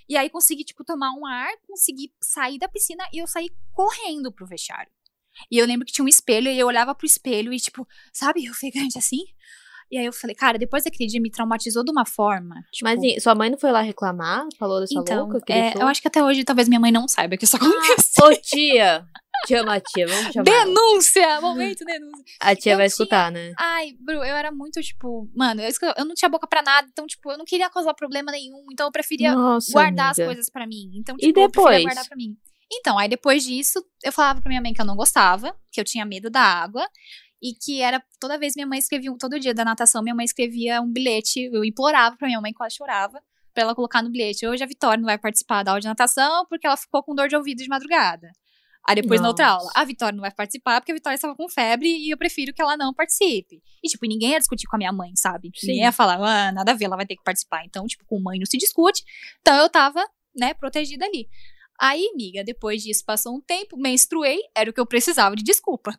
E 0.07 0.17
aí 0.17 0.29
consegui, 0.29 0.63
tipo, 0.63 0.83
tomar 0.83 1.11
um 1.17 1.25
ar, 1.25 1.51
consegui 1.67 2.13
sair 2.21 2.59
da 2.59 2.67
piscina 2.67 3.03
e 3.13 3.19
eu 3.19 3.27
saí 3.27 3.49
correndo 3.71 4.31
pro 4.31 4.45
vestiário. 4.45 4.91
E 5.49 5.57
eu 5.57 5.65
lembro 5.65 5.85
que 5.85 5.93
tinha 5.93 6.05
um 6.05 6.07
espelho 6.09 6.49
e 6.49 6.59
eu 6.59 6.67
olhava 6.67 6.93
pro 6.93 7.07
espelho 7.07 7.53
e, 7.53 7.59
tipo, 7.59 7.87
sabe, 8.11 8.49
ofegante 8.49 8.97
assim. 8.97 9.23
E 9.93 9.97
aí 9.99 10.05
eu 10.07 10.11
falei, 10.11 10.35
cara, 10.35 10.57
depois 10.57 10.83
daquele 10.83 11.07
dia 11.07 11.21
me 11.21 11.29
traumatizou 11.29 11.83
de 11.83 11.91
uma 11.91 12.03
forma. 12.03 12.55
Tipo, 12.71 12.85
Mas 12.89 12.99
e, 13.03 13.19
sua 13.21 13.35
mãe 13.35 13.51
não 13.51 13.59
foi 13.59 13.71
lá 13.71 13.81
reclamar? 13.81 14.43
Falou 14.57 14.79
dessa 14.79 14.95
então, 14.99 15.25
louca 15.27 15.39
que 15.45 15.53
é, 15.53 15.73
eu 15.75 15.85
acho 15.85 16.01
que 16.01 16.07
até 16.07 16.23
hoje 16.23 16.43
talvez 16.43 16.67
minha 16.67 16.79
mãe 16.79 16.91
não 16.91 17.07
saiba 17.07 17.37
que 17.37 17.43
isso 17.45 17.55
aconteceu. 17.57 18.25
Ô, 18.25 18.35
tia! 18.41 19.05
Chama 19.47 19.75
a 19.75 19.79
tia, 19.79 20.07
vamos 20.07 20.33
chamar. 20.33 20.43
denúncia! 20.45 21.41
Momento 21.41 21.85
denúncia. 21.85 22.23
A 22.39 22.55
tia 22.55 22.71
Eu 22.73 22.77
vai 22.77 22.85
tinha- 22.87 22.87
escutar, 22.87 23.31
né? 23.31 23.51
Ai, 23.59 23.91
Bru, 23.99 24.15
eu 24.15 24.35
era 24.35 24.51
muito, 24.51 24.81
tipo, 24.81 25.29
mano, 25.35 25.61
eu, 25.61 25.69
eu 25.97 26.05
não 26.05 26.15
tinha 26.15 26.29
boca 26.29 26.47
pra 26.47 26.63
nada, 26.63 26.87
então, 26.91 27.05
tipo, 27.05 27.31
eu 27.31 27.37
não 27.37 27.45
queria 27.45 27.69
causar 27.69 27.93
problema 27.93 28.31
nenhum, 28.31 28.65
então 28.71 28.87
eu 28.87 28.91
preferia 28.91 29.35
Nossa, 29.35 29.71
guardar 29.71 30.09
as 30.11 30.17
amiga. 30.17 30.33
coisas 30.33 30.49
pra 30.49 30.65
mim. 30.65 30.89
Então, 30.95 31.15
E 31.19 31.27
tipo, 31.27 31.39
eu 31.39 31.49
preferia 31.51 31.77
depois? 31.79 31.83
guardar 31.83 32.07
pra 32.07 32.17
mim. 32.17 32.35
Então, 32.75 32.97
aí 32.97 33.07
depois 33.07 33.43
disso, 33.43 33.83
eu 34.03 34.11
falava 34.11 34.41
pra 34.41 34.49
minha 34.49 34.61
mãe 34.61 34.73
que 34.73 34.81
eu 34.81 34.85
não 34.85 34.95
gostava, 34.95 35.55
que 35.71 35.79
eu 35.79 35.83
tinha 35.85 36.03
medo 36.05 36.29
da 36.31 36.41
água. 36.41 36.87
E 37.43 37.53
que 37.53 37.81
era, 37.81 38.01
toda 38.21 38.39
vez 38.39 38.55
minha 38.55 38.65
mãe 38.65 38.79
escrevia, 38.79 39.13
todo 39.19 39.37
dia 39.37 39.53
da 39.53 39.65
natação, 39.65 40.01
minha 40.01 40.15
mãe 40.15 40.23
escrevia 40.23 40.81
um 40.81 40.89
bilhete, 40.89 41.49
eu 41.51 41.65
implorava 41.65 42.15
pra 42.15 42.25
minha 42.25 42.39
mãe, 42.39 42.53
quase 42.53 42.77
chorava, 42.77 43.21
pra 43.53 43.63
ela 43.63 43.75
colocar 43.75 44.01
no 44.01 44.09
bilhete. 44.09 44.47
Hoje 44.47 44.63
a 44.63 44.65
Vitória 44.65 44.97
não 44.97 45.05
vai 45.05 45.17
participar 45.17 45.61
da 45.61 45.71
aula 45.71 45.81
de 45.81 45.87
natação 45.87 46.45
porque 46.47 46.65
ela 46.65 46.77
ficou 46.77 47.03
com 47.03 47.13
dor 47.13 47.27
de 47.27 47.35
ouvido 47.35 47.61
de 47.61 47.67
madrugada. 47.67 48.31
Aí 48.87 48.95
depois 48.95 49.19
na 49.19 49.27
outra 49.27 49.45
Nossa. 49.45 49.57
aula, 49.59 49.71
a 49.75 49.83
Vitória 49.83 50.15
não 50.15 50.21
vai 50.21 50.31
participar 50.31 50.79
porque 50.79 50.93
a 50.93 50.95
Vitória 50.95 51.15
estava 51.15 51.35
com 51.35 51.49
febre 51.49 51.87
e 51.87 52.09
eu 52.09 52.17
prefiro 52.17 52.53
que 52.53 52.61
ela 52.61 52.77
não 52.77 52.93
participe. 52.93 53.61
E, 53.83 53.87
tipo, 53.89 54.05
ninguém 54.05 54.31
ia 54.31 54.39
discutir 54.39 54.65
com 54.67 54.75
a 54.75 54.79
minha 54.79 54.91
mãe, 54.91 55.11
sabe? 55.15 55.51
Sim. 55.55 55.67
Ninguém 55.67 55.83
ia 55.83 55.91
falar, 55.91 56.15
ah, 56.15 56.51
nada 56.51 56.71
a 56.71 56.75
ver, 56.75 56.85
ela 56.85 56.95
vai 56.95 57.05
ter 57.05 57.15
que 57.15 57.23
participar. 57.23 57.63
Então, 57.65 57.85
tipo, 57.85 58.05
com 58.05 58.19
mãe 58.19 58.39
não 58.39 58.45
se 58.45 58.57
discute. 58.57 59.03
Então 59.41 59.55
eu 59.55 59.69
tava, 59.69 60.03
né, 60.35 60.53
protegida 60.53 61.05
ali. 61.05 61.27
Aí, 61.79 62.09
amiga, 62.13 62.43
depois 62.43 62.83
disso 62.83 63.03
passou 63.05 63.35
um 63.35 63.41
tempo, 63.41 63.77
menstruei, 63.77 64.39
era 64.55 64.69
o 64.69 64.73
que 64.73 64.79
eu 64.79 64.85
precisava 64.85 65.35
de 65.35 65.43
desculpa. 65.43 65.97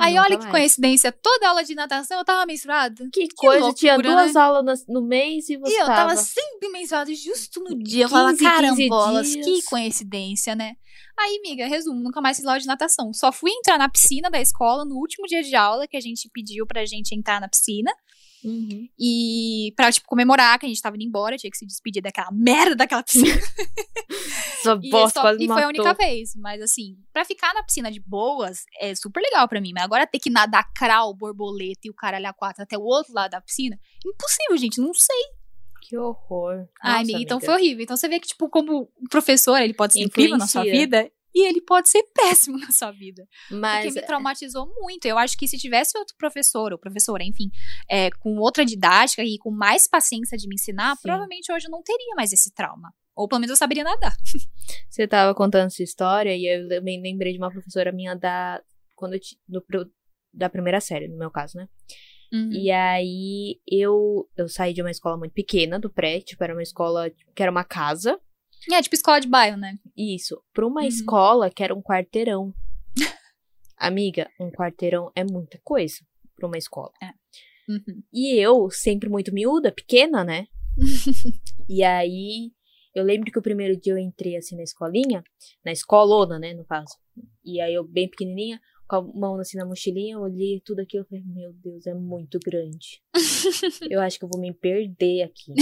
Aí, 0.00 0.14
Nunca 0.14 0.24
olha 0.26 0.36
que 0.36 0.42
mais. 0.44 0.50
coincidência, 0.50 1.12
toda 1.12 1.48
aula 1.48 1.62
de 1.64 1.74
natação 1.74 2.18
eu 2.18 2.24
tava 2.24 2.44
menstruada. 2.46 3.08
Que 3.12 3.28
coisa, 3.36 3.72
tinha 3.72 3.94
loucura, 3.94 4.14
duas 4.16 4.36
aulas 4.36 4.64
nas- 4.64 4.86
no 4.88 5.02
mês 5.02 5.48
e 5.48 5.56
você 5.56 5.72
E 5.72 5.76
eu 5.80 5.86
tava 5.86 6.10
tava... 6.10 6.16
sempre 6.16 6.68
menstruada 6.72 7.14
justo 7.14 7.60
no 7.60 7.78
dia. 7.78 8.04
Eu 8.04 8.08
falava, 8.08 8.30
15, 8.36 8.44
15 8.44 8.50
carambolas, 8.88 9.34
que 9.34 9.62
coincidência, 9.64 10.54
né? 10.54 10.74
Aí, 11.18 11.38
amiga, 11.44 11.66
resumo, 11.66 12.00
nunca 12.00 12.20
mais 12.20 12.36
fiz 12.36 12.44
aula 12.46 12.58
de 12.58 12.66
natação. 12.66 13.12
Só 13.12 13.30
fui 13.30 13.50
entrar 13.52 13.78
na 13.78 13.88
piscina 13.88 14.28
da 14.28 14.40
escola 14.40 14.84
no 14.84 14.96
último 14.96 15.26
dia 15.28 15.42
de 15.44 15.54
aula, 15.54 15.86
que 15.86 15.96
a 15.96 16.00
gente 16.00 16.28
pediu 16.32 16.66
pra 16.66 16.84
gente 16.84 17.14
entrar 17.14 17.40
na 17.40 17.48
piscina. 17.48 17.92
Uhum. 18.44 18.88
E 18.98 19.72
pra, 19.76 19.90
tipo, 19.90 20.06
comemorar 20.06 20.58
que 20.58 20.66
a 20.66 20.68
gente 20.68 20.80
tava 20.82 20.96
indo 20.96 21.04
embora, 21.04 21.36
tinha 21.36 21.50
que 21.50 21.56
se 21.56 21.66
despedir 21.66 22.02
daquela 22.02 22.30
merda 22.32 22.76
daquela 22.76 23.02
piscina. 23.02 23.24
Sua 24.62 24.78
E, 24.82 24.90
bosta 24.90 25.20
só- 25.20 25.22
quase 25.22 25.38
e 25.38 25.46
me 25.46 25.52
foi 25.52 25.62
a 25.62 25.66
matou. 25.66 25.84
única 25.84 25.94
vez. 25.94 26.34
Mas 26.36 26.62
assim, 26.62 26.96
pra 27.12 27.24
ficar 27.24 27.52
na 27.54 27.62
piscina 27.62 27.90
de 27.90 28.00
boas 28.00 28.64
é 28.80 28.94
super 28.94 29.20
legal 29.20 29.48
pra 29.48 29.60
mim. 29.60 29.72
Mas 29.74 29.84
agora 29.84 30.06
ter 30.06 30.18
que 30.18 30.30
nadar 30.30 30.70
crawl, 30.74 31.14
borboleta 31.14 31.80
e 31.84 31.90
o 31.90 31.94
caralho 31.94 32.26
a 32.28 32.32
quatro 32.32 32.62
até 32.62 32.76
o 32.78 32.82
outro 32.82 33.12
lado 33.12 33.32
da 33.32 33.40
piscina, 33.40 33.78
impossível, 34.04 34.56
gente. 34.56 34.80
Não 34.80 34.94
sei. 34.94 35.22
Que 35.86 35.98
horror. 35.98 36.66
Ai, 36.82 36.92
Nossa, 36.92 37.02
amiga, 37.02 37.18
então 37.20 37.36
amiga. 37.36 37.52
foi 37.52 37.54
horrível. 37.60 37.82
Então 37.84 37.96
você 37.96 38.08
vê 38.08 38.18
que, 38.18 38.28
tipo, 38.28 38.48
como 38.48 38.82
o 38.96 39.08
professor, 39.10 39.56
ele 39.60 39.74
pode 39.74 39.92
ser 39.92 40.00
incrível 40.00 40.38
na 40.38 40.46
sua 40.46 40.62
Influencia. 40.62 40.80
vida. 40.86 41.10
E 41.34 41.46
ele 41.46 41.60
pode 41.60 41.88
ser 41.88 42.02
péssimo 42.14 42.56
na 42.60 42.70
sua 42.70 42.92
vida. 42.92 43.26
Mas 43.50 43.86
Porque 43.86 44.00
me 44.00 44.06
traumatizou 44.06 44.72
muito. 44.80 45.04
Eu 45.06 45.18
acho 45.18 45.36
que 45.36 45.48
se 45.48 45.58
tivesse 45.58 45.98
outro 45.98 46.14
professor, 46.16 46.72
ou 46.72 46.78
professora, 46.78 47.24
enfim, 47.24 47.50
é, 47.90 48.10
com 48.10 48.36
outra 48.38 48.64
didática 48.64 49.22
e 49.22 49.36
com 49.38 49.50
mais 49.50 49.88
paciência 49.88 50.38
de 50.38 50.46
me 50.46 50.54
ensinar, 50.54 50.94
Sim. 50.96 51.02
provavelmente 51.02 51.52
hoje 51.52 51.66
eu 51.66 51.70
não 51.70 51.82
teria 51.82 52.14
mais 52.14 52.32
esse 52.32 52.52
trauma. 52.54 52.92
Ou 53.16 53.28
pelo 53.28 53.40
menos 53.40 53.50
eu 53.50 53.56
saberia 53.56 53.84
nadar. 53.84 54.16
Você 54.90 55.06
tava 55.06 55.34
contando 55.34 55.66
essa 55.66 55.82
história 55.82 56.36
e 56.36 56.46
eu 56.46 56.68
também 56.68 57.00
lembrei 57.00 57.32
de 57.32 57.38
uma 57.38 57.50
professora 57.50 57.92
minha 57.92 58.14
da. 58.14 58.62
Quando 58.94 59.14
eu, 59.14 59.20
ti- 59.20 59.38
do, 59.48 59.62
da 60.32 60.48
primeira 60.48 60.80
série, 60.80 61.08
no 61.08 61.16
meu 61.16 61.30
caso, 61.30 61.56
né? 61.58 61.68
Uhum. 62.32 62.50
E 62.52 62.70
aí 62.70 63.60
eu, 63.66 64.28
eu 64.36 64.48
saí 64.48 64.72
de 64.72 64.80
uma 64.82 64.90
escola 64.90 65.16
muito 65.16 65.32
pequena, 65.32 65.78
do 65.78 65.88
pré, 65.88 66.20
tipo, 66.20 66.42
era 66.42 66.52
uma 66.52 66.62
escola 66.62 67.08
que 67.34 67.42
era 67.42 67.50
uma 67.50 67.64
casa. 67.64 68.20
É, 68.72 68.82
tipo 68.82 68.94
escola 68.94 69.20
de 69.20 69.28
bairro, 69.28 69.56
né? 69.56 69.78
Isso, 69.96 70.40
pra 70.52 70.66
uma 70.66 70.82
Uhum. 70.82 70.86
escola 70.88 71.50
que 71.50 71.62
era 71.62 71.74
um 71.74 71.82
quarteirão. 71.82 72.52
Amiga, 73.76 74.30
um 74.40 74.50
quarteirão 74.50 75.10
é 75.14 75.24
muita 75.24 75.58
coisa 75.62 75.96
pra 76.36 76.46
uma 76.46 76.56
escola. 76.58 76.92
Uhum. 77.68 78.02
E 78.12 78.34
eu, 78.38 78.68
sempre 78.70 79.08
muito 79.08 79.32
miúda, 79.32 79.72
pequena, 79.72 80.22
né? 80.24 80.46
e 81.68 81.82
aí, 81.82 82.52
eu 82.94 83.04
lembro 83.04 83.30
que 83.30 83.38
o 83.38 83.42
primeiro 83.42 83.76
dia 83.78 83.92
eu 83.92 83.98
entrei 83.98 84.36
assim 84.36 84.56
na 84.56 84.62
escolinha, 84.62 85.22
na 85.64 85.72
escolona, 85.72 86.38
né, 86.38 86.52
no 86.54 86.64
caso. 86.64 86.94
E 87.44 87.60
aí 87.60 87.74
eu, 87.74 87.84
bem 87.84 88.08
pequenininha, 88.08 88.60
com 88.88 88.96
a 88.96 89.02
mão 89.02 89.38
assim 89.38 89.56
na 89.56 89.64
mochilinha, 89.64 90.14
eu 90.14 90.20
olhei 90.20 90.60
tudo 90.64 90.80
aquilo 90.80 91.04
e 91.04 91.08
falei, 91.08 91.24
meu 91.26 91.52
Deus, 91.54 91.86
é 91.86 91.94
muito 91.94 92.38
grande. 92.44 93.00
eu 93.90 94.00
acho 94.00 94.18
que 94.18 94.24
eu 94.24 94.28
vou 94.28 94.40
me 94.40 94.52
perder 94.52 95.22
aqui. 95.22 95.52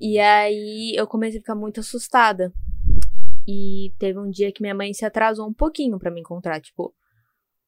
E 0.00 0.18
aí 0.18 0.92
eu 0.96 1.06
comecei 1.06 1.38
a 1.38 1.42
ficar 1.42 1.54
muito 1.54 1.80
assustada. 1.80 2.52
E 3.46 3.94
teve 3.98 4.18
um 4.18 4.28
dia 4.30 4.52
que 4.52 4.60
minha 4.60 4.74
mãe 4.74 4.92
se 4.92 5.04
atrasou 5.04 5.48
um 5.48 5.54
pouquinho 5.54 5.98
pra 5.98 6.10
me 6.10 6.20
encontrar, 6.20 6.60
tipo, 6.60 6.94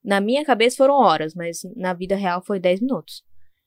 na 0.03 0.21
minha 0.21 0.45
cabeça 0.45 0.77
foram 0.77 0.95
horas, 0.95 1.33
mas 1.33 1.61
na 1.75 1.93
vida 1.93 2.15
real 2.15 2.41
foi 2.43 2.59
10 2.59 2.81
minutos. 2.81 3.23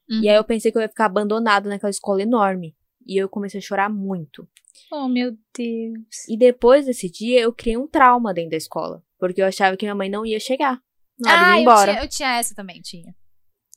Uhum. 0.09 0.21
E 0.23 0.29
aí 0.29 0.37
eu 0.37 0.45
pensei 0.45 0.71
que 0.71 0.79
eu 0.79 0.83
ia 0.83 0.89
ficar 0.89 1.07
abandonada 1.07 1.69
naquela 1.69 1.91
escola 1.91 2.23
enorme. 2.23 2.77
E 3.07 3.17
eu 3.21 3.29
comecei 3.29 3.59
a 3.59 3.63
chorar 3.63 3.91
muito. 3.91 4.49
Oh, 4.91 5.09
meu 5.09 5.37
Deus. 5.57 6.29
E 6.29 6.37
depois 6.39 6.87
desse 6.87 7.11
dia, 7.11 7.41
eu 7.41 7.53
criei 7.53 7.77
um 7.77 7.87
trauma 7.87 8.33
dentro 8.33 8.51
da 8.51 8.57
escola. 8.57 9.03
Porque 9.19 9.43
eu 9.43 9.47
achava 9.47 9.77
que 9.77 9.85
minha 9.85 9.95
mãe 9.95 10.09
não 10.09 10.25
ia 10.25 10.41
chegar. 10.41 10.81
Na 11.19 11.31
hora 11.33 11.39
de 11.39 11.45
Ah, 11.45 11.51
ir 11.51 11.57
eu 11.57 11.63
embora. 11.63 11.93
tinha, 11.93 12.05
eu 12.05 12.09
tinha 12.09 12.39
essa 12.39 12.55
também, 12.55 12.81
tinha. 12.81 13.15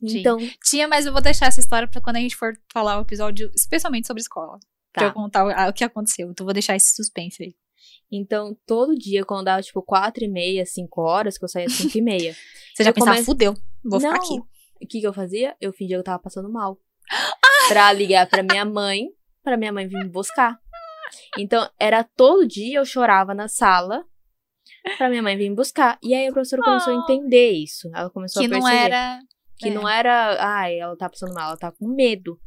Então, 0.01 0.37
Tinha, 0.63 0.87
mas 0.87 1.05
eu 1.07 1.11
vou 1.11 1.21
deixar 1.21 1.47
essa 1.47 1.59
história 1.59 1.87
pra 1.87 1.99
quando 1.99 2.17
a 2.17 2.19
gente 2.19 2.35
for 2.35 2.53
falar 2.71 2.99
o 2.99 3.01
episódio 3.01 3.49
especialmente 3.55 4.05
sobre 4.05 4.21
escola. 4.21 4.59
Pra 4.97 5.07
eu 5.07 5.09
tá. 5.09 5.13
contar 5.13 5.69
o, 5.69 5.73
que 5.73 5.83
aconteceu. 5.83 6.29
Então 6.29 6.45
vou 6.45 6.53
deixar 6.53 6.75
esse 6.75 6.95
suspense 6.95 7.43
aí. 7.43 7.55
Então, 8.11 8.55
todo 8.65 8.95
dia, 8.95 9.25
quando 9.25 9.45
dava, 9.45 9.61
tipo, 9.61 9.81
quatro 9.81 10.23
e 10.23 10.27
meia, 10.29 10.65
cinco 10.65 11.01
horas, 11.01 11.37
que 11.37 11.43
eu 11.43 11.49
saía 11.49 11.65
às 11.65 11.73
cinco 11.73 11.97
e 11.97 12.01
meia. 12.01 12.33
Você 12.73 12.83
já 12.83 12.93
pensava, 12.93 13.21
fudeu, 13.23 13.53
vou 13.83 13.99
ficar 13.99 14.13
Não. 14.13 14.17
aqui. 14.21 14.39
O 14.81 14.87
que 14.87 15.01
que 15.01 15.07
eu 15.07 15.13
fazia? 15.13 15.55
Eu 15.59 15.73
fingia 15.73 15.97
que 15.97 15.99
eu 15.99 16.03
tava 16.03 16.19
passando 16.19 16.49
mal. 16.49 16.79
pra 17.67 17.91
ligar 17.91 18.27
pra 18.29 18.43
minha 18.43 18.63
mãe, 18.63 19.07
pra 19.43 19.57
minha 19.57 19.73
mãe 19.73 19.87
vir 19.87 19.97
me 20.03 20.09
buscar. 20.09 20.57
Então, 21.37 21.69
era 21.79 22.03
todo 22.03 22.47
dia 22.47 22.79
eu 22.79 22.85
chorava 22.85 23.33
na 23.33 23.47
sala 23.47 24.05
pra 24.97 25.09
minha 25.09 25.21
mãe 25.23 25.35
vir 25.37 25.49
me 25.49 25.55
buscar. 25.55 25.97
E 26.03 26.13
aí 26.13 26.27
a 26.27 26.31
professora 26.31 26.61
começou 26.61 26.93
a 26.93 26.97
Oh. 26.97 27.01
entender 27.03 27.51
isso. 27.51 27.89
Ela 27.93 28.09
começou 28.09 28.41
Que 28.41 28.45
a 28.45 28.49
não 28.49 28.61
perceber. 28.61 28.85
era. 28.85 29.19
Que 29.57 29.69
é. 29.69 29.71
não 29.73 29.89
era, 29.89 30.37
ai, 30.39 30.77
ela 30.79 30.95
tá 30.95 31.09
passando 31.09 31.33
mal, 31.33 31.49
ela 31.49 31.57
tá 31.57 31.71
com 31.71 31.87
medo. 31.87 32.39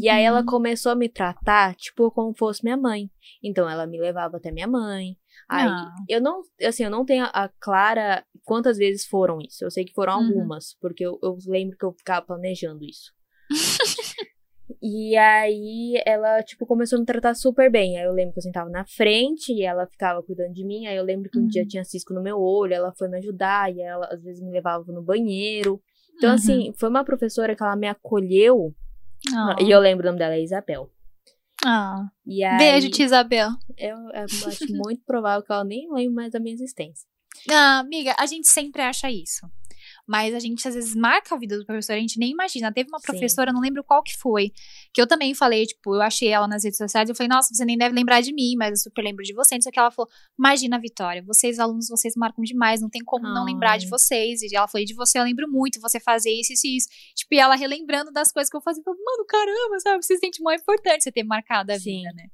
E 0.00 0.08
aí 0.08 0.24
ela 0.24 0.40
Uhum. 0.40 0.46
começou 0.46 0.92
a 0.92 0.94
me 0.94 1.08
tratar, 1.08 1.74
tipo, 1.74 2.10
como 2.10 2.34
fosse 2.36 2.62
minha 2.62 2.76
mãe. 2.76 3.10
Então 3.42 3.68
ela 3.68 3.86
me 3.86 3.98
levava 4.00 4.36
até 4.36 4.50
minha 4.50 4.66
mãe. 4.66 5.16
Aí, 5.48 5.68
Ah. 5.68 5.94
eu 6.08 6.20
não, 6.20 6.42
assim, 6.62 6.84
eu 6.84 6.90
não 6.90 7.04
tenho 7.04 7.24
a 7.24 7.48
clara 7.60 8.24
quantas 8.44 8.78
vezes 8.78 9.06
foram 9.06 9.40
isso. 9.40 9.64
Eu 9.64 9.70
sei 9.70 9.84
que 9.84 9.92
foram 9.92 10.12
Uhum. 10.18 10.26
algumas, 10.28 10.74
porque 10.80 11.04
eu, 11.04 11.18
eu 11.22 11.36
lembro 11.46 11.76
que 11.76 11.84
eu 11.84 11.92
ficava 11.92 12.24
planejando 12.24 12.84
isso. 12.84 13.12
e 14.80 15.16
aí 15.16 16.00
ela, 16.06 16.42
tipo, 16.42 16.64
começou 16.66 16.96
a 16.96 17.00
me 17.00 17.06
tratar 17.06 17.34
super 17.34 17.70
bem. 17.70 17.98
Aí 17.98 18.04
eu 18.04 18.12
lembro 18.12 18.32
que 18.34 18.38
eu 18.38 18.42
sentava 18.42 18.70
na 18.70 18.84
frente 18.86 19.52
e 19.52 19.62
ela 19.62 19.86
ficava 19.86 20.22
cuidando 20.22 20.52
de 20.54 20.64
mim. 20.64 20.86
Aí 20.86 20.96
eu 20.96 21.04
lembro 21.04 21.28
que 21.30 21.38
um 21.38 21.42
Uhum. 21.42 21.48
dia 21.48 21.66
tinha 21.66 21.84
cisco 21.84 22.14
no 22.14 22.22
meu 22.22 22.38
olho, 22.40 22.72
ela 22.74 22.92
foi 22.96 23.08
me 23.08 23.18
ajudar 23.18 23.74
e 23.74 23.80
ela 23.80 24.06
às 24.10 24.22
vezes 24.22 24.40
me 24.42 24.50
levava 24.52 24.84
no 24.92 25.02
banheiro. 25.02 25.80
Então, 26.16 26.30
Uhum. 26.30 26.34
assim, 26.36 26.72
foi 26.78 26.88
uma 26.88 27.04
professora 27.04 27.56
que 27.56 27.62
ela 27.62 27.76
me 27.76 27.88
acolheu. 27.88 28.72
Ah. 29.34 29.56
E 29.60 29.70
eu 29.70 29.80
lembro 29.80 30.04
o 30.04 30.06
nome 30.06 30.18
dela, 30.18 30.34
é 30.34 30.42
Isabel. 30.42 30.90
Ah. 31.64 32.06
E 32.26 32.42
aí, 32.42 32.58
Beijo, 32.58 32.90
tia 32.90 33.04
Isabel. 33.04 33.50
Eu, 33.76 33.96
eu 33.96 34.24
acho 34.24 34.66
muito 34.70 35.04
provável 35.04 35.44
que 35.44 35.52
ela 35.52 35.64
nem 35.64 35.92
lembre 35.92 36.14
mais 36.14 36.32
da 36.32 36.40
minha 36.40 36.54
existência. 36.54 37.06
Ah, 37.50 37.78
amiga, 37.78 38.14
a 38.18 38.26
gente 38.26 38.48
sempre 38.48 38.82
acha 38.82 39.10
isso. 39.10 39.46
Mas 40.06 40.34
a 40.34 40.38
gente 40.38 40.66
às 40.66 40.74
vezes 40.74 40.94
marca 40.94 41.34
a 41.34 41.38
vida 41.38 41.58
do 41.58 41.64
professor, 41.64 41.92
a 41.92 41.98
gente 41.98 42.18
nem 42.18 42.30
imagina. 42.30 42.72
Teve 42.72 42.88
uma 42.88 42.98
Sim. 42.98 43.06
professora, 43.06 43.52
não 43.52 43.60
lembro 43.60 43.84
qual 43.84 44.02
que 44.02 44.16
foi, 44.16 44.52
que 44.92 45.00
eu 45.00 45.06
também 45.06 45.34
falei, 45.34 45.66
tipo, 45.66 45.94
eu 45.94 46.02
achei 46.02 46.28
ela 46.28 46.48
nas 46.48 46.64
redes 46.64 46.78
sociais, 46.78 47.08
eu 47.08 47.14
falei, 47.14 47.28
nossa, 47.28 47.54
você 47.54 47.64
nem 47.64 47.78
deve 47.78 47.94
lembrar 47.94 48.20
de 48.20 48.32
mim, 48.32 48.54
mas 48.56 48.70
eu 48.70 48.76
super 48.76 49.02
lembro 49.02 49.22
de 49.24 49.32
você. 49.32 49.54
Não 49.54 49.62
sei 49.62 49.70
o 49.70 49.72
que 49.72 49.78
ela 49.78 49.90
falou, 49.90 50.10
imagina, 50.38 50.78
Vitória, 50.78 51.22
vocês 51.22 51.58
alunos, 51.58 51.88
vocês 51.88 52.14
marcam 52.16 52.42
demais, 52.42 52.80
não 52.80 52.90
tem 52.90 53.02
como 53.04 53.24
não 53.24 53.44
lembrar 53.44 53.76
de 53.78 53.86
Ai. 53.86 53.90
vocês. 53.90 54.42
E 54.42 54.54
ela 54.54 54.68
falou, 54.68 54.84
de 54.84 54.94
você 54.94 55.18
eu 55.18 55.24
lembro 55.24 55.50
muito, 55.50 55.80
você 55.80 56.00
fazer 56.00 56.30
isso, 56.30 56.52
isso 56.52 56.66
e 56.66 56.76
isso. 56.76 56.88
Tipo, 57.14 57.34
e 57.34 57.38
ela 57.38 57.54
relembrando 57.54 58.12
das 58.12 58.32
coisas 58.32 58.50
que 58.50 58.56
eu 58.56 58.60
fazia, 58.60 58.80
eu 58.80 58.84
falei, 58.84 59.00
mano, 59.02 59.24
caramba, 59.26 59.80
sabe? 59.80 60.04
Você 60.04 60.14
se 60.14 60.20
sente 60.20 60.42
muito 60.42 60.60
importante 60.60 61.04
você 61.04 61.12
ter 61.12 61.24
marcado 61.24 61.72
a 61.72 61.78
Sim. 61.78 61.98
vida, 61.98 62.12
né? 62.14 62.28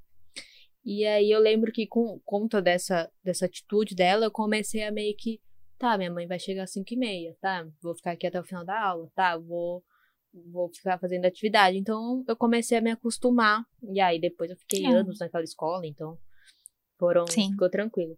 E 0.86 1.04
aí 1.04 1.32
eu 1.32 1.40
lembro 1.40 1.72
que 1.72 1.84
com 1.84 2.20
conta 2.24 2.62
dessa, 2.62 3.10
dessa 3.24 3.46
atitude 3.46 3.92
dela, 3.92 4.26
eu 4.26 4.30
comecei 4.30 4.84
a 4.84 4.92
meio 4.92 5.16
que, 5.16 5.40
tá, 5.78 5.96
minha 5.98 6.10
mãe 6.12 6.26
vai 6.26 6.38
chegar 6.38 6.64
às 6.64 6.72
5 6.72 6.92
e 6.94 6.96
meia, 6.96 7.36
tá? 7.40 7.66
Vou 7.82 7.94
ficar 7.94 8.12
aqui 8.12 8.26
até 8.26 8.40
o 8.40 8.44
final 8.44 8.64
da 8.64 8.80
aula, 8.80 9.10
tá? 9.14 9.36
Vou, 9.36 9.82
vou 10.52 10.68
ficar 10.74 10.98
fazendo 10.98 11.24
atividade. 11.24 11.76
Então 11.76 12.24
eu 12.26 12.36
comecei 12.36 12.76
a 12.78 12.80
me 12.80 12.90
acostumar. 12.90 13.64
E 13.82 14.00
aí 14.00 14.20
depois 14.20 14.50
eu 14.50 14.56
fiquei 14.56 14.84
É. 14.86 14.90
anos 14.90 15.18
naquela 15.18 15.44
escola, 15.44 15.86
então 15.86 16.18
foram, 16.98 17.26
Sim. 17.26 17.50
ficou 17.50 17.68
tranquilo. 17.70 18.16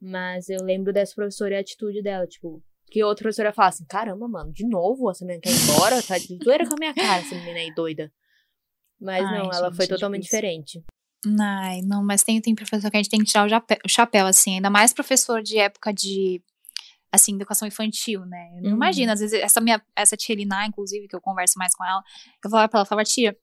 Mas 0.00 0.48
eu 0.48 0.62
lembro 0.62 0.92
dessa 0.92 1.14
professora 1.14 1.54
e 1.54 1.56
a 1.56 1.60
atitude 1.60 2.02
dela, 2.02 2.26
tipo, 2.26 2.62
que 2.90 3.02
outra 3.04 3.22
professora 3.22 3.52
fala 3.52 3.68
assim, 3.68 3.84
caramba, 3.86 4.26
mano, 4.28 4.52
de 4.52 4.66
novo 4.66 5.10
essa 5.10 5.24
menina 5.24 5.40
quer 5.42 5.50
ir 5.50 5.62
embora? 5.62 6.02
Tá 6.02 6.18
de 6.18 6.38
zoeira 6.42 6.66
com 6.68 6.74
a 6.74 6.78
minha 6.78 6.94
cara, 6.94 7.20
essa 7.20 7.34
menina 7.36 7.60
aí 7.60 7.72
doida. 7.74 8.12
Mas 9.00 9.24
Ai, 9.26 9.38
não, 9.38 9.52
ela 9.52 9.66
gente, 9.68 9.76
foi 9.76 9.84
é 9.84 9.88
totalmente 9.88 10.22
difícil. 10.22 10.40
diferente. 10.40 10.84
Ai, 11.40 11.80
não, 11.82 12.04
mas 12.04 12.24
tem, 12.24 12.40
tem 12.40 12.54
professor 12.54 12.90
que 12.90 12.96
a 12.96 13.00
gente 13.02 13.10
tem 13.10 13.20
que 13.20 13.26
tirar 13.26 13.46
o, 13.46 13.48
jape- 13.48 13.78
o 13.84 13.88
chapéu, 13.88 14.26
assim, 14.26 14.56
ainda 14.56 14.68
mais 14.70 14.92
professor 14.92 15.40
de 15.40 15.56
época 15.56 15.92
de, 15.92 16.42
assim, 17.12 17.34
educação 17.34 17.68
infantil, 17.68 18.24
né? 18.26 18.48
Eu 18.56 18.62
não 18.62 18.70
Uhum. 18.70 18.76
imagino, 18.76 19.12
às 19.12 19.20
vezes, 19.20 19.38
essa 19.40 19.60
minha, 19.60 19.80
essa 19.94 20.16
tia 20.16 20.34
Eliná, 20.34 20.66
inclusive, 20.66 21.06
que 21.08 21.14
eu 21.14 21.20
converso 21.20 21.54
mais 21.58 21.74
com 21.74 21.84
ela, 21.84 22.02
eu 22.44 22.50
falava 22.50 22.68
pra 22.68 22.78
ela, 22.80 22.86
falava, 22.86 23.04
tia, 23.04 23.36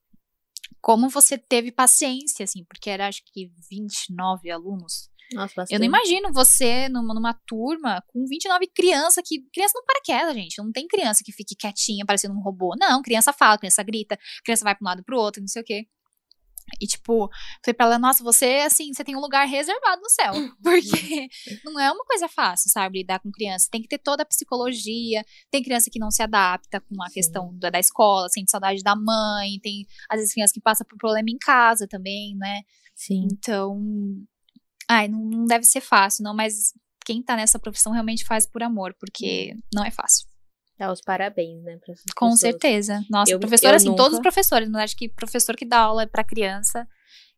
como 0.82 1.09
você 1.09 1.38
teve 1.38 1.72
paciência, 1.72 2.43
assim, 2.43 2.63
porque 2.65 2.89
era, 2.89 3.07
acho 3.07 3.22
que, 3.34 3.51
29 3.70 4.49
alunos. 4.49 5.09
Nossa, 5.34 5.53
bastante. 5.55 5.74
Eu 5.74 5.80
não 5.80 5.86
imagino 5.86 6.34
você 6.34 6.89
numa, 6.89 7.13
numa 7.13 7.39
turma 7.45 8.01
com 8.07 8.26
29 8.28 8.65
crianças 8.74 9.24
que. 9.24 9.41
Criança 9.53 9.74
não 9.76 9.86
para 9.86 10.01
quieta, 10.03 10.34
gente. 10.34 10.57
Não 10.57 10.72
tem 10.72 10.88
criança 10.88 11.22
que 11.24 11.32
fique 11.32 11.55
quietinha, 11.55 12.03
parecendo 12.03 12.34
um 12.34 12.41
robô. 12.41 12.76
Não, 12.80 12.99
criança 13.03 13.32
fala, 13.32 13.57
criança 13.59 13.84
grita, 13.84 14.17
criança 14.43 14.63
vai 14.63 14.74
pra 14.74 14.84
um 14.84 14.89
lado 14.89 15.03
pro 15.03 15.20
outro, 15.20 15.39
não 15.39 15.47
sei 15.47 15.61
o 15.61 15.65
quê. 15.65 15.86
E, 16.82 16.88
tipo, 16.88 17.30
falei 17.63 17.74
pra 17.76 17.86
ela, 17.86 17.99
nossa, 17.99 18.24
você, 18.24 18.63
assim, 18.65 18.93
você 18.93 19.03
tem 19.03 19.15
um 19.15 19.20
lugar 19.20 19.45
reservado 19.45 20.01
no 20.01 20.09
céu. 20.09 20.34
Porque 20.61 21.30
não 21.63 21.80
é 21.80 21.91
uma 21.91 22.05
coisa 22.05 22.28
fácil, 22.28 22.70
sabe, 22.70 22.99
lidar 22.99 23.20
com 23.20 23.32
criança. 23.32 23.67
Tem 23.72 23.82
que 23.82 23.88
ter 23.88 23.97
toda 23.97 24.24
a 24.24 24.26
psicologia. 24.26 25.24
Tem 25.49 25.63
criança 25.63 25.89
que 25.91 25.99
não 25.99 26.11
se 26.11 26.22
adapta 26.22 26.82
com 26.82 27.01
a 27.01 27.07
Sim. 27.07 27.13
questão 27.13 27.57
da, 27.57 27.70
da 27.70 27.80
escola, 27.80 28.30
sente 28.30 28.51
saudade 28.51 28.84
da 28.84 28.95
mãe. 28.95 29.59
Tem, 29.61 29.86
às 30.09 30.20
vezes, 30.20 30.34
criança 30.34 30.53
que 30.53 30.61
passa 30.61 30.86
por 30.86 30.97
problema 30.97 31.30
em 31.30 31.38
casa 31.38 31.88
também, 31.88 32.36
né? 32.36 32.61
Sim. 32.95 33.28
Então, 33.32 33.80
ai, 34.88 35.07
não, 35.07 35.20
não 35.20 35.45
deve 35.45 35.65
ser 35.65 35.82
fácil, 35.82 36.24
não, 36.24 36.36
mas 36.36 36.74
quem 37.05 37.24
tá 37.24 37.36
nessa 37.36 37.57
profissão 37.57 37.91
realmente 37.91 38.24
faz 38.24 38.45
por 38.45 38.61
amor, 38.61 38.93
porque 38.99 39.55
não 39.74 39.84
é 39.84 39.89
fácil. 39.89 40.29
Dá 40.80 40.92
os 40.92 41.02
parabéns, 41.02 41.62
né? 41.64 41.78
Com 42.16 42.28
pessoas. 42.32 42.40
certeza. 42.40 43.04
Nossa, 43.10 43.32
Eu- 43.34 43.40
professor, 43.40 43.68
eu 43.70 43.76
assim, 43.76 43.90
todos 43.90 44.06
os 44.06 44.12
nunca- 44.14 44.22
professores, 44.24 44.70
mas 44.70 44.84
acho 44.86 44.96
que 44.98 45.10
professor 45.10 45.56
que 45.58 45.66
dá 45.66 45.80
aula 45.80 46.08
pra 46.08 46.24
criança 46.24 46.88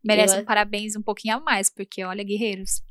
merece 0.04 0.36
Eu- 0.36 0.42
um 0.44 0.46
parabéns 0.46 0.96
um 0.96 1.02
pouquinho 1.02 1.38
a 1.38 1.40
mais, 1.40 1.70
porque 1.70 2.04
olha, 2.04 2.24
guerreiros. 2.24 2.84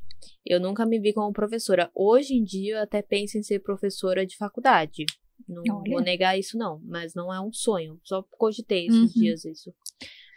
Eu 0.44 0.58
nunca 0.60 0.84
me 0.84 0.98
vi 0.98 1.12
como 1.12 1.32
professora. 1.32 1.90
Hoje 1.94 2.34
em 2.34 2.42
dia, 2.44 2.76
eu 2.76 2.82
até 2.82 3.00
penso 3.00 3.38
em 3.38 3.42
ser 3.42 3.60
professora 3.60 4.26
de 4.26 4.36
faculdade. 4.36 5.06
Não 5.48 5.62
Olha. 5.68 5.90
vou 5.90 6.00
negar 6.00 6.38
isso, 6.38 6.58
não. 6.58 6.80
Mas 6.84 7.14
não 7.14 7.32
é 7.32 7.40
um 7.40 7.52
sonho. 7.52 7.98
Só 8.04 8.22
cogitei 8.36 8.86
esses 8.86 9.14
Uhum. 9.14 9.22
dias 9.22 9.44
isso. 9.44 9.72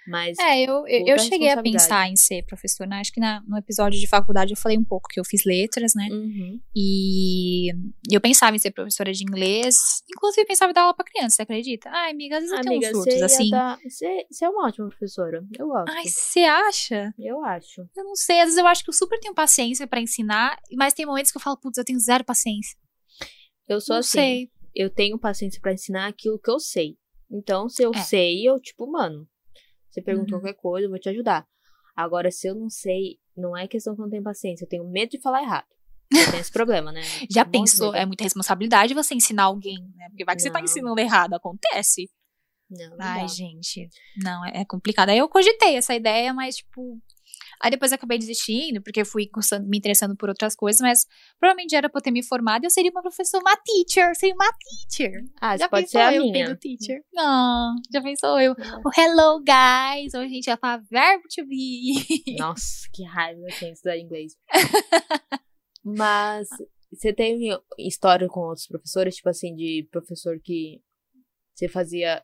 Mas 0.07 0.37
É, 0.37 0.59
eu, 0.61 0.85
eu, 0.87 1.07
eu 1.07 1.19
cheguei 1.19 1.49
a 1.49 1.61
pensar 1.61 2.09
em 2.09 2.15
ser 2.15 2.43
professora, 2.45 2.89
né? 2.89 2.99
Acho 2.99 3.11
que 3.11 3.19
na- 3.21 3.41
no 3.47 3.57
episódio 3.57 3.97
de 3.99 4.05
faculdade 4.07 4.51
eu 4.51 4.57
falei 4.57 4.77
um 4.77 4.83
pouco 4.83 5.07
que 5.09 5.19
eu 5.19 5.23
fiz 5.23 5.45
letras, 5.45 5.93
né? 5.95 6.07
uhum. 6.11 6.59
E 6.75 7.71
eu 8.11 8.19
pensava 8.19 8.55
em 8.55 8.59
ser 8.59 8.71
professora 8.71 9.13
de 9.13 9.23
inglês, 9.23 10.03
inclusive 10.13 10.45
pensava 10.45 10.71
em 10.71 10.73
dar 10.73 10.81
aula 10.81 10.93
pra 10.93 11.05
criança, 11.05 11.37
você 11.37 11.41
acredita? 11.43 11.89
Ai, 11.89 12.11
amiga, 12.11 12.35
às 12.37 12.41
vezes 12.43 12.55
eu 12.57 12.61
tenho 12.61 12.75
amiga, 12.75 12.87
uns 12.89 12.91
surtos 13.03 13.21
assim. 13.21 13.49
você, 13.83 14.25
é 14.43 14.49
uma 14.49 14.67
ótima 14.67 14.87
professora. 14.89 15.45
Eu 15.57 15.67
gosto. 15.67 15.89
Ai, 15.89 16.05
você 16.05 16.39
acha? 16.41 17.13
Eu 17.17 17.43
acho. 17.45 17.81
Eu 17.95 18.03
não 18.03 18.15
sei, 18.15 18.39
às 18.41 18.45
vezes 18.47 18.59
eu 18.59 18.67
acho 18.67 18.83
que 18.83 18.89
eu 18.89 18.93
super 18.93 19.19
tenho 19.19 19.33
paciência 19.33 19.87
pra 19.87 20.01
ensinar, 20.01 20.57
mas 20.75 20.93
tem 20.93 21.05
momentos 21.05 21.31
que 21.31 21.37
eu 21.37 21.41
falo, 21.41 21.57
putz, 21.57 21.77
eu 21.77 21.85
tenho 21.85 21.99
zero 21.99 22.23
paciência. 22.25 22.77
Eu 23.67 23.79
sou 23.79 23.95
não 23.95 23.99
assim. 24.01 24.09
sei. 24.09 24.49
Eu 24.75 24.89
tenho 24.89 25.17
paciência 25.17 25.61
pra 25.61 25.71
ensinar 25.73 26.07
aquilo 26.07 26.39
que 26.39 26.49
eu 26.49 26.59
sei. 26.59 26.97
Então, 27.31 27.69
se 27.69 27.81
eu 27.83 27.91
É. 27.93 27.97
sei, 27.99 28.47
eu, 28.47 28.59
tipo, 28.59 28.85
mano, 28.91 29.27
você 29.93 30.01
perguntou 30.01 30.35
Uhum. 30.37 30.41
qualquer 30.43 30.57
coisa, 30.59 30.85
eu 30.87 30.89
vou 30.89 30.99
te 30.99 31.09
ajudar. 31.09 31.45
Agora, 31.95 32.31
se 32.31 32.47
eu 32.47 32.55
não 32.55 32.69
sei, 32.69 33.19
não 33.37 33.55
é 33.55 33.67
questão 33.67 33.93
que 33.95 34.01
eu 34.01 34.03
não 34.05 34.09
tenho 34.09 34.23
paciência, 34.23 34.65
eu 34.65 34.69
tenho 34.69 34.89
medo 34.89 35.11
de 35.11 35.21
falar 35.21 35.43
errado. 35.43 35.67
Eu 36.11 36.25
tenho 36.31 36.41
esse 36.41 36.51
problema, 36.51 36.91
né? 36.91 37.01
Já 37.29 37.43
Um 37.43 37.51
pensou? 37.51 37.93
É 37.95 38.05
muita 38.05 38.23
responsabilidade 38.23 38.93
você 38.93 39.13
ensinar 39.15 39.43
alguém, 39.43 39.79
né? 39.95 40.07
Porque 40.09 40.25
vai 40.25 40.35
que 40.35 40.41
você 40.41 40.49
tá 40.51 40.59
Não. 40.59 40.65
ensinando 40.65 40.99
errado, 40.99 41.33
acontece. 41.33 42.09
Não, 42.69 42.89
não 42.91 42.97
Ai, 42.99 43.21
dá. 43.21 43.27
gente. 43.27 43.87
Não, 44.17 44.45
é 44.45 44.61
é 44.61 44.65
complicado. 44.65 45.09
Aí 45.09 45.17
eu 45.19 45.29
cogitei 45.29 45.75
essa 45.75 45.93
ideia, 45.93 46.33
mas, 46.33 46.57
tipo. 46.57 46.99
Aí 47.61 47.71
depois 47.71 47.91
eu 47.91 47.95
acabei 47.95 48.17
desistindo, 48.17 48.81
porque 48.81 49.01
eu 49.01 49.05
fui 49.05 49.29
me 49.65 49.77
interessando 49.77 50.15
por 50.15 50.29
outras 50.29 50.55
coisas, 50.55 50.81
mas 50.81 51.05
provavelmente 51.39 51.71
já 51.71 51.77
era 51.77 51.89
pra 51.89 51.99
eu 51.99 52.03
ter 52.03 52.11
me 52.11 52.23
formado 52.23 52.63
e 52.63 52.67
eu 52.67 52.69
seria 52.69 52.91
uma 52.91 53.01
professora, 53.01 53.43
uma 53.43 53.55
teacher, 53.57 54.15
seria 54.15 54.35
uma 54.35 54.51
teacher. 54.53 55.23
Ah, 55.41 55.57
já 55.57 55.65
você 55.65 55.69
pode 55.69 55.89
ser 55.89 55.97
a 55.99 56.15
eu 56.15 56.23
minha. 56.23 56.55
teacher? 56.55 57.03
Não, 57.13 57.75
já 57.91 58.01
pensou 58.01 58.39
eu? 58.39 58.55
Hello, 58.97 59.43
guys! 59.43 60.13
Hoje 60.13 60.25
a 60.25 60.29
gente 60.29 60.45
vai 60.45 60.57
falar 60.57 60.83
verbo 60.89 61.23
to 61.33 61.45
be. 61.45 61.93
Nossa, 62.37 62.89
que 62.93 63.03
raiva 63.03 63.41
eu 63.41 63.59
tenho 63.59 63.71
de 63.71 63.77
estudar 63.77 63.97
inglês. 63.97 64.33
Mas 65.83 66.47
você 66.91 67.11
teve 67.11 67.49
história 67.77 68.27
com 68.27 68.41
outros 68.41 68.67
professores, 68.67 69.15
tipo 69.15 69.29
assim, 69.29 69.55
de 69.55 69.87
professor 69.91 70.39
que 70.39 70.81
você 71.53 71.67
fazia. 71.67 72.23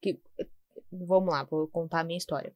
Que, 0.00 0.18
vamos 0.90 1.32
lá, 1.32 1.44
vou 1.44 1.68
contar 1.68 2.00
a 2.00 2.04
minha 2.04 2.18
história. 2.18 2.54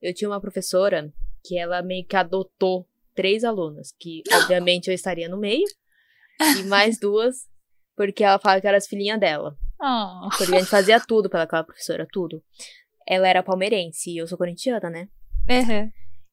Eu 0.00 0.14
tinha 0.14 0.28
uma 0.28 0.40
professora 0.40 1.12
que 1.44 1.58
ela 1.58 1.82
meio 1.82 2.06
que 2.06 2.16
adotou 2.16 2.88
três 3.14 3.44
alunas, 3.44 3.92
que 3.98 4.22
obviamente 4.32 4.88
eu 4.88 4.94
estaria 4.94 5.28
no 5.28 5.38
meio, 5.38 5.66
e 6.58 6.62
mais 6.64 6.98
duas, 7.00 7.48
porque 7.96 8.22
ela 8.22 8.38
falava 8.38 8.60
que 8.60 8.66
eram 8.66 8.78
as 8.78 8.86
filhinhas 8.86 9.18
dela. 9.18 9.56
Oh. 9.80 10.28
Porque 10.28 10.54
a 10.54 10.58
gente 10.58 10.70
fazia 10.70 11.00
tudo 11.00 11.28
pela 11.28 11.44
aquela 11.44 11.64
professora, 11.64 12.06
tudo. 12.10 12.42
Ela 13.06 13.28
era 13.28 13.42
palmeirense 13.42 14.10
e 14.10 14.18
eu 14.18 14.26
sou 14.26 14.38
corintiana, 14.38 14.90
né? 14.90 15.08
Uhum. 15.48 15.90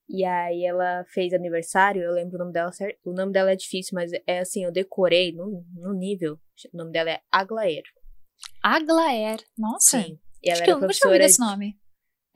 E 0.08 0.24
aí 0.24 0.64
ela 0.64 1.04
fez 1.10 1.34
aniversário, 1.34 2.04
eu 2.04 2.12
lembro 2.12 2.36
o 2.36 2.40
nome 2.40 2.52
dela 2.54 2.72
certo. 2.72 3.00
O 3.04 3.14
nome 3.14 3.32
dela 3.32 3.52
é 3.52 3.56
difícil, 3.56 3.92
mas 3.96 4.12
é 4.28 4.40
assim, 4.40 4.64
eu 4.64 4.72
decorei 4.72 5.32
no, 5.32 5.66
no 5.74 5.94
nível. 5.94 6.40
O 6.74 6.78
nome 6.78 6.92
dela 6.92 7.10
é 7.10 7.22
Aglaer. 7.32 7.84
Aglaer. 8.62 9.40
Nossa. 9.58 10.02
Sim. 10.02 10.20
E 10.44 10.50
ela 10.50 10.54
Acho 10.54 10.64
que 10.64 10.70
era 10.70 10.78
eu 10.78 10.82
nunca 10.82 10.94
tinha 10.94 11.08
ouvido 11.08 11.22
professora. 11.22 11.26
esse 11.26 11.40
nome. 11.40 11.80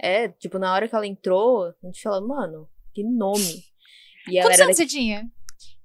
É, 0.01 0.29
tipo, 0.29 0.57
na 0.57 0.73
hora 0.73 0.87
que 0.87 0.95
ela 0.95 1.05
entrou, 1.07 1.65
a 1.65 1.85
gente 1.85 2.01
falou, 2.01 2.27
mano, 2.27 2.69
que 2.93 3.03
nome. 3.03 3.63
E 4.27 4.37
ela 4.37 4.47
Quantos 4.47 4.59
era. 4.59 4.65
anos 4.65 4.77
você 4.77 4.85
tinha? 4.85 5.29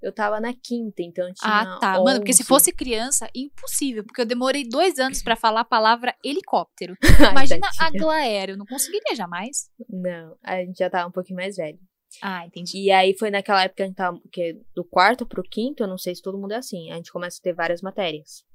Eu 0.01 0.11
tava 0.13 0.39
na 0.39 0.53
quinta, 0.53 1.01
então 1.01 1.25
tinha. 1.33 1.61
Ah, 1.61 1.79
tá. 1.79 2.03
Mano, 2.03 2.19
porque 2.19 2.33
se 2.33 2.43
11. 2.43 2.47
fosse 2.47 2.71
criança, 2.71 3.27
impossível. 3.33 4.03
Porque 4.03 4.21
eu 4.21 4.25
demorei 4.25 4.63
dois 4.63 4.99
anos 4.99 5.23
pra 5.23 5.35
falar 5.35 5.61
a 5.61 5.65
palavra 5.65 6.15
helicóptero. 6.23 6.95
Ai, 7.19 7.31
Imagina 7.31 7.67
tadinha. 7.75 8.01
Aglaer. 8.01 8.49
Eu 8.51 8.57
não 8.57 8.65
conseguiria 8.65 9.15
jamais. 9.15 9.69
Não, 9.89 10.37
a 10.43 10.57
gente 10.57 10.77
já 10.77 10.89
tava 10.89 11.07
um 11.07 11.11
pouquinho 11.11 11.37
mais 11.37 11.55
velho. 11.55 11.79
Ah, 12.21 12.45
entendi. 12.45 12.83
E 12.83 12.91
aí 12.91 13.17
foi 13.17 13.31
naquela 13.31 13.63
época 13.63 13.77
que 13.77 13.83
a 13.83 13.85
gente 13.87 13.95
tava. 13.95 14.21
Que 14.31 14.61
do 14.75 14.85
quarto 14.85 15.25
pro 15.25 15.43
quinto, 15.43 15.83
eu 15.83 15.87
não 15.87 15.97
sei 15.97 16.15
se 16.15 16.21
todo 16.21 16.37
mundo 16.37 16.53
é 16.53 16.57
assim. 16.57 16.91
A 16.91 16.95
gente 16.95 17.11
começa 17.11 17.39
a 17.39 17.43
ter 17.43 17.53
várias 17.53 17.81
matérias. 17.81 18.45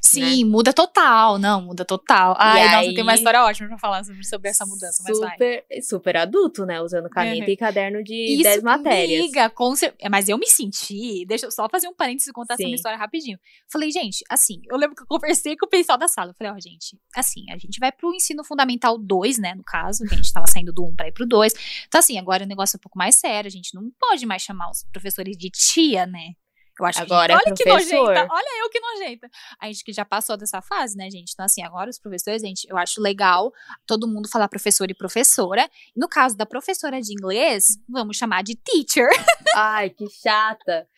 Sim, 0.00 0.44
muda 0.44 0.72
total. 0.72 1.38
Não, 1.38 1.62
muda 1.62 1.84
total. 1.84 2.34
Ai, 2.38 2.64
nossa, 2.64 2.78
aí- 2.78 2.94
tem 2.94 3.02
uma 3.02 3.14
história 3.14 3.42
ótima 3.42 3.68
pra 3.68 3.78
falar 3.78 4.04
sobre, 4.04 4.24
sobre 4.24 4.48
essa 4.50 4.64
mudança, 4.66 5.02
mas 5.06 5.18
vai. 5.18 5.30
super, 5.32 5.64
super 5.82 6.16
adulto, 6.16 6.64
né? 6.66 6.80
Usando 6.80 7.08
caneta 7.08 7.44
Uhum. 7.46 7.50
e 7.52 7.56
caderno 7.56 8.02
de 8.04 8.14
Isso, 8.34 8.42
10 8.42 8.62
matérias. 8.62 9.20
Amiga, 9.20 9.50
com 9.50 9.74
cer- 9.76 9.94
é, 9.98 10.08
Mas 10.08 10.28
eu 10.28 10.38
me 10.38 10.46
senti. 10.46 11.24
Deixa 11.26 11.46
eu 11.46 11.50
só 11.50 11.68
fazer 11.68 11.88
um 11.88 11.94
parênteses 11.94 12.28
e 12.28 12.32
contar 12.32 12.54
essa 12.54 12.58
Sim. 12.62 12.64
minha 12.66 12.76
história 12.76 12.96
rapidinho. 12.98 13.38
Falei, 13.70 13.90
gente, 13.90 14.22
assim, 14.30 14.60
eu 14.70 14.76
lembro 14.76 14.94
que 14.96 15.02
eu 15.02 15.06
conversei 15.06 15.56
com 15.56 15.66
o 15.66 15.68
pessoal 15.68 15.98
da 15.98 16.06
sala. 16.08 16.30
Eu 16.30 16.34
falei, 16.34 16.52
ó, 16.52 16.56
gente, 16.60 16.98
assim, 17.16 17.44
a 17.50 17.58
gente 17.58 17.78
vai 17.80 17.90
pro 17.92 18.14
ensino 18.14 18.44
fundamental 18.44 18.96
2, 18.98 19.38
né? 19.38 19.54
No 19.54 19.62
caso, 19.64 20.04
que 20.04 20.14
a 20.14 20.16
gente 20.16 20.32
tava 20.32 20.46
saindo 20.46 20.72
do 20.72 20.84
1 20.84 20.88
um 20.88 20.94
pra 20.94 21.08
ir 21.08 21.12
pro 21.12 21.26
2. 21.26 21.52
Então, 21.86 21.98
assim, 21.98 22.18
agora 22.18 22.44
o 22.44 22.46
negócio 22.46 22.76
é 22.76 22.78
um 22.78 22.80
pouco 22.80 22.98
mais 22.98 23.16
sério. 23.16 23.48
A 23.48 23.50
gente 23.50 23.74
não 23.74 23.90
pode 23.98 24.24
mais 24.26 24.42
chamar 24.42 24.70
os 24.70 24.84
professores 24.92 25.36
de 25.36 25.50
tia, 25.50 26.06
né? 26.06 26.32
Eu 26.78 26.86
acho 26.86 27.02
Agora 27.02 27.32
é 27.32 27.36
que. 27.36 27.44
Olha 27.46 27.54
que 27.54 27.64
professor. 27.64 28.08
nojenta. 28.08 28.28
Olha 28.32 28.64
eu 28.64 28.70
que 28.70 28.80
nojenta. 28.80 29.30
A 29.60 29.66
gente 29.66 29.84
que 29.84 29.92
já 29.92 30.04
passou 30.04 30.36
dessa 30.36 30.60
fase, 30.60 30.96
né, 30.96 31.08
gente? 31.10 31.32
Então, 31.32 31.44
assim, 31.44 31.62
agora 31.62 31.88
os 31.88 31.98
professores, 31.98 32.42
gente, 32.42 32.66
eu 32.68 32.76
acho 32.76 33.00
legal 33.00 33.52
todo 33.86 34.08
mundo 34.08 34.28
falar 34.28 34.48
professor 34.48 34.90
e 34.90 34.94
professora. 34.94 35.68
No 35.96 36.08
caso 36.08 36.36
da 36.36 36.44
professora 36.44 37.00
de 37.00 37.12
inglês, 37.12 37.78
vamos 37.88 38.16
chamar 38.16 38.42
de 38.42 38.56
teacher. 38.56 39.08
Ai, 39.54 39.90
que 39.90 40.08
chata. 40.10 40.88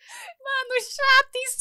Mano, 0.43 0.81
chato, 0.81 1.35
isso. 1.35 1.57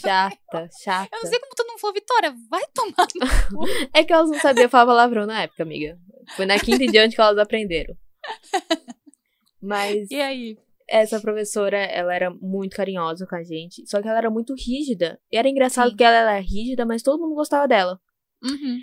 Chata, 0.00 0.68
chata. 0.82 1.08
Eu 1.12 1.22
não 1.22 1.28
sei 1.28 1.38
como 1.40 1.54
tu 1.54 1.64
não 1.66 1.78
for 1.78 1.92
Vitória. 1.92 2.34
Vai 2.48 2.62
tomar. 2.74 3.06
no 3.14 3.58
cu. 3.58 3.66
É 3.92 4.04
que 4.04 4.12
elas 4.12 4.30
não 4.30 4.38
sabiam 4.40 4.68
falar 4.68 4.86
palavrão 4.86 5.26
na 5.26 5.42
época, 5.42 5.62
amiga. 5.62 5.98
Foi 6.36 6.46
na 6.46 6.58
quinta 6.58 6.84
em 6.84 6.90
diante 6.90 7.14
que 7.14 7.20
elas 7.20 7.38
aprenderam. 7.38 7.96
Mas 9.60 10.10
E 10.10 10.20
aí? 10.20 10.58
Essa 10.88 11.20
professora, 11.20 11.76
ela 11.78 12.14
era 12.14 12.30
muito 12.30 12.76
carinhosa 12.76 13.26
com 13.26 13.36
a 13.36 13.42
gente. 13.42 13.86
Só 13.88 14.00
que 14.00 14.08
ela 14.08 14.18
era 14.18 14.30
muito 14.30 14.54
rígida. 14.54 15.20
E 15.30 15.36
era 15.36 15.48
engraçado 15.48 15.86
Sim. 15.86 15.90
porque 15.90 16.04
ela 16.04 16.16
era 16.32 16.40
rígida, 16.40 16.86
mas 16.86 17.02
todo 17.02 17.20
mundo 17.20 17.34
gostava 17.34 17.68
dela. 17.68 18.00
Uhum. 18.42 18.78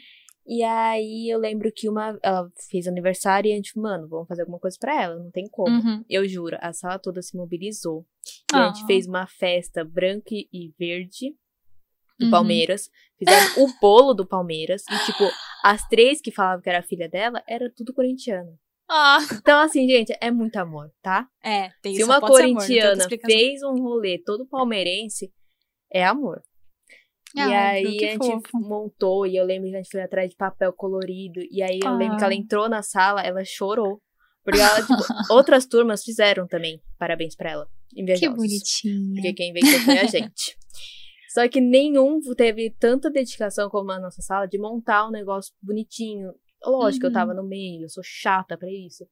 E 0.47 0.61
aí 0.61 1.27
eu 1.27 1.39
lembro 1.39 1.71
que 1.75 1.89
uma. 1.89 2.19
Ela 2.21 2.47
fez 2.69 2.87
aniversário 2.87 3.49
e 3.49 3.53
a 3.53 3.55
gente, 3.55 3.77
mano, 3.79 4.07
vamos 4.07 4.27
fazer 4.27 4.41
alguma 4.43 4.59
coisa 4.59 4.77
pra 4.79 5.01
ela. 5.01 5.15
Não 5.15 5.31
tem 5.31 5.47
como. 5.49 5.75
Uhum. 5.75 6.05
Eu 6.07 6.27
juro, 6.27 6.55
a 6.61 6.71
sala 6.71 6.99
toda 6.99 7.21
se 7.21 7.35
mobilizou. 7.35 8.05
E 8.53 8.55
Ah. 8.55 8.65
a 8.65 8.73
gente 8.73 8.85
fez 8.85 9.07
uma 9.07 9.25
festa 9.25 9.83
branca 9.83 10.29
e 10.35 10.71
verde 10.77 11.35
do 12.19 12.25
Uhum. 12.25 12.31
Palmeiras. 12.31 12.89
Fizemos 13.17 13.57
o 13.57 13.79
bolo 13.81 14.13
do 14.13 14.25
Palmeiras. 14.25 14.83
E, 14.89 15.05
tipo, 15.05 15.23
as 15.63 15.87
três 15.87 16.21
que 16.21 16.31
falavam 16.31 16.61
que 16.61 16.69
era 16.69 16.83
filha 16.83 17.09
dela, 17.09 17.41
era 17.47 17.71
tudo 17.75 17.91
corintiana. 17.93 18.51
Ah, 18.89 19.17
Então, 19.41 19.59
assim, 19.61 19.87
gente, 19.87 20.15
é 20.21 20.29
muito 20.31 20.55
amor, 20.57 20.91
tá? 21.01 21.27
é, 21.43 21.69
tem 21.81 21.93
Se 21.95 22.01
isso. 22.01 22.09
uma 22.09 22.17
amor, 22.17 22.29
outra 22.31 22.43
corintiana 22.45 23.01
explicação. 23.01 23.37
fez 23.37 23.63
um 23.63 23.81
rolê 23.81 24.19
todo 24.23 24.45
palmeirense, 24.47 25.31
é 25.91 26.03
amor. 26.05 26.41
e 27.35 27.39
Ah, 27.39 27.69
aí 27.69 27.97
que 27.97 28.05
a 28.05 28.11
gente 28.11 28.25
fofo. 28.25 28.41
montou, 28.59 29.25
e 29.27 29.35
eu 29.35 29.43
lembro 29.45 29.69
que 29.69 29.75
a 29.75 29.81
gente 29.81 29.91
foi 29.91 30.01
atrás 30.01 30.29
de 30.29 30.35
papel 30.35 30.71
colorido. 30.71 31.39
E 31.51 31.61
aí 31.63 31.79
eu 31.83 31.95
lembro 31.95 32.17
que 32.17 32.23
Ah. 32.23 32.27
ela 32.27 32.35
entrou 32.35 32.69
na 32.69 32.81
sala, 32.83 33.21
ela 33.21 33.43
chorou. 33.43 33.99
Porque 34.43 34.59
ela, 34.59 34.79
tipo, 34.79 34.85
outras 35.33 35.65
turmas 35.65 36.03
fizeram 36.03 36.47
também. 36.47 36.79
Parabéns 36.99 37.35
pra 37.35 37.49
ela. 37.51 37.67
Que 37.89 38.01
Invejosos. 38.01 38.35
bonitinha. 38.37 39.13
Porque 39.15 39.33
quem 39.33 39.49
inventou 39.49 39.79
foi 39.79 39.97
a 39.97 40.05
gente. 40.05 40.55
Só 41.33 41.47
que 41.49 41.59
nenhum 41.59 42.19
teve 42.37 42.69
tanta 42.79 43.09
dedicação 43.09 43.69
como 43.69 43.91
a 43.91 43.99
nossa 43.99 44.21
sala 44.21 44.45
de 44.47 44.57
montar 44.59 45.07
um 45.07 45.11
negócio 45.11 45.51
bonitinho. 45.61 46.31
Lógico, 46.65 47.05
eu 47.05 47.09
Uhum. 47.09 47.13
tava 47.13 47.33
no 47.33 47.43
meio, 47.43 47.83
eu 47.83 47.89
sou 47.89 48.03
chata 48.03 48.57
pra 48.57 48.69
isso. 48.69 49.05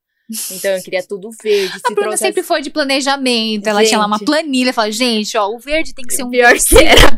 Então 0.52 0.72
eu 0.72 0.82
queria 0.82 1.04
tudo 1.08 1.30
verde. 1.44 1.74
A 1.90 1.94
Bruna 1.94 2.18
sempre 2.18 2.44
foi 2.44 2.62
de 2.62 2.70
planejamento. 2.70 3.68
Ela 3.68 3.84
tinha 3.86 4.00
lá 4.00 4.06
uma 4.08 4.18
Gente. 4.18 4.26
planilha. 4.26 4.74
Fala, 4.74 4.92
gente, 4.92 5.38
ó, 5.38 5.48
o 5.50 5.60
verde 5.60 5.94
tem 5.94 6.06
que 6.06 6.14
ser 6.14 6.24
um 6.24 6.30
Pior 6.30 6.54
que 6.54 6.76
era. 6.84 7.18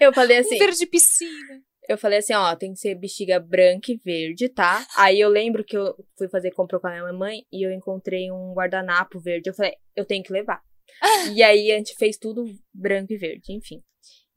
eu 0.00 0.12
falei 0.12 0.38
assim, 0.38 0.54
um 0.56 0.58
verde 0.58 0.86
piscina. 0.86 1.60
eu 1.88 1.98
falei 1.98 2.18
assim, 2.18 2.32
ó, 2.34 2.54
tem 2.54 2.72
que 2.72 2.78
ser 2.78 2.94
bexiga 2.94 3.40
branca 3.40 3.90
e 3.92 3.96
verde, 4.04 4.48
tá? 4.48 4.86
Aí 4.96 5.18
eu 5.20 5.28
lembro 5.28 5.64
que 5.64 5.76
eu 5.76 5.94
fui 6.16 6.28
fazer 6.28 6.50
compra 6.52 6.78
com 6.78 6.86
a 6.86 6.90
minha 6.90 7.02
mamãe 7.04 7.42
e 7.52 7.66
eu 7.66 7.72
encontrei 7.72 8.30
um 8.30 8.52
guardanapo 8.54 9.18
verde. 9.18 9.50
Eu 9.50 9.54
falei, 9.54 9.72
eu 9.96 10.04
tenho 10.04 10.22
que 10.22 10.32
levar. 10.32 10.60
e 11.34 11.42
aí 11.42 11.70
a 11.72 11.76
gente 11.76 11.94
fez 11.96 12.16
tudo 12.16 12.44
branco 12.72 13.12
e 13.12 13.16
verde, 13.16 13.52
enfim. 13.52 13.80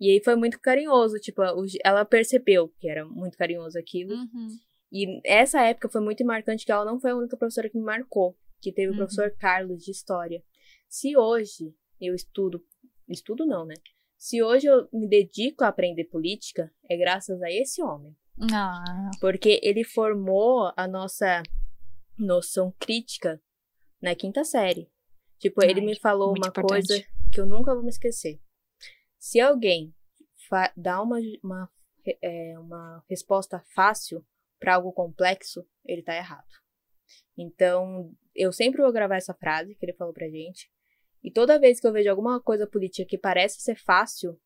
E 0.02 0.10
aí 0.10 0.22
foi 0.24 0.36
muito 0.36 0.60
carinhoso, 0.60 1.20
tipo, 1.20 1.42
o- 1.44 1.66
ela 1.86 2.04
percebeu 2.04 2.70
que 2.80 2.90
era 2.90 3.06
muito 3.06 3.38
carinhoso 3.38 3.78
aquilo. 3.78 4.16
Uhum. 4.16 4.48
E 4.92 5.22
essa 5.24 5.62
época 5.62 5.88
foi 5.90 6.02
muito 6.02 6.26
marcante 6.26 6.66
que 6.66 6.72
ela 6.72 6.84
não 6.84 7.00
foi 7.00 7.12
a 7.12 7.16
única 7.16 7.38
professora 7.38 7.70
que 7.70 7.78
me 7.78 7.84
marcou, 7.84 8.36
que 8.60 8.72
teve 8.74 8.88
o 8.88 8.92
Uhum. 8.92 8.98
professor 8.98 9.30
Carlos 9.40 9.84
de 9.84 9.92
história. 9.92 10.44
Se 10.90 11.16
hoje 11.16 11.74
eu 12.02 12.16
estudo, 12.16 12.62
estudo 13.08 13.46
não, 13.46 13.64
né? 13.64 13.76
Se 14.18 14.42
hoje 14.42 14.66
eu 14.68 14.88
me 14.92 15.08
dedico 15.08 15.64
a 15.64 15.68
aprender 15.68 16.06
política, 16.06 16.72
é 16.90 16.98
graças 16.98 17.40
a 17.44 17.52
esse 17.52 17.82
homem, 17.84 18.16
Ah, 18.52 18.84
porque 19.20 19.60
ele 19.62 19.84
formou 19.84 20.74
a 20.76 20.88
nossa 20.88 21.44
noção 22.18 22.74
crítica 22.80 23.40
na 24.02 24.16
quinta 24.16 24.44
série. 24.44 24.90
Tipo, 25.40 25.64
ele 25.64 25.80
Ai, 25.80 25.86
me 25.86 25.96
falou 26.00 26.30
uma 26.30 26.48
importante. 26.48 26.68
coisa 26.88 27.04
que 27.32 27.40
eu 27.40 27.46
nunca 27.46 27.74
vou 27.74 27.84
me 27.84 27.90
esquecer. 27.90 28.40
Se 29.22 29.40
alguém 29.40 29.94
dá 30.76 31.00
uma, 31.00 31.20
uma, 31.44 31.70
é, 32.24 32.58
uma 32.58 33.06
resposta 33.08 33.64
fácil 33.76 34.26
para 34.60 34.74
algo 34.74 34.92
complexo, 34.92 35.64
ele 35.86 36.02
tá 36.02 36.16
errado. 36.16 36.50
Então, 37.38 38.12
eu 38.34 38.52
sempre 38.52 38.82
vou 38.82 38.92
gravar 38.92 39.18
essa 39.18 39.36
frase 39.36 39.76
que 39.76 39.86
ele 39.86 39.94
falou 39.94 40.12
pra 40.12 40.28
gente. 40.28 40.72
E 41.24 41.30
toda 41.32 41.60
vez 41.60 41.80
que 41.80 41.86
eu 41.86 41.94
vejo 41.94 42.10
alguma 42.10 42.42
coisa 42.42 42.66
política 42.66 43.08
que 43.08 43.16
parece 43.16 43.62
ser 43.62 43.76
fácil, 43.76 44.42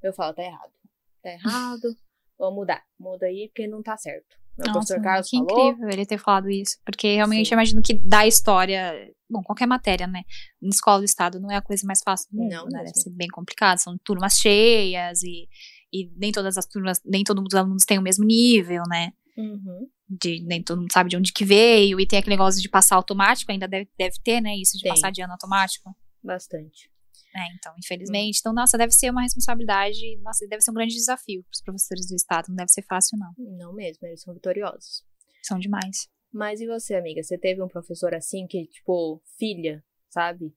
eu 0.00 0.12
falo, 0.12 0.34
tá 0.34 0.44
errado. 0.44 0.72
Tá 1.20 1.30
errado, 1.30 1.96
vamos 2.38 2.54
mudar. 2.54 2.86
Muda 2.96 3.26
aí 3.26 3.48
porque 3.48 3.66
não 3.66 3.82
tá 3.82 3.96
certo. 3.96 4.38
Nossa, 4.58 5.00
Carlos 5.00 5.28
que 5.28 5.38
falou. 5.38 5.70
incrível 5.70 5.88
ele 5.90 6.06
ter 6.06 6.18
falado 6.18 6.50
isso. 6.50 6.76
Porque 6.84 7.14
realmente 7.14 7.48
Sim. 7.48 7.54
eu 7.54 7.56
imagino 7.56 7.82
que 7.82 7.94
da 7.94 8.26
história. 8.26 8.92
Bom, 9.30 9.42
qualquer 9.42 9.66
matéria, 9.66 10.06
né? 10.06 10.22
Na 10.60 10.68
escola 10.68 10.98
do 10.98 11.04
estado 11.04 11.40
não 11.40 11.50
é 11.50 11.56
a 11.56 11.62
coisa 11.62 11.86
mais 11.86 12.00
fácil 12.04 12.28
do 12.30 12.36
mundo, 12.36 12.52
Não 12.52 12.64
né? 12.66 12.84
Deve 12.84 12.94
ser 12.94 13.10
bem 13.10 13.28
complicado. 13.28 13.78
São 13.78 13.96
turmas 14.04 14.34
cheias 14.34 15.22
e. 15.22 15.48
e 15.92 16.10
nem 16.16 16.30
todas 16.30 16.58
as 16.58 16.66
turmas, 16.66 17.00
nem 17.04 17.24
todos 17.24 17.42
os 17.46 17.54
alunos 17.54 17.84
têm 17.84 17.98
o 17.98 18.02
mesmo 18.02 18.24
nível, 18.24 18.82
né? 18.88 19.12
Uhum. 19.36 19.88
De, 20.08 20.42
nem 20.44 20.62
todo 20.62 20.80
mundo 20.80 20.92
sabe 20.92 21.08
de 21.08 21.16
onde 21.16 21.32
que 21.32 21.44
veio, 21.44 21.98
e 21.98 22.06
tem 22.06 22.18
aquele 22.18 22.36
negócio 22.36 22.60
de 22.60 22.68
passar 22.68 22.96
automático, 22.96 23.50
ainda 23.50 23.66
deve, 23.66 23.88
deve 23.98 24.16
ter, 24.22 24.42
né? 24.42 24.54
Isso 24.56 24.76
de 24.76 24.82
Tem. 24.82 24.92
passar 24.92 25.10
de 25.10 25.22
ano 25.22 25.32
automático. 25.32 25.96
Bastante. 26.22 26.91
É, 27.34 27.54
então, 27.54 27.74
infelizmente. 27.78 28.38
Então, 28.40 28.52
nossa, 28.52 28.76
deve 28.76 28.92
ser 28.92 29.10
uma 29.10 29.22
responsabilidade, 29.22 30.18
nossa, 30.18 30.46
deve 30.46 30.62
ser 30.62 30.70
um 30.70 30.74
grande 30.74 30.94
desafio 30.94 31.42
para 31.42 31.52
os 31.52 31.62
professores 31.62 32.08
do 32.08 32.14
Estado, 32.14 32.48
não 32.48 32.56
deve 32.56 32.68
ser 32.68 32.82
fácil, 32.82 33.18
não. 33.18 33.32
Não 33.56 33.72
mesmo, 33.72 34.06
eles 34.06 34.20
são 34.20 34.34
vitoriosos. 34.34 35.04
São 35.42 35.58
demais. 35.58 36.08
Mas 36.32 36.60
e 36.60 36.66
você, 36.66 36.94
amiga? 36.94 37.22
Você 37.22 37.36
teve 37.36 37.62
um 37.62 37.68
professor 37.68 38.14
assim 38.14 38.46
que, 38.46 38.66
tipo, 38.66 39.22
filha, 39.38 39.84
sabe? 40.08 40.54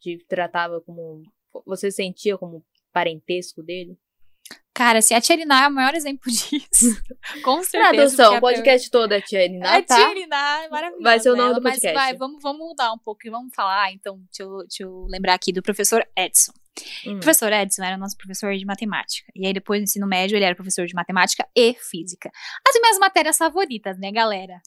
Te 0.00 0.18
tratava 0.28 0.80
como. 0.80 1.22
Você 1.66 1.90
sentia 1.90 2.38
como 2.38 2.64
parentesco 2.92 3.62
dele? 3.62 3.98
Cara, 4.78 5.02
se 5.02 5.12
a 5.12 5.20
Tia 5.20 5.34
Niná 5.34 5.64
é 5.64 5.66
o 5.66 5.72
maior 5.72 5.92
exemplo 5.92 6.22
disso, 6.30 7.02
com 7.42 7.64
certeza. 7.64 8.16
Tradução, 8.16 8.36
o 8.36 8.40
podcast 8.40 8.88
todo 8.88 9.12
é 9.12 9.48
Niná, 9.48 9.76
A 9.76 9.82
tá? 9.82 9.96
Tia 9.96 10.14
Niná 10.14 10.62
é 10.62 10.68
maravilhosa. 10.68 11.02
Vai 11.02 11.18
ser 11.18 11.30
o 11.30 11.36
nome 11.36 11.50
ela, 11.50 11.58
do 11.58 11.62
mas 11.64 11.74
podcast. 11.74 11.94
vai, 11.98 12.16
vamos, 12.16 12.40
vamos 12.40 12.60
mudar 12.60 12.92
um 12.92 12.98
pouco 12.98 13.26
e 13.26 13.28
vamos 13.28 13.52
falar, 13.52 13.92
então, 13.92 14.20
deixa 14.30 14.44
eu, 14.44 14.58
deixa 14.58 14.82
eu 14.84 15.04
lembrar 15.08 15.34
aqui 15.34 15.52
do 15.52 15.62
professor 15.62 16.06
Edson. 16.16 16.52
Hum. 17.04 17.16
O 17.16 17.18
professor 17.18 17.52
Edson 17.52 17.82
era 17.82 17.96
nosso 17.96 18.16
professor 18.16 18.56
de 18.56 18.64
matemática. 18.64 19.32
E 19.34 19.48
aí, 19.48 19.52
depois 19.52 19.80
do 19.80 19.82
ensino 19.82 20.06
médio, 20.06 20.36
ele 20.36 20.44
era 20.44 20.54
professor 20.54 20.86
de 20.86 20.94
matemática 20.94 21.44
e 21.56 21.74
física. 21.74 22.30
As 22.64 22.80
minhas 22.80 23.00
matérias 23.00 23.36
favoritas, 23.36 23.98
né, 23.98 24.12
galera? 24.12 24.60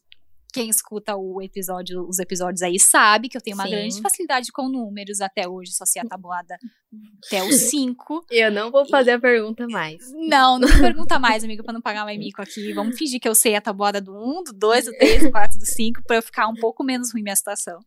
Quem 0.54 0.70
escuta 0.70 1.16
o 1.16 1.42
episódio, 1.42 2.06
os 2.08 2.20
episódios 2.20 2.62
aí 2.62 2.80
sabe 2.80 3.30
que 3.30 3.38
eu 3.38 3.42
tenho 3.42 3.56
uma 3.56 3.64
Sim. 3.66 3.72
grande 3.72 4.02
facilidade 4.02 4.52
com 4.52 4.68
números 4.68 5.22
até 5.22 5.48
hoje, 5.48 5.72
só 5.72 5.86
sei 5.86 6.02
a 6.02 6.06
tabuada 6.06 6.58
até 7.26 7.44
os 7.44 7.56
5. 7.56 8.26
Eu 8.30 8.52
não 8.52 8.70
vou 8.70 8.86
fazer 8.86 9.12
a 9.12 9.20
pergunta 9.20 9.66
mais. 9.68 10.12
Não, 10.14 10.60
não 10.60 10.68
pergunta 10.80 11.18
mais, 11.20 11.44
amiga, 11.44 11.64
pra 11.64 11.72
não 11.74 11.82
pagar 11.82 12.04
mais 12.04 12.18
mico 12.20 12.42
aqui. 12.42 12.74
Vamos 12.74 12.98
fingir 12.98 13.20
que 13.20 13.30
eu 13.30 13.36
sei 13.36 13.56
a 13.56 13.62
tabuada 13.62 14.02
do 14.02 14.12
1, 14.14 14.44
do 14.44 14.54
2, 14.54 14.86
do 14.86 14.92
3, 14.98 15.24
do 15.24 15.32
4, 15.32 15.58
do 15.60 15.66
5, 15.66 16.04
pra 16.06 16.18
eu 16.18 16.22
ficar 16.22 16.48
um 16.48 16.56
pouco 16.56 16.84
menos 16.84 17.14
ruim 17.14 17.24
minha 17.24 17.36
situação. 17.36 17.80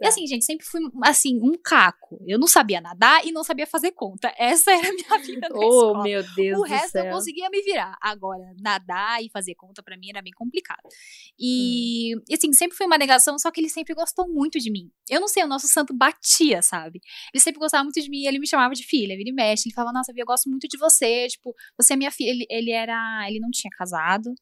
E 0.00 0.02
Tá. 0.02 0.08
assim, 0.08 0.26
gente, 0.26 0.44
sempre 0.44 0.66
fui, 0.66 0.80
assim, 1.04 1.38
um 1.40 1.52
caco. 1.56 2.18
Eu 2.26 2.38
não 2.38 2.48
sabia 2.48 2.80
nadar 2.80 3.24
e 3.24 3.30
não 3.30 3.44
sabia 3.44 3.66
fazer 3.66 3.92
conta. 3.92 4.32
Essa 4.36 4.72
era 4.72 4.88
a 4.88 4.92
minha 4.92 5.18
vida 5.20 5.48
na 5.48 5.56
Oh, 5.56 5.62
escola. 5.62 6.02
meu 6.02 6.22
Deus 6.34 6.58
O 6.58 6.62
resto 6.64 6.96
eu 6.96 7.02
céu. 7.04 7.12
conseguia 7.12 7.48
me 7.48 7.62
virar. 7.62 7.96
Agora, 8.00 8.42
nadar 8.60 9.22
e 9.22 9.28
fazer 9.30 9.54
conta 9.54 9.82
pra 9.82 9.96
mim 9.96 10.10
era 10.10 10.20
bem 10.20 10.32
complicado. 10.32 10.80
E, 11.38 11.91
e, 12.28 12.34
assim, 12.34 12.52
sempre 12.52 12.76
foi 12.76 12.86
uma 12.86 12.98
negação, 12.98 13.38
só 13.38 13.50
que 13.50 13.60
ele 13.60 13.68
sempre 13.68 13.94
gostou 13.94 14.28
muito 14.28 14.58
de 14.58 14.70
mim. 14.70 14.90
Eu 15.08 15.20
não 15.20 15.28
sei, 15.28 15.44
o 15.44 15.48
nosso 15.48 15.68
santo 15.68 15.94
batia, 15.94 16.62
sabe? 16.62 17.00
Ele 17.32 17.42
sempre 17.42 17.58
gostava 17.58 17.84
muito 17.84 18.00
de 18.00 18.08
mim, 18.08 18.26
ele 18.26 18.38
me 18.38 18.46
chamava 18.46 18.74
de 18.74 18.84
filha, 18.84 19.12
ele 19.12 19.32
mexe, 19.32 19.68
ele 19.68 19.74
falava, 19.74 19.92
nossa, 19.92 20.12
eu 20.16 20.26
gosto 20.26 20.48
muito 20.48 20.68
de 20.68 20.78
você, 20.78 21.26
tipo, 21.28 21.54
você 21.76 21.94
é 21.94 21.96
minha 21.96 22.10
filha. 22.10 22.30
Ele, 22.30 22.46
ele 22.48 22.70
era, 22.70 23.24
ele 23.28 23.40
não 23.40 23.50
tinha 23.50 23.70
casado, 23.76 24.34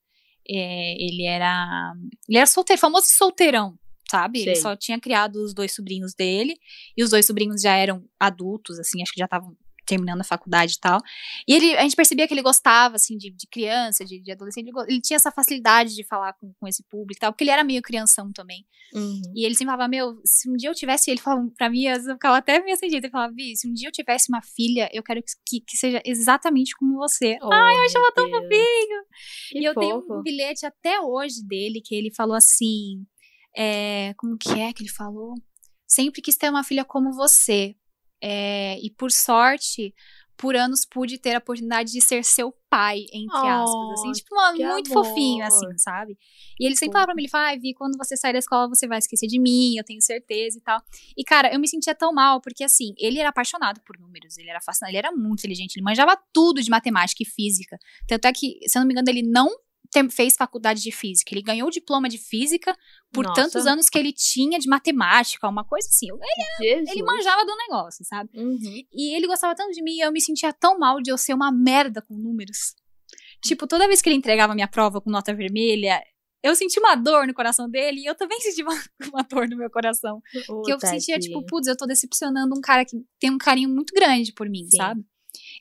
é, 0.49 0.95
ele 0.95 1.25
era, 1.25 1.93
ele 2.29 2.39
era 2.39 2.47
solteiro, 2.47 2.81
famoso 2.81 3.07
solteirão, 3.09 3.79
sabe? 4.11 4.41
Ele 4.41 4.55
Sei. 4.55 4.63
só 4.63 4.77
tinha 4.77 4.99
criado 5.01 5.37
os 5.37 5.55
dois 5.55 5.75
sobrinhos 5.75 6.15
dele, 6.15 6.57
e 6.97 7.03
os 7.03 7.11
dois 7.11 7.27
sobrinhos 7.27 7.63
já 7.63 7.75
eram 7.75 8.05
adultos, 8.19 8.79
assim, 8.79 9.03
acho 9.03 9.13
que 9.13 9.21
já 9.21 9.27
estavam 9.27 9.57
terminando 9.91 10.21
a 10.21 10.25
faculdade 10.25 10.75
e 10.75 10.81
tal. 10.81 11.01
E 11.49 11.53
ele, 11.53 11.77
a 11.77 11.83
gente 11.83 11.97
percebia 11.97 12.29
que 12.29 12.33
ele 12.33 12.43
gostava, 12.43 12.95
assim, 12.95 13.17
de, 13.17 13.31
de 13.31 13.47
criança, 13.49 14.05
de, 14.05 14.21
de 14.21 14.31
adolescente. 14.31 14.69
Ele, 14.69 14.79
ele 14.89 15.01
tinha 15.01 15.17
essa 15.17 15.33
facilidade 15.33 15.97
de 15.97 16.05
falar 16.05 16.33
com, 16.35 16.53
com 16.59 16.69
esse 16.69 16.85
público 16.85 17.19
e 17.19 17.21
tal, 17.21 17.33
porque 17.33 17.43
ele 17.43 17.51
era 17.51 17.65
meio 17.65 17.83
crianção 17.83 18.33
também. 18.33 18.65
Uhum. 18.95 19.21
E 19.35 19.45
ele 19.45 19.55
sempre 19.55 19.73
falava, 19.73 19.89
meu, 19.89 20.21
se 20.25 20.49
um 20.49 20.55
dia 20.55 20.71
eu 20.71 20.75
tivesse, 20.75 21.11
ele 21.11 21.21
falava 21.21 21.51
pra 21.57 21.69
mim, 21.69 21.85
eu 21.85 22.01
ficava 22.01 22.37
até 22.37 22.61
meio 22.61 22.75
acendida, 22.75 23.07
ele 23.07 23.11
falava, 23.11 23.33
Vi, 23.35 23.57
se 23.57 23.69
um 23.69 23.73
dia 23.73 23.89
eu 23.89 23.93
tivesse 23.93 24.27
uma 24.29 24.43
filha, 24.43 24.89
eu 24.93 25.03
quero 25.03 25.21
que, 25.45 25.61
que 25.61 25.77
seja 25.77 26.01
exatamente 26.05 26.77
como 26.77 26.97
você. 26.97 27.37
Ai, 27.43 27.75
eu 27.75 27.85
achava 27.85 28.13
tão 28.15 28.31
fofinho. 28.31 29.03
e 29.55 29.65
eu 29.65 29.75
tenho 29.75 29.99
um 29.99 30.23
bilhete 30.23 30.65
até 30.65 31.01
hoje 31.01 31.45
dele, 31.47 31.83
que 31.85 31.95
ele 31.95 32.13
falou 32.15 32.37
assim, 32.37 33.05
é, 33.57 34.15
como 34.17 34.39
que 34.39 34.51
é 34.51 34.73
que 34.73 34.83
ele 34.83 34.91
falou? 34.91 35.35
Sempre 35.87 36.23
quis 36.23 36.37
ter 36.37 36.49
uma 36.49 36.63
filha 36.63 36.85
como 36.85 37.13
você. 37.13 37.75
É, 38.23 38.79
e 38.81 38.91
por 38.91 39.11
sorte, 39.11 39.95
por 40.37 40.57
anos 40.57 40.87
pude 40.91 41.19
ter 41.19 41.35
a 41.35 41.39
oportunidade 41.39 41.93
de 41.93 42.01
ser 42.01 42.25
seu 42.25 42.51
pai, 42.71 43.01
entre 43.13 43.37
aspas. 43.47 43.93
Assim, 43.93 44.09
Oh, 44.09 44.13
tipo, 44.13 44.35
mano, 44.35 44.59
muito 44.73 44.91
amor. 44.93 45.05
fofinho, 45.05 45.45
assim, 45.45 45.67
sabe? 45.77 46.17
E 46.59 46.65
ele 46.67 46.77
sempre 46.77 46.93
falava 46.93 47.09
pra 47.09 47.15
mim, 47.15 47.23
ele 47.23 47.29
falava, 47.29 47.51
ai, 47.51 47.59
Vi, 47.59 47.75
quando 47.75 47.99
você 47.99 48.17
sair 48.17 48.33
da 48.33 48.39
escola, 48.39 48.69
você 48.69 48.87
vai 48.87 48.99
esquecer 48.99 49.27
de 49.27 49.39
mim, 49.39 49.77
eu 49.77 49.85
tenho 49.85 50.01
certeza 50.01 50.57
e 50.57 50.61
tal. 50.63 50.81
E, 51.17 51.23
cara, 51.25 51.53
eu 51.53 51.61
me 51.61 51.69
sentia 51.69 51.95
tão 51.95 52.11
mal, 52.13 52.41
porque, 52.41 52.65
assim, 52.65 52.95
ele 52.97 53.19
era 53.19 53.29
apaixonado 53.29 53.81
por 53.83 53.99
números, 53.99 54.39
ele 54.39 54.49
era 54.49 54.61
fascinado, 54.63 54.91
ele 54.93 54.99
era 54.99 55.13
muito 55.13 55.41
inteligente, 55.41 55.77
ele 55.77 55.85
manjava 55.85 56.17
tudo 56.33 56.63
de 56.63 56.71
matemática 56.71 57.23
e 57.23 57.27
física. 57.27 57.79
Tanto 58.07 58.25
é 58.25 58.33
que, 58.33 58.59
se 58.67 58.79
eu 58.79 58.81
não 58.81 58.87
me 58.87 58.95
engano, 58.95 59.11
ele 59.11 59.23
não 59.23 59.49
tem- 59.91 60.09
fez 60.09 60.35
faculdade 60.37 60.83
de 60.83 60.93
física, 60.93 61.35
ele 61.35 61.43
ganhou 61.43 61.69
o 61.69 61.71
diploma 61.71 62.09
de 62.09 62.19
física 62.19 62.77
por 63.13 63.25
Nossa. 63.25 63.43
tantos 63.43 63.67
anos 63.67 63.89
que 63.89 63.99
ele 63.99 64.13
tinha 64.13 64.59
de 64.59 64.69
matemática, 64.69 65.49
uma 65.49 65.65
coisa 65.65 65.89
assim. 65.89 66.07
Ele, 66.11 66.69
Jesus. 66.75 66.91
ele 66.91 67.03
manjava 67.03 67.45
do 67.45 67.57
negócio, 67.57 68.05
sabe? 68.05 68.31
Uhum. 68.35 68.83
E 68.93 69.17
ele 69.17 69.27
gostava 69.27 69.55
tanto 69.55 69.73
de 69.73 69.83
mim 69.83 69.97
e 69.97 70.01
eu 70.01 70.13
me 70.13 70.21
sentia 70.21 70.53
tão 70.53 70.79
mal 70.79 71.01
de 71.01 71.11
eu 71.11 71.19
ser 71.19 71.35
uma 71.35 71.51
merda 71.51 72.01
com 72.01 72.15
números. 72.15 72.75
Tipo, 73.43 73.67
toda 73.67 73.87
vez 73.89 74.01
que 74.03 74.09
ele 74.09 74.17
entregava 74.17 74.55
minha 74.55 74.69
prova 74.69 75.01
com 75.01 75.11
nota 75.11 75.35
vermelha, 75.35 76.01
eu 76.43 76.55
sentia 76.55 76.81
uma 76.81 76.95
dor 76.95 77.27
no 77.27 77.35
coração 77.35 77.69
dele 77.69 78.01
e 78.01 78.07
eu 78.07 78.15
também 78.15 78.39
sentia 78.41 78.65
uma, 78.65 78.83
uma 79.13 79.23
dor 79.23 79.49
no 79.49 79.57
meu 79.57 79.71
coração. 79.71 80.23
Ô, 80.49 80.63
que 80.63 80.73
eu 80.73 80.79
sentia, 80.81 81.19
tipo, 81.19 81.45
putz, 81.47 81.67
eu 81.67 81.77
tô 81.77 81.87
decepcionando 81.87 82.57
um 82.57 82.61
cara 82.61 82.85
que 82.85 82.97
tem 83.19 83.31
um 83.31 83.39
carinho 83.39 83.69
muito 83.69 83.93
grande 83.95 84.33
por 84.33 84.49
mim, 84.49 84.67
Sim. 84.71 84.77
sabe? 84.77 85.05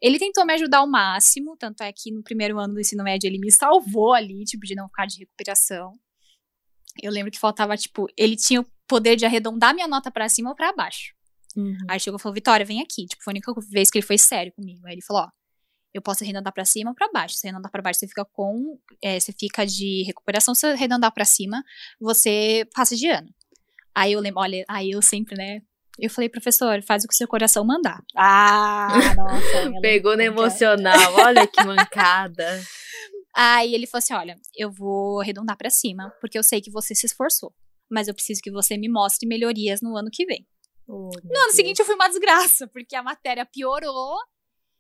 Ele 0.02 0.18
tentou 0.18 0.46
me 0.46 0.54
ajudar 0.54 0.80
ao 0.80 0.88
máximo, 0.88 1.58
tanto 1.58 1.84
é 1.84 1.92
que 1.92 2.12
no 2.12 2.24
primeiro 2.24 2.58
ano 2.58 2.74
do 2.74 2.80
ensino 2.80 3.04
médio 3.04 3.28
ele 3.28 3.40
me 3.40 3.52
salvou 3.52 4.14
ali, 4.14 4.44
tipo, 4.46 4.66
de 4.66 4.76
não 4.76 4.88
ficar 4.88 5.06
de 5.06 5.20
recuperação. 5.20 5.94
Eu 7.02 7.12
lembro 7.12 7.32
que 7.32 7.40
faltava, 7.40 7.76
tipo, 7.76 8.08
ele 8.18 8.36
tinha 8.36 8.62
o 8.62 8.66
poder 8.88 9.16
de 9.16 9.26
arredondar 9.26 9.74
minha 9.74 9.88
nota 9.88 10.10
pra 10.10 10.30
cima 10.30 10.50
ou 10.50 10.56
pra 10.56 10.74
baixo. 10.74 11.14
Uhum. 11.56 11.78
Aí 11.90 12.00
chegou 12.00 12.18
e 12.18 12.22
falou, 12.22 12.34
Vitória, 12.34 12.66
vem 12.66 12.82
aqui. 12.82 13.06
Tipo, 13.06 13.24
foi 13.24 13.32
a 13.32 13.36
única 13.36 13.54
vez 13.70 13.90
que 13.90 13.98
ele 13.98 14.06
foi 14.06 14.18
sério 14.18 14.54
comigo. 14.54 14.86
Aí 14.86 14.94
ele 14.94 15.02
falou, 15.02 15.24
ó, 15.24 15.30
eu 15.94 16.02
posso 16.02 16.24
arredondar 16.24 16.54
pra 16.54 16.66
cima 16.66 16.92
ou 16.92 16.96
pra 16.96 17.10
baixo. 17.12 17.36
Se 17.36 17.48
arredondar 17.48 17.72
pra 17.72 17.82
baixo, 17.82 18.00
você 18.00 18.08
fica 18.08 18.26
com, 18.26 18.80
é, 19.02 19.20
você 19.20 19.34
fica 19.34 19.66
de 19.66 20.04
recuperação. 20.04 20.54
Se 20.54 20.66
arredondar 20.68 21.14
pra 21.14 21.26
cima, 21.26 21.64
você 22.00 22.68
passa 22.74 22.96
de 22.96 23.08
ano. 23.08 23.30
Aí 23.96 24.14
eu 24.14 24.20
lembro, 24.20 24.40
olha, 24.40 24.64
aí 24.68 24.92
eu 24.92 25.02
sempre, 25.02 25.36
né, 25.36 25.62
eu 26.02 26.10
falei, 26.10 26.30
professor, 26.30 26.82
faz 26.84 27.04
o 27.04 27.08
que 27.08 27.14
o 27.14 27.18
seu 27.18 27.28
coração 27.28 27.66
mandar. 27.66 28.02
Ah, 28.16 28.88
nossa. 29.16 29.82
Pegou 29.82 30.16
no 30.16 30.22
emocional, 30.22 31.14
olha 31.16 31.48
que 31.48 31.64
mancada. 31.64 32.62
Aí 33.36 33.74
ele 33.74 33.88
falou 33.88 34.00
assim: 34.00 34.14
olha, 34.14 34.36
eu 34.58 34.72
vou 34.72 35.22
arredondar 35.22 35.56
pra 35.58 35.70
cima, 35.70 36.12
porque 36.20 36.38
eu 36.38 36.44
sei 36.44 36.62
que 36.62 36.72
você 36.72 36.94
se 36.96 37.06
esforçou. 37.06 37.54
Mas 37.90 38.08
eu 38.08 38.14
preciso 38.14 38.42
que 38.42 38.52
você 38.52 38.78
me 38.78 38.90
mostre 38.90 39.28
melhorias 39.28 39.82
no 39.82 39.96
ano 39.96 40.10
que 40.12 40.26
vem. 40.26 40.46
Oh, 40.88 41.10
No 41.24 41.40
ano 41.44 41.52
seguinte 41.52 41.80
eu 41.80 41.86
fui 41.86 41.96
uma 41.96 42.08
desgraça, 42.08 42.68
porque 42.68 42.96
a 42.96 43.04
matéria 43.04 43.46
piorou 43.46 44.18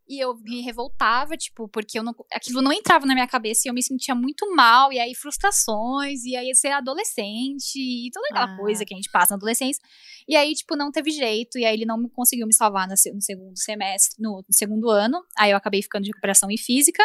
e 0.09 0.19
eu 0.19 0.35
me 0.39 0.61
revoltava, 0.61 1.37
tipo, 1.37 1.67
porque 1.69 1.99
eu 1.99 2.03
não, 2.03 2.15
aquilo 2.33 2.61
não 2.61 2.73
entrava 2.73 3.05
na 3.05 3.13
minha 3.13 3.27
cabeça 3.27 3.61
e 3.65 3.69
eu 3.69 3.73
me 3.73 3.83
sentia 3.83 4.15
muito 4.15 4.53
mal, 4.55 4.91
e 4.91 4.99
aí 4.99 5.13
frustrações, 5.13 6.25
e 6.25 6.35
aí 6.35 6.53
ser 6.55 6.69
adolescente, 6.71 7.77
e 7.77 8.09
toda 8.11 8.25
aquela 8.29 8.53
Ah. 8.53 8.57
coisa 8.57 8.83
que 8.83 8.93
a 8.93 8.97
gente 8.97 9.09
passa 9.11 9.33
na 9.33 9.37
adolescência. 9.37 9.81
E 10.27 10.35
aí, 10.35 10.53
tipo, 10.55 10.75
não 10.75 10.91
teve 10.91 11.11
jeito, 11.11 11.57
e 11.59 11.65
aí 11.65 11.73
ele 11.75 11.85
não 11.85 12.09
conseguiu 12.09 12.47
me 12.47 12.53
salvar 12.53 12.87
no 12.87 12.97
segundo 12.97 13.57
semestre, 13.57 14.15
no 14.19 14.43
segundo 14.49 14.89
ano, 14.89 15.21
aí 15.37 15.51
eu 15.51 15.57
acabei 15.57 15.81
ficando 15.81 16.03
de 16.03 16.09
recuperação 16.09 16.49
em 16.49 16.57
física, 16.57 17.03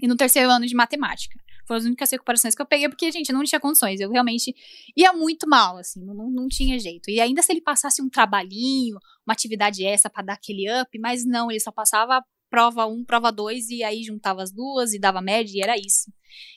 e 0.00 0.08
no 0.08 0.16
terceiro 0.16 0.50
ano 0.50 0.66
de 0.66 0.74
matemática. 0.74 1.38
Foram 1.66 1.78
as 1.78 1.84
únicas 1.84 2.10
recuperações 2.10 2.54
que 2.54 2.60
eu 2.62 2.66
peguei, 2.66 2.88
porque, 2.88 3.10
gente, 3.10 3.30
eu 3.30 3.36
não 3.36 3.44
tinha 3.44 3.60
condições. 3.60 4.00
Eu 4.00 4.10
realmente 4.10 4.54
ia 4.96 5.12
muito 5.12 5.48
mal, 5.48 5.78
assim, 5.78 6.04
não, 6.04 6.30
não, 6.30 6.48
tinha 6.48 6.78
jeito. 6.78 7.10
E 7.10 7.20
ainda 7.20 7.42
se 7.42 7.52
ele 7.52 7.60
passasse 7.60 8.02
um 8.02 8.08
trabalhinho, 8.08 8.96
uma 9.26 9.32
atividade 9.32 9.84
essa 9.84 10.10
pra 10.10 10.22
dar 10.22 10.34
aquele 10.34 10.64
up, 10.80 10.98
mas 10.98 11.24
não, 11.24 11.50
ele 11.50 11.60
só 11.60 11.72
passava 11.72 12.22
prova 12.50 12.86
1, 12.86 13.04
prova 13.04 13.32
2, 13.32 13.68
e 13.70 13.82
aí 13.82 14.04
juntava 14.04 14.42
as 14.42 14.52
duas 14.52 14.92
e 14.92 14.98
dava 14.98 15.20
média, 15.20 15.52
e 15.56 15.60
era 15.60 15.76
isso. 15.76 16.12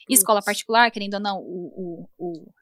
E 0.08 0.14
escola 0.14 0.40
particular, 0.40 0.90
querendo 0.90 1.14
ou 1.14 1.20
não, 1.20 1.38
o, 1.38 1.72
o, 1.76 2.08
o, 2.18 2.52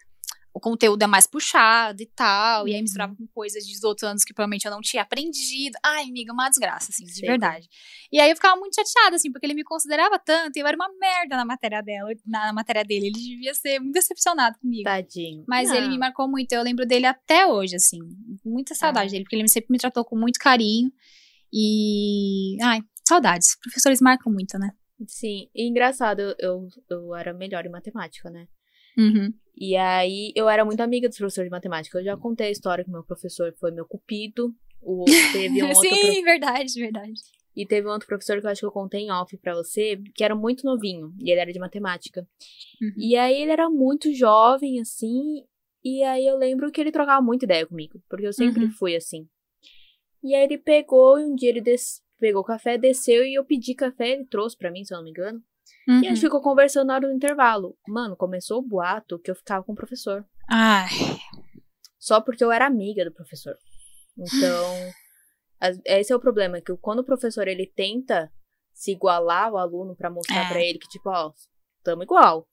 o 0.56 0.60
conteúdo 0.60 1.02
é 1.02 1.06
mais 1.06 1.26
puxado 1.26 2.02
e 2.02 2.06
tal, 2.06 2.66
e 2.66 2.70
aí 2.70 2.76
Uhum. 2.78 2.82
misturava 2.82 3.14
com 3.14 3.26
coisas 3.26 3.62
dos 3.66 3.84
outros 3.84 4.08
anos 4.08 4.24
que 4.24 4.32
provavelmente 4.32 4.64
eu 4.64 4.70
não 4.70 4.80
tinha 4.80 5.02
aprendido. 5.02 5.76
Ai, 5.84 6.04
amiga, 6.04 6.32
uma 6.32 6.48
desgraça, 6.48 6.90
assim, 6.90 7.04
de 7.04 7.12
Sei. 7.12 7.28
verdade. 7.28 7.68
E 8.10 8.18
aí 8.18 8.30
eu 8.30 8.34
ficava 8.36 8.56
muito 8.58 8.74
chateada, 8.74 9.16
assim, 9.16 9.30
porque 9.30 9.44
ele 9.44 9.52
me 9.52 9.62
considerava 9.62 10.18
tanto, 10.18 10.56
e 10.56 10.60
eu 10.60 10.66
era 10.66 10.74
uma 10.76 10.88
merda 10.98 11.36
na 11.36 11.44
matéria 11.44 11.82
dela, 11.82 12.08
na 12.26 12.52
matéria 12.54 12.82
dele. 12.84 13.08
Ele 13.08 13.18
devia 13.20 13.52
ser 13.54 13.78
muito 13.80 13.92
decepcionado 13.94 14.58
comigo. 14.58 14.84
Tadinho. 14.84 15.44
Mas 15.46 15.70
ele 15.70 15.82
Não. 15.86 15.90
me 15.92 15.98
marcou 15.98 16.26
muito, 16.26 16.50
eu 16.52 16.62
lembro 16.62 16.86
dele 16.86 17.04
até 17.04 17.46
hoje, 17.46 17.76
assim. 17.76 17.98
Muita 18.44 18.74
saudade 18.74 19.08
Ah. 19.08 19.10
dele, 19.10 19.24
porque 19.24 19.36
ele 19.36 19.46
sempre 19.48 19.68
me 19.70 19.78
tratou 19.78 20.04
com 20.06 20.16
muito 20.18 20.38
carinho. 20.38 20.90
E. 21.52 22.56
Ai, 22.62 22.80
saudades. 23.06 23.56
Professores 23.62 24.00
marcam 24.00 24.32
muito, 24.32 24.58
né? 24.58 24.70
Sim, 25.06 25.48
e 25.54 25.68
engraçado, 25.68 26.20
eu, 26.38 26.66
eu 26.88 27.14
era 27.14 27.34
melhor 27.34 27.66
em 27.66 27.70
matemática, 27.70 28.30
né? 28.30 28.46
Uhum. 28.96 29.32
E 29.56 29.74
aí, 29.76 30.32
eu 30.36 30.48
era 30.48 30.64
muito 30.64 30.80
amiga 30.80 31.08
dos 31.08 31.16
professores 31.16 31.48
de 31.48 31.50
matemática. 31.50 31.98
Eu 31.98 32.04
já 32.04 32.16
contei 32.16 32.48
a 32.48 32.50
história 32.50 32.84
que 32.84 32.90
meu 32.90 33.02
professor 33.02 33.54
foi 33.58 33.70
meu 33.70 33.86
cupido. 33.86 34.54
O, 34.82 35.04
teve 35.32 35.62
um 35.64 35.68
outro 35.74 35.82
Sim, 35.82 36.22
verdade, 36.22 36.72
verdade. 36.78 37.20
E 37.56 37.64
teve 37.64 37.88
um 37.88 37.90
outro 37.90 38.06
professor 38.06 38.38
que 38.38 38.46
eu 38.46 38.50
acho 38.50 38.60
que 38.60 38.66
eu 38.66 38.70
contei 38.70 39.00
em 39.00 39.10
off 39.10 39.34
pra 39.38 39.54
você, 39.54 39.96
que 40.14 40.22
era 40.22 40.34
muito 40.34 40.64
novinho, 40.66 41.14
e 41.18 41.30
ele 41.30 41.40
era 41.40 41.50
de 41.52 41.58
matemática. 41.58 42.20
Uhum. 42.82 42.92
E 42.98 43.16
aí 43.16 43.40
ele 43.40 43.50
era 43.50 43.70
muito 43.70 44.12
jovem, 44.12 44.78
assim, 44.78 45.42
e 45.82 46.02
aí 46.02 46.26
eu 46.26 46.36
lembro 46.36 46.70
que 46.70 46.78
ele 46.78 46.92
trocava 46.92 47.22
muita 47.24 47.46
ideia 47.46 47.66
comigo, 47.66 47.98
porque 48.10 48.26
eu 48.26 48.32
sempre 48.34 48.64
Uhum. 48.66 48.70
fui 48.72 48.94
assim. 48.94 49.26
E 50.22 50.34
aí 50.34 50.44
ele 50.44 50.58
pegou, 50.58 51.18
e 51.18 51.24
um 51.24 51.34
dia 51.34 51.48
ele 51.48 51.62
des- 51.62 52.02
pegou 52.18 52.44
café, 52.44 52.76
desceu, 52.76 53.24
e 53.24 53.34
eu 53.34 53.44
pedi 53.44 53.74
café, 53.74 54.10
ele 54.10 54.26
trouxe 54.26 54.54
pra 54.56 54.70
mim, 54.70 54.84
se 54.84 54.92
eu 54.92 54.98
não 54.98 55.04
me 55.04 55.10
engano. 55.10 55.42
E 55.88 55.92
a 55.92 55.94
gente 55.94 56.10
Uhum. 56.14 56.16
ficou 56.16 56.40
conversando 56.42 56.88
na 56.88 56.94
hora 56.94 57.08
do 57.08 57.14
intervalo. 57.14 57.76
Mano, 57.86 58.16
começou 58.16 58.58
o 58.58 58.66
boato 58.66 59.18
que 59.18 59.30
eu 59.30 59.34
ficava 59.36 59.64
com 59.64 59.72
o 59.72 59.76
professor. 59.76 60.24
Ai, 60.50 60.88
Só 61.98 62.20
porque 62.20 62.42
eu 62.44 62.52
era 62.52 62.66
amiga 62.66 63.04
do 63.04 63.12
professor. 63.12 63.56
Então, 64.16 64.92
esse 65.84 66.12
é 66.12 66.16
o 66.16 66.20
problema, 66.20 66.60
que 66.60 66.76
quando 66.76 67.00
o 67.00 67.04
professor 67.04 67.48
ele 67.48 67.66
tenta 67.66 68.30
se 68.72 68.92
igualar 68.92 69.48
ao 69.48 69.56
aluno 69.58 69.96
pra 69.96 70.10
mostrar 70.10 70.44
É. 70.44 70.48
pra 70.48 70.60
ele 70.60 70.78
que, 70.78 70.88
tipo, 70.88 71.08
ó, 71.08 71.32
tamo 71.82 72.02
igual. 72.02 72.46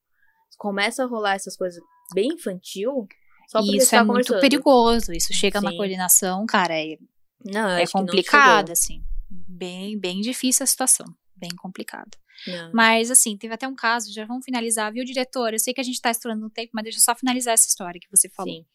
Começa 0.57 1.03
a 1.03 1.07
rolar 1.07 1.36
essas 1.36 1.55
coisas 1.57 1.82
bem 2.14 2.30
infantil, 2.34 3.07
só 3.49 3.59
porque 3.59 3.78
isso 3.78 3.88
você 3.88 3.95
é 3.95 3.99
tá 3.99 4.05
muito 4.05 4.39
perigoso. 4.39 5.11
Isso 5.11 5.34
chega 5.34 5.59
na 5.61 5.72
Sim. 5.72 5.78
coordenação, 5.78 6.45
cara, 6.45 6.74
é, 6.80 6.97
Não, 7.45 7.70
é 7.70 7.86
complicado, 7.88 8.72
assim. 8.72 9.03
Bem, 9.30 9.99
bem 9.99 10.22
difícil 10.22 10.64
a 10.64 10.68
situação. 10.68 11.05
Bem 11.36 11.49
complicado. 11.57 12.18
Não. 12.47 12.71
Mas, 12.73 13.11
assim, 13.11 13.38
teve 13.38 13.53
até 13.53 13.67
um 13.67 13.75
caso, 13.75 14.13
já 14.13 14.25
vamos 14.25 14.45
finalizar, 14.45 14.91
viu, 14.91 15.03
diretor? 15.03 15.53
Eu 15.53 15.59
sei 15.59 15.73
que 15.73 15.81
a 15.81 15.84
gente 15.84 16.01
tá 16.01 16.11
estourando 16.11 16.41
no 16.41 16.49
tempo, 16.49 16.71
mas 16.73 16.84
deixa 16.84 16.99
eu 16.99 17.03
só 17.03 17.15
finalizar 17.15 17.53
essa 17.53 17.67
história 17.67 17.99
que 17.99 18.09
você 18.09 18.29
falou. 18.29 18.53
Sim. 18.53 18.65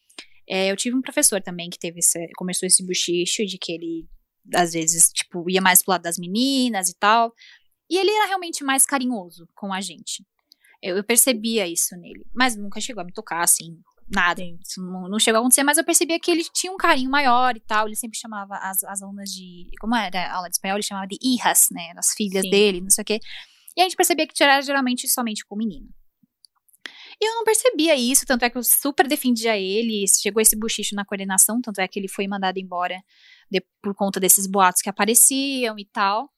É, 0.49 0.71
eu 0.71 0.77
tive 0.77 0.97
um 0.97 1.03
professor 1.03 1.43
também 1.43 1.69
que 1.69 1.79
teve 1.79 1.99
esse, 1.99 2.19
começou 2.37 2.67
esse 2.67 2.85
buchicho 2.85 3.45
de 3.45 3.59
que 3.59 3.73
ele, 3.73 4.09
às 4.55 4.73
vezes, 4.73 5.11
tipo, 5.13 5.49
ia 5.51 5.61
mais 5.61 5.83
pro 5.83 5.93
lado 5.93 6.03
das 6.03 6.19
meninas 6.19 6.89
e 6.89 6.95
tal. 6.95 7.35
E 7.91 7.99
ele 7.99 8.11
era 8.11 8.27
realmente 8.27 8.65
mais 8.65 8.87
carinhoso 8.87 9.49
com 9.55 9.73
a 9.73 9.81
gente. 9.81 10.25
Eu, 10.83 10.97
eu 10.97 11.05
percebia 11.05 11.67
isso 11.67 11.95
nele. 11.97 12.25
Mas 12.35 12.57
nunca 12.57 12.81
chegou 12.81 13.03
a 13.03 13.05
me 13.05 13.13
tocar, 13.13 13.43
assim, 13.43 13.79
nada. 14.11 14.41
Sim. 14.43 14.59
Isso 14.67 14.81
não, 14.81 15.09
não 15.09 15.19
chegou 15.19 15.39
a 15.39 15.41
acontecer, 15.41 15.63
mas 15.63 15.79
eu 15.79 15.85
percebia 15.85 16.19
que 16.19 16.31
ele 16.31 16.45
tinha 16.53 16.73
um 16.73 16.77
carinho 16.77 17.11
maior 17.11 17.57
e 17.57 17.61
tal. 17.61 17.87
Ele 17.87 17.97
sempre 17.97 18.19
chamava 18.19 18.57
as, 18.57 18.83
as 18.85 19.03
alunas 19.03 19.31
de. 19.31 19.67
Como 19.81 19.95
era 19.97 20.27
a 20.27 20.37
aula 20.37 20.49
de 20.49 20.57
espanhol? 20.57 20.77
Ele 20.77 20.83
chamava 20.83 21.07
de 21.07 21.19
hijas, 21.23 21.69
né? 21.71 21.93
As 21.97 22.13
filhas 22.15 22.43
Sim. 22.43 22.51
dele, 22.51 22.81
não 22.81 22.91
sei 22.91 23.03
o 23.03 23.05
quê. 23.05 23.21
E 23.77 23.81
a 23.81 23.85
gente 23.85 23.97
percebia 23.97 24.27
que 24.27 24.43
era 24.43 24.61
geralmente 24.61 25.09
somente 25.09 25.45
com 25.47 25.57
menina. 25.57 25.87
E 27.21 27.29
eu 27.29 27.35
não 27.35 27.45
percebia 27.45 27.97
isso, 27.97 28.25
tanto 28.25 28.45
é 28.45 28.51
que 28.51 28.57
eu 28.57 28.63
super 28.63 29.09
defendia 29.09 29.57
ele. 29.57 30.05
Chegou 30.07 30.41
esse 30.41 30.57
buchicho 30.57 30.95
na 30.95 31.05
coordenação, 31.05 31.61
tanto 31.61 31.81
é 31.81 31.89
que 31.89 31.99
ele 31.99 32.09
foi 32.09 32.29
mandado 32.29 32.59
embora 32.59 33.01
de- 33.51 33.65
por 33.83 33.93
conta 33.95 34.21
desses 34.21 34.47
boatos 34.47 34.81
que 34.81 34.89
apareciam 34.89 35.77
e 35.79 35.85
tal. 35.85 36.31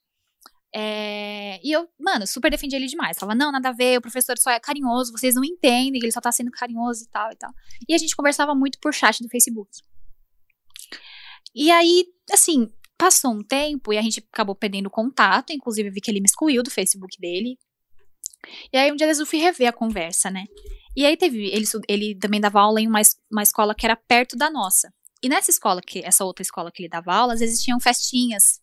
É, 0.73 1.61
e 1.65 1.73
eu, 1.73 1.89
mano, 1.99 2.27
super 2.27 2.51
defendia 2.51 2.79
ele 2.79 2.87
demais. 2.87 3.19
Falava, 3.19 3.37
não, 3.37 3.51
nada 3.51 3.71
a 3.71 3.73
ver, 3.73 3.99
o 3.99 4.03
professor 4.03 4.39
só 4.39 4.51
é 4.51 4.61
carinhoso, 4.61 5.13
vocês 5.13 5.35
não 5.35 5.45
entendem, 5.45 6.01
ele 6.03 6.13
só 6.13 6.21
tá 6.21 6.31
sendo 6.31 6.51
carinhoso 6.51 7.05
e 7.05 7.09
tal 7.09 7.33
e 7.33 7.37
tal. 7.37 7.51
E 7.89 7.95
a 7.95 7.99
gente 7.99 8.15
conversava 8.15 8.55
muito 8.55 8.79
por 8.79 8.95
chat 8.95 9.23
do 9.23 9.29
Facebook. 9.29 9.71
E 11.55 11.71
aí, 11.71 12.07
assim, 12.33 12.73
passou 12.97 13.33
um 13.33 13.43
tempo 13.43 13.93
e 13.93 13.99
a 13.99 14.03
gente 14.03 14.21
acabou 14.33 14.55
perdendo 14.55 14.91
contato, 14.91 15.53
inclusive 15.53 15.91
vi 15.91 16.01
que 16.01 16.11
ele 16.11 16.21
me 16.21 16.27
excluiu 16.27 16.63
do 16.63 16.71
Facebook 16.71 17.19
dele. 17.19 17.59
E 18.73 18.77
aí 18.77 18.91
um 18.93 18.97
dia 18.97 19.11
eu 19.11 19.27
fui 19.27 19.39
rever 19.39 19.69
a 19.69 19.73
conversa, 19.73 20.31
né? 20.31 20.45
E 20.97 21.07
aí 21.07 21.17
teve, 21.17 21.47
ele, 21.47 21.65
ele 21.89 22.15
também 22.15 22.41
dava 22.41 22.61
aula 22.61 22.81
em 22.81 22.87
uma, 22.87 23.01
uma 23.31 23.43
escola 23.43 23.75
que 23.75 23.87
era 23.87 23.97
perto 23.97 24.37
da 24.37 24.51
nossa. 24.51 24.93
E 25.23 25.29
nessa 25.29 25.51
escola, 25.51 25.81
que 25.81 26.01
essa 26.01 26.25
outra 26.25 26.43
escola 26.43 26.71
que 26.73 26.83
ele 26.83 26.89
dava 26.89 27.15
aula, 27.15 27.35
às 27.35 27.41
vezes 27.41 27.63
tinham 27.63 27.79
festinhas. 27.79 28.61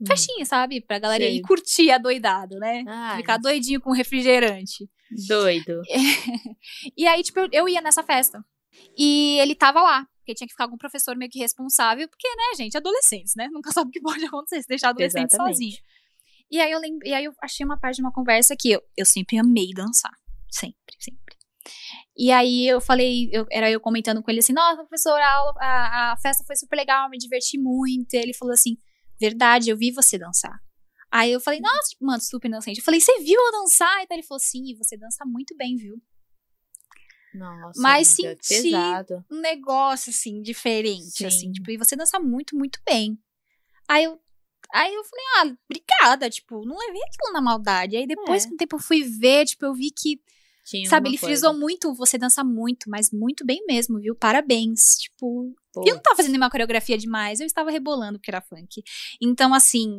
Hum. 0.00 0.06
Festinhas, 0.06 0.48
sabe? 0.48 0.80
Pra 0.80 0.98
galera 0.98 1.24
ir 1.24 1.42
curtir 1.42 1.90
adoidado, 1.90 2.56
né? 2.56 2.84
Ai, 2.86 3.18
Ficar 3.18 3.36
doidinho 3.36 3.80
com 3.80 3.92
refrigerante. 3.92 4.88
doido. 5.28 5.82
E 6.96 7.06
aí, 7.06 7.22
tipo, 7.22 7.38
eu, 7.40 7.48
eu 7.52 7.68
ia 7.68 7.80
nessa 7.80 8.02
festa. 8.02 8.44
E 8.96 9.38
ele 9.40 9.54
tava 9.54 9.82
lá. 9.82 10.06
Porque 10.18 10.34
tinha 10.34 10.46
que 10.46 10.52
ficar 10.52 10.64
algum 10.64 10.76
professor 10.78 11.16
meio 11.16 11.30
que 11.30 11.38
responsável. 11.38 12.08
Porque, 12.08 12.28
né, 12.28 12.56
gente, 12.56 12.76
adolescentes, 12.76 13.34
né? 13.36 13.48
Nunca 13.50 13.70
sabe 13.72 13.88
o 13.88 13.92
que 13.92 14.00
pode 14.00 14.24
acontecer 14.24 14.62
se 14.62 14.68
deixar 14.68 14.90
adolescente 14.90 15.28
Exatamente. 15.32 15.54
sozinho. 15.54 15.76
E 16.50 16.60
aí 16.60 16.70
eu 16.72 16.80
lembro, 16.80 17.06
e 17.06 17.14
aí 17.14 17.24
eu 17.24 17.32
achei 17.42 17.64
uma 17.64 17.78
parte 17.78 17.96
de 17.96 18.02
uma 18.02 18.12
conversa 18.12 18.56
que 18.58 18.72
eu, 18.72 18.82
eu 18.96 19.06
sempre 19.06 19.38
amei 19.38 19.70
dançar. 19.74 20.12
Sempre, 20.50 20.96
sempre. 20.98 21.36
E 22.16 22.32
aí 22.32 22.66
eu 22.66 22.80
falei, 22.80 23.30
eu, 23.32 23.46
era 23.50 23.70
eu 23.70 23.80
comentando 23.80 24.22
com 24.22 24.30
ele 24.30 24.40
assim, 24.40 24.52
nossa, 24.52 24.76
professor, 24.78 25.18
a, 25.20 25.52
a, 25.60 26.12
a 26.12 26.16
festa 26.16 26.42
foi 26.44 26.56
super 26.56 26.76
legal, 26.76 27.08
me 27.08 27.18
diverti 27.18 27.56
muito. 27.56 28.14
E 28.14 28.16
ele 28.16 28.34
falou 28.34 28.52
assim, 28.52 28.76
verdade, 29.20 29.70
eu 29.70 29.76
vi 29.76 29.90
você 29.92 30.18
dançar. 30.18 30.58
Aí 31.10 31.32
eu 31.32 31.40
falei, 31.40 31.60
nossa, 31.60 31.94
mano, 32.00 32.22
super 32.22 32.48
inocente. 32.48 32.78
Eu 32.78 32.84
falei, 32.84 33.00
você 33.00 33.18
viu 33.20 33.38
eu 33.40 33.52
dançar? 33.52 34.02
E 34.02 34.06
daí 34.08 34.18
ele 34.18 34.26
falou, 34.26 34.40
sim, 34.40 34.74
você 34.76 34.96
dança 34.96 35.24
muito 35.26 35.56
bem, 35.56 35.76
viu? 35.76 36.00
Nossa, 37.34 37.80
Mas 37.80 38.18
amiga, 38.18 38.36
senti- 38.42 38.70
pesado. 38.70 39.24
um 39.30 39.40
negócio, 39.40 40.10
assim, 40.10 40.42
diferente, 40.42 41.18
Sim. 41.18 41.26
assim, 41.26 41.52
tipo, 41.52 41.70
e 41.70 41.76
você 41.76 41.94
dança 41.94 42.18
muito, 42.18 42.56
muito 42.56 42.80
bem. 42.84 43.16
Aí 43.88 44.04
eu, 44.04 44.20
aí 44.72 44.92
eu 44.92 45.04
falei, 45.04 45.24
ah, 45.36 45.56
obrigada, 45.68 46.28
tipo, 46.30 46.64
não 46.64 46.76
levei 46.76 47.00
aquilo 47.02 47.32
na 47.32 47.40
maldade. 47.40 47.96
Aí 47.96 48.06
depois, 48.06 48.44
É. 48.44 48.48
com 48.48 48.54
o 48.54 48.56
tempo, 48.56 48.76
eu 48.76 48.80
fui 48.80 49.02
ver, 49.04 49.46
tipo, 49.46 49.64
eu 49.64 49.74
vi 49.74 49.90
que, 49.96 50.20
Tinha 50.78 50.88
sabe, 50.88 51.08
uma 51.08 51.10
ele 51.12 51.18
coisa. 51.18 51.32
frisou 51.34 51.58
muito, 51.58 51.94
você 51.94 52.16
dança 52.16 52.44
muito, 52.44 52.88
mas 52.88 53.10
muito 53.12 53.44
bem 53.44 53.64
mesmo, 53.66 53.98
viu? 53.98 54.14
Parabéns, 54.14 54.80
tipo, 55.00 55.52
Pô, 55.72 55.84
eu 55.86 55.94
não 55.94 56.02
tava 56.02 56.16
fazendo 56.16 56.32
nenhuma 56.32 56.50
coreografia 56.50 56.96
demais, 56.96 57.40
eu 57.40 57.46
estava 57.46 57.70
rebolando 57.70 58.18
porque 58.18 58.30
era 58.30 58.40
funk. 58.40 58.82
Então, 59.20 59.52
assim, 59.52 59.96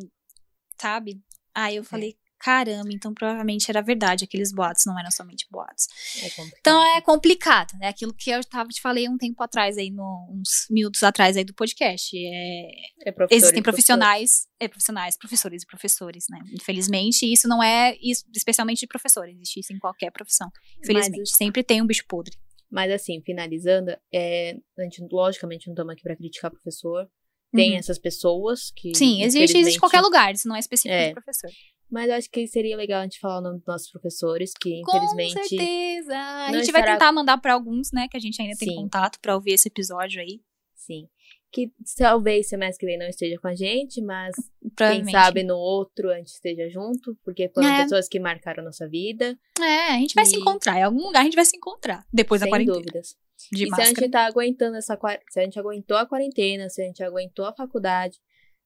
sabe? 0.80 1.20
Aí 1.54 1.76
É. 1.76 1.78
eu 1.78 1.84
falei, 1.84 2.16
caramba, 2.42 2.88
então 2.92 3.14
provavelmente 3.14 3.70
era 3.70 3.80
verdade, 3.80 4.24
aqueles 4.24 4.52
boatos 4.52 4.82
não 4.84 4.98
eram 4.98 5.10
somente 5.12 5.46
boatos. 5.50 5.86
é. 6.22 6.28
Então 6.58 6.82
é 6.96 7.00
complicado, 7.00 7.70
é 7.80 7.86
aquilo 7.88 8.12
que 8.12 8.30
eu 8.30 8.42
tava, 8.44 8.68
te 8.68 8.80
falei 8.80 9.08
um 9.08 9.16
tempo 9.16 9.40
atrás 9.42 9.78
aí, 9.78 9.90
no, 9.90 10.28
uns 10.30 10.66
minutos 10.68 11.02
atrás 11.04 11.36
aí 11.36 11.44
do 11.44 11.54
podcast. 11.54 12.10
É, 12.16 13.08
É 13.08 13.14
existem 13.30 13.62
profissionais, 13.62 14.46
é, 14.58 14.66
profissionais, 14.66 15.16
professores 15.16 15.62
e 15.62 15.66
professores, 15.66 16.24
né? 16.28 16.38
Infelizmente, 16.52 17.30
isso 17.32 17.46
não 17.46 17.62
é 17.62 17.96
isso, 18.02 18.24
especialmente 18.34 18.80
de 18.80 18.86
professor, 18.88 19.28
existe 19.28 19.60
isso 19.60 19.72
em 19.72 19.78
qualquer 19.78 20.10
profissão. 20.10 20.48
Infelizmente, 20.82 21.30
sempre 21.36 21.62
tem 21.62 21.80
um 21.80 21.86
bicho 21.86 22.04
podre. 22.08 22.36
Mas 22.70 22.90
assim, 22.90 23.20
finalizando, 23.24 23.94
é, 24.12 24.56
a 24.78 24.82
gente, 24.82 25.06
logicamente 25.12 25.66
não 25.68 25.74
estamos 25.74 25.92
aqui 25.92 26.02
para 26.02 26.16
criticar 26.16 26.50
professor. 26.50 27.06
Tem 27.54 27.72
Uhum. 27.72 27.76
essas 27.78 27.98
pessoas 27.98 28.72
que. 28.74 28.94
Sim, 28.96 29.22
existe 29.22 29.58
isso 29.60 29.76
em 29.76 29.78
qualquer 29.78 30.00
lugar, 30.00 30.32
isso 30.32 30.48
não 30.48 30.56
é 30.56 30.58
específico 30.58 30.94
É. 30.94 31.08
de 31.08 31.12
professor. 31.14 31.50
Mas 31.92 32.08
eu 32.08 32.14
acho 32.16 32.30
que 32.30 32.46
seria 32.46 32.74
legal 32.76 33.00
a 33.00 33.02
gente 33.04 33.20
falar 33.20 33.38
o 33.38 33.42
nome 33.42 33.58
dos 33.58 33.66
nossos 33.66 33.90
professores, 33.90 34.52
que 34.58 34.80
Com 34.82 34.96
infelizmente. 34.96 35.48
certeza. 35.48 36.16
A 36.16 36.46
gente 36.52 36.72
vai 36.72 36.80
estará- 36.80 36.92
tentar 36.92 37.12
mandar 37.12 37.36
pra 37.38 37.52
alguns, 37.52 37.92
né, 37.92 38.08
que 38.10 38.16
a 38.16 38.20
gente 38.20 38.40
ainda 38.40 38.56
tem 38.56 38.70
Sim. 38.70 38.76
contato 38.76 39.18
pra 39.20 39.34
ouvir 39.34 39.52
esse 39.52 39.68
episódio 39.68 40.20
aí. 40.22 40.40
Sim. 40.74 41.06
Que 41.52 41.70
talvez 41.98 42.48
semestre 42.48 42.80
que 42.80 42.86
vem 42.86 42.98
não 42.98 43.06
esteja 43.06 43.38
com 43.38 43.46
a 43.46 43.54
gente, 43.54 44.00
mas 44.00 44.34
quem 44.74 45.04
sabe 45.10 45.42
no 45.42 45.54
outro 45.54 46.10
a 46.10 46.16
gente 46.16 46.28
esteja 46.28 46.66
junto, 46.70 47.14
porque 47.22 47.50
foram 47.50 47.68
É. 47.68 47.82
pessoas 47.82 48.08
que 48.08 48.18
marcaram 48.18 48.64
nossa 48.64 48.88
vida. 48.88 49.38
É, 49.60 49.88
a 49.92 49.98
gente 49.98 50.14
vai 50.14 50.24
se 50.24 50.34
E- 50.34 50.40
encontrar. 50.40 50.78
Em 50.78 50.82
algum 50.82 51.02
lugar 51.06 51.20
a 51.20 51.24
gente 51.24 51.36
vai 51.36 51.44
se 51.44 51.54
encontrar. 51.58 52.06
Depois 52.10 52.40
da 52.40 52.46
sem 52.46 52.50
quarentena. 52.50 52.78
dúvidas. 52.78 53.16
De 53.52 53.64
e 53.64 53.66
se 53.66 53.66
a 53.66 53.68
máscara. 53.76 53.88
gente 54.00 54.10
tá 54.10 54.24
aguentando 54.24 54.76
essa 54.78 54.98
se 55.30 55.40
a 55.40 55.44
gente 55.44 55.58
aguentou 55.58 55.96
a 55.98 56.06
quarentena, 56.06 56.70
se 56.70 56.80
a 56.80 56.86
gente 56.86 57.02
aguentou 57.04 57.44
a 57.44 57.52
faculdade, 57.52 58.18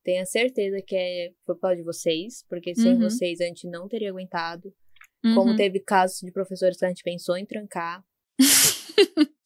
tenha 0.07 0.25
certeza 0.25 0.81
que 0.87 0.95
é 0.97 1.31
por 1.45 1.59
causa 1.61 1.77
de 1.77 1.83
vocês, 1.83 2.45
porque 2.49 2.75
sem 2.75 2.95
Uhum. 2.95 3.01
vocês 3.01 3.41
a 3.41 3.45
gente 3.45 3.69
não 3.69 3.89
teria 3.89 4.11
aguentado. 4.11 4.73
Como 5.35 5.51
Uhum. 5.51 5.57
teve 5.57 5.81
casos 5.81 6.21
de 6.21 6.31
professores 6.31 6.79
que 6.79 6.85
a 6.85 6.89
gente 6.89 7.03
pensou 7.03 7.37
em 7.37 7.45
trancar. 7.45 8.05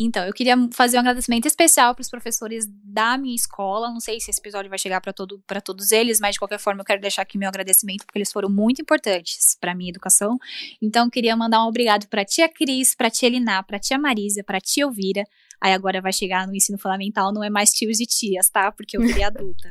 Então, 0.00 0.24
eu 0.24 0.32
queria 0.32 0.54
fazer 0.72 0.96
um 0.96 1.00
agradecimento 1.00 1.46
especial 1.48 1.92
para 1.92 2.02
os 2.02 2.08
professores 2.08 2.66
da 2.84 3.18
minha 3.18 3.34
escola. 3.34 3.90
Não 3.90 3.98
sei 3.98 4.20
se 4.20 4.30
esse 4.30 4.38
episódio 4.40 4.70
vai 4.70 4.78
chegar 4.78 5.00
para 5.00 5.12
todo, 5.12 5.42
pra 5.44 5.60
todos 5.60 5.90
eles, 5.90 6.20
mas 6.20 6.34
de 6.34 6.38
qualquer 6.38 6.60
forma 6.60 6.82
eu 6.82 6.84
quero 6.84 7.00
deixar 7.00 7.22
aqui 7.22 7.36
meu 7.36 7.48
agradecimento, 7.48 8.06
porque 8.06 8.16
eles 8.16 8.30
foram 8.30 8.48
muito 8.48 8.80
importantes 8.80 9.56
para 9.60 9.74
minha 9.74 9.90
educação. 9.90 10.36
Então, 10.80 11.06
eu 11.06 11.10
queria 11.10 11.36
mandar 11.36 11.64
um 11.64 11.68
obrigado 11.68 12.06
para 12.06 12.24
tia 12.24 12.48
Cris, 12.48 12.94
para 12.94 13.10
tia 13.10 13.26
Eliná, 13.28 13.60
para 13.64 13.80
tia 13.80 13.98
Marisa, 13.98 14.44
para 14.44 14.60
tia 14.60 14.84
Elvira. 14.84 15.24
Aí 15.60 15.72
agora 15.72 16.00
vai 16.00 16.12
chegar 16.12 16.46
no 16.46 16.54
ensino 16.54 16.78
fundamental, 16.78 17.32
não 17.32 17.42
é 17.42 17.50
mais 17.50 17.70
tios 17.70 18.00
e 18.00 18.06
tias, 18.06 18.48
tá? 18.48 18.70
Porque 18.72 18.96
eu 18.96 19.00
virei 19.00 19.22
adulta. 19.24 19.70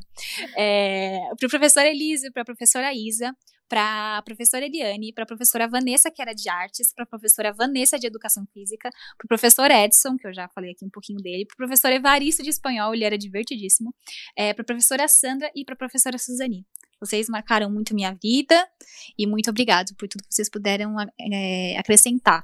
É, 0.55 1.19
para 1.38 1.47
o 1.47 1.49
professor 1.49 1.85
Elise, 1.85 2.31
para 2.31 2.41
a 2.41 2.45
professora 2.45 2.93
Isa, 2.93 3.33
para 3.67 4.17
a 4.17 4.21
professora 4.21 4.65
Eliane, 4.65 5.13
para 5.13 5.23
a 5.23 5.27
professora 5.27 5.67
Vanessa, 5.67 6.09
que 6.09 6.21
era 6.21 6.33
de 6.33 6.49
artes, 6.49 6.93
para 6.93 7.03
a 7.03 7.07
professora 7.07 7.53
Vanessa 7.53 7.99
de 7.99 8.07
educação 8.07 8.45
física, 8.53 8.89
para 9.17 9.25
o 9.25 9.27
professor 9.27 9.69
Edson, 9.69 10.17
que 10.17 10.27
eu 10.27 10.33
já 10.33 10.47
falei 10.49 10.71
aqui 10.71 10.85
um 10.85 10.89
pouquinho 10.89 11.19
dele, 11.19 11.45
para 11.45 11.53
o 11.53 11.57
professor 11.57 11.91
Evaristo 11.91 12.43
de 12.43 12.49
espanhol, 12.49 12.93
ele 12.93 13.03
era 13.03 13.17
divertidíssimo, 13.17 13.93
é, 14.35 14.53
para 14.53 14.63
a 14.63 14.65
professora 14.65 15.07
Sandra 15.07 15.51
e 15.55 15.65
para 15.65 15.73
a 15.73 15.77
professora 15.77 16.17
Suzani. 16.17 16.65
Vocês 16.99 17.29
marcaram 17.29 17.69
muito 17.69 17.93
minha 17.93 18.17
vida 18.21 18.67
e 19.17 19.27
muito 19.27 19.49
obrigado 19.49 19.95
por 19.95 20.07
tudo 20.07 20.23
que 20.23 20.33
vocês 20.33 20.49
puderam 20.49 20.95
é, 21.31 21.77
acrescentar, 21.77 22.43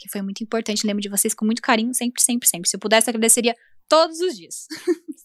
que 0.00 0.08
foi 0.08 0.22
muito 0.22 0.42
importante. 0.42 0.86
Lembro 0.86 1.02
de 1.02 1.10
vocês 1.10 1.34
com 1.34 1.44
muito 1.44 1.60
carinho, 1.60 1.92
sempre, 1.92 2.22
sempre, 2.22 2.48
sempre. 2.48 2.68
Se 2.68 2.76
eu 2.76 2.80
pudesse, 2.80 3.10
agradeceria 3.10 3.54
todos 3.86 4.18
os 4.20 4.34
dias. 4.36 4.66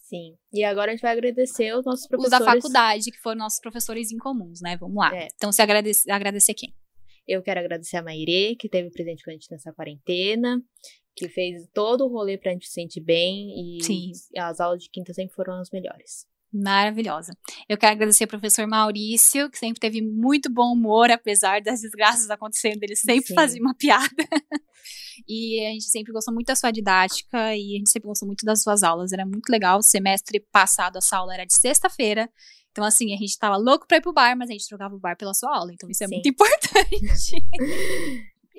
Sim. 0.03 0.35
E 0.53 0.63
agora 0.63 0.91
a 0.91 0.95
gente 0.95 1.01
vai 1.01 1.13
agradecer 1.13 1.73
os 1.75 1.85
nossos 1.85 2.01
Os 2.01 2.07
professores. 2.07 2.45
da 2.45 2.51
faculdade, 2.53 3.11
que 3.11 3.19
foram 3.19 3.39
nossos 3.39 3.59
professores 3.59 4.11
em 4.11 4.17
comuns, 4.17 4.61
né? 4.61 4.75
Vamos 4.77 4.97
lá. 4.97 5.15
É. 5.15 5.29
Então, 5.35 5.51
você 5.51 5.61
agradece, 5.61 6.09
agradecer 6.11 6.53
quem? 6.53 6.75
Eu 7.27 7.41
quero 7.41 7.59
agradecer 7.59 7.97
a 7.97 8.03
Mairê, 8.03 8.55
que 8.59 8.69
teve 8.69 8.91
presente 8.91 9.23
com 9.23 9.31
a 9.31 9.33
gente 9.33 9.49
nessa 9.49 9.73
quarentena, 9.73 10.61
que 11.15 11.27
fez 11.29 11.67
todo 11.73 12.05
o 12.05 12.07
rolê 12.07 12.37
pra 12.37 12.51
gente 12.51 12.67
se 12.67 12.73
sentir 12.73 13.01
bem. 13.01 13.77
E 13.77 13.83
Sim. 13.83 14.11
as 14.37 14.59
aulas 14.59 14.83
de 14.83 14.89
quinta 14.89 15.13
sempre 15.13 15.33
foram 15.33 15.59
as 15.59 15.71
melhores. 15.71 16.27
Maravilhosa. 16.55 17.35
Eu 17.67 17.77
quero 17.77 17.91
agradecer 17.91 18.23
ao 18.23 18.29
professor 18.29 18.65
Maurício, 18.65 19.49
que 19.49 19.59
sempre 19.59 19.77
teve 19.77 20.01
muito 20.01 20.49
bom 20.49 20.71
humor, 20.71 21.11
apesar 21.11 21.61
das 21.61 21.81
desgraças 21.81 22.29
acontecendo, 22.29 22.81
ele 22.81 22.95
sempre 22.95 23.27
Sim. 23.27 23.35
fazia 23.35 23.61
uma 23.61 23.75
piada. 23.75 24.07
e 25.27 25.59
a 25.65 25.71
gente 25.71 25.83
sempre 25.83 26.13
gostou 26.13 26.33
muito 26.33 26.47
da 26.47 26.55
sua 26.55 26.71
didática 26.71 27.53
e 27.53 27.75
a 27.75 27.77
gente 27.77 27.89
sempre 27.89 28.07
gostou 28.07 28.25
muito 28.25 28.45
das 28.45 28.63
suas 28.63 28.83
aulas. 28.83 29.11
Era 29.11 29.25
muito 29.25 29.49
legal. 29.49 29.79
O 29.79 29.83
semestre 29.83 30.39
passado, 30.49 30.97
essa 30.97 31.17
aula 31.17 31.33
era 31.33 31.45
de 31.45 31.53
sexta-feira. 31.53 32.29
Então, 32.71 32.85
assim, 32.85 33.13
a 33.13 33.17
gente 33.17 33.37
tava 33.37 33.57
louco 33.57 33.85
pra 33.85 33.97
ir 33.97 34.01
pro 34.01 34.13
bar, 34.13 34.37
mas 34.37 34.49
a 34.49 34.53
gente 34.53 34.67
trocava 34.67 34.95
o 34.95 34.99
bar 34.99 35.17
pela 35.17 35.33
sua 35.33 35.53
aula. 35.53 35.73
Então, 35.73 35.89
isso 35.89 36.05
é 36.05 36.07
Sim. 36.07 36.15
muito 36.15 36.27
importante. 36.29 37.35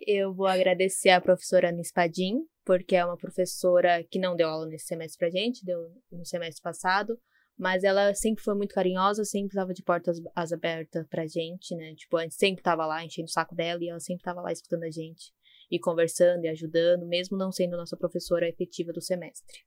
Eu 0.06 0.34
vou 0.34 0.46
agradecer 0.46 1.10
a 1.10 1.20
professora 1.20 1.70
Ana 1.70 1.80
Espadim, 1.80 2.40
porque 2.62 2.94
é 2.94 3.04
uma 3.04 3.16
professora 3.16 4.04
que 4.04 4.18
não 4.18 4.36
deu 4.36 4.48
aula 4.48 4.66
nesse 4.66 4.86
semestre 4.86 5.18
pra 5.18 5.30
gente, 5.30 5.64
deu 5.64 5.78
no 6.12 6.26
semestre 6.26 6.62
passado, 6.62 7.18
mas 7.58 7.84
ela 7.84 8.14
sempre 8.14 8.42
foi 8.44 8.54
muito 8.54 8.74
carinhosa, 8.74 9.24
sempre 9.24 9.48
estava 9.48 9.72
de 9.72 9.82
portas 9.82 10.20
as 10.34 10.52
abertas 10.52 11.06
pra 11.08 11.26
gente, 11.26 11.74
né? 11.74 11.94
Tipo, 11.94 12.16
a 12.18 12.22
gente 12.22 12.34
sempre 12.34 12.62
tava 12.62 12.86
lá 12.86 13.04
enchendo 13.04 13.26
o 13.26 13.30
saco 13.30 13.54
dela 13.54 13.82
e 13.82 13.88
ela 13.88 14.00
sempre 14.00 14.22
tava 14.24 14.40
lá 14.40 14.52
escutando 14.52 14.84
a 14.84 14.90
gente 14.90 15.32
e 15.70 15.78
conversando 15.78 16.44
e 16.44 16.48
ajudando, 16.48 17.06
mesmo 17.06 17.36
não 17.36 17.50
sendo 17.50 17.76
nossa 17.76 17.96
professora 17.96 18.48
efetiva 18.48 18.92
do 18.92 19.00
semestre. 19.00 19.60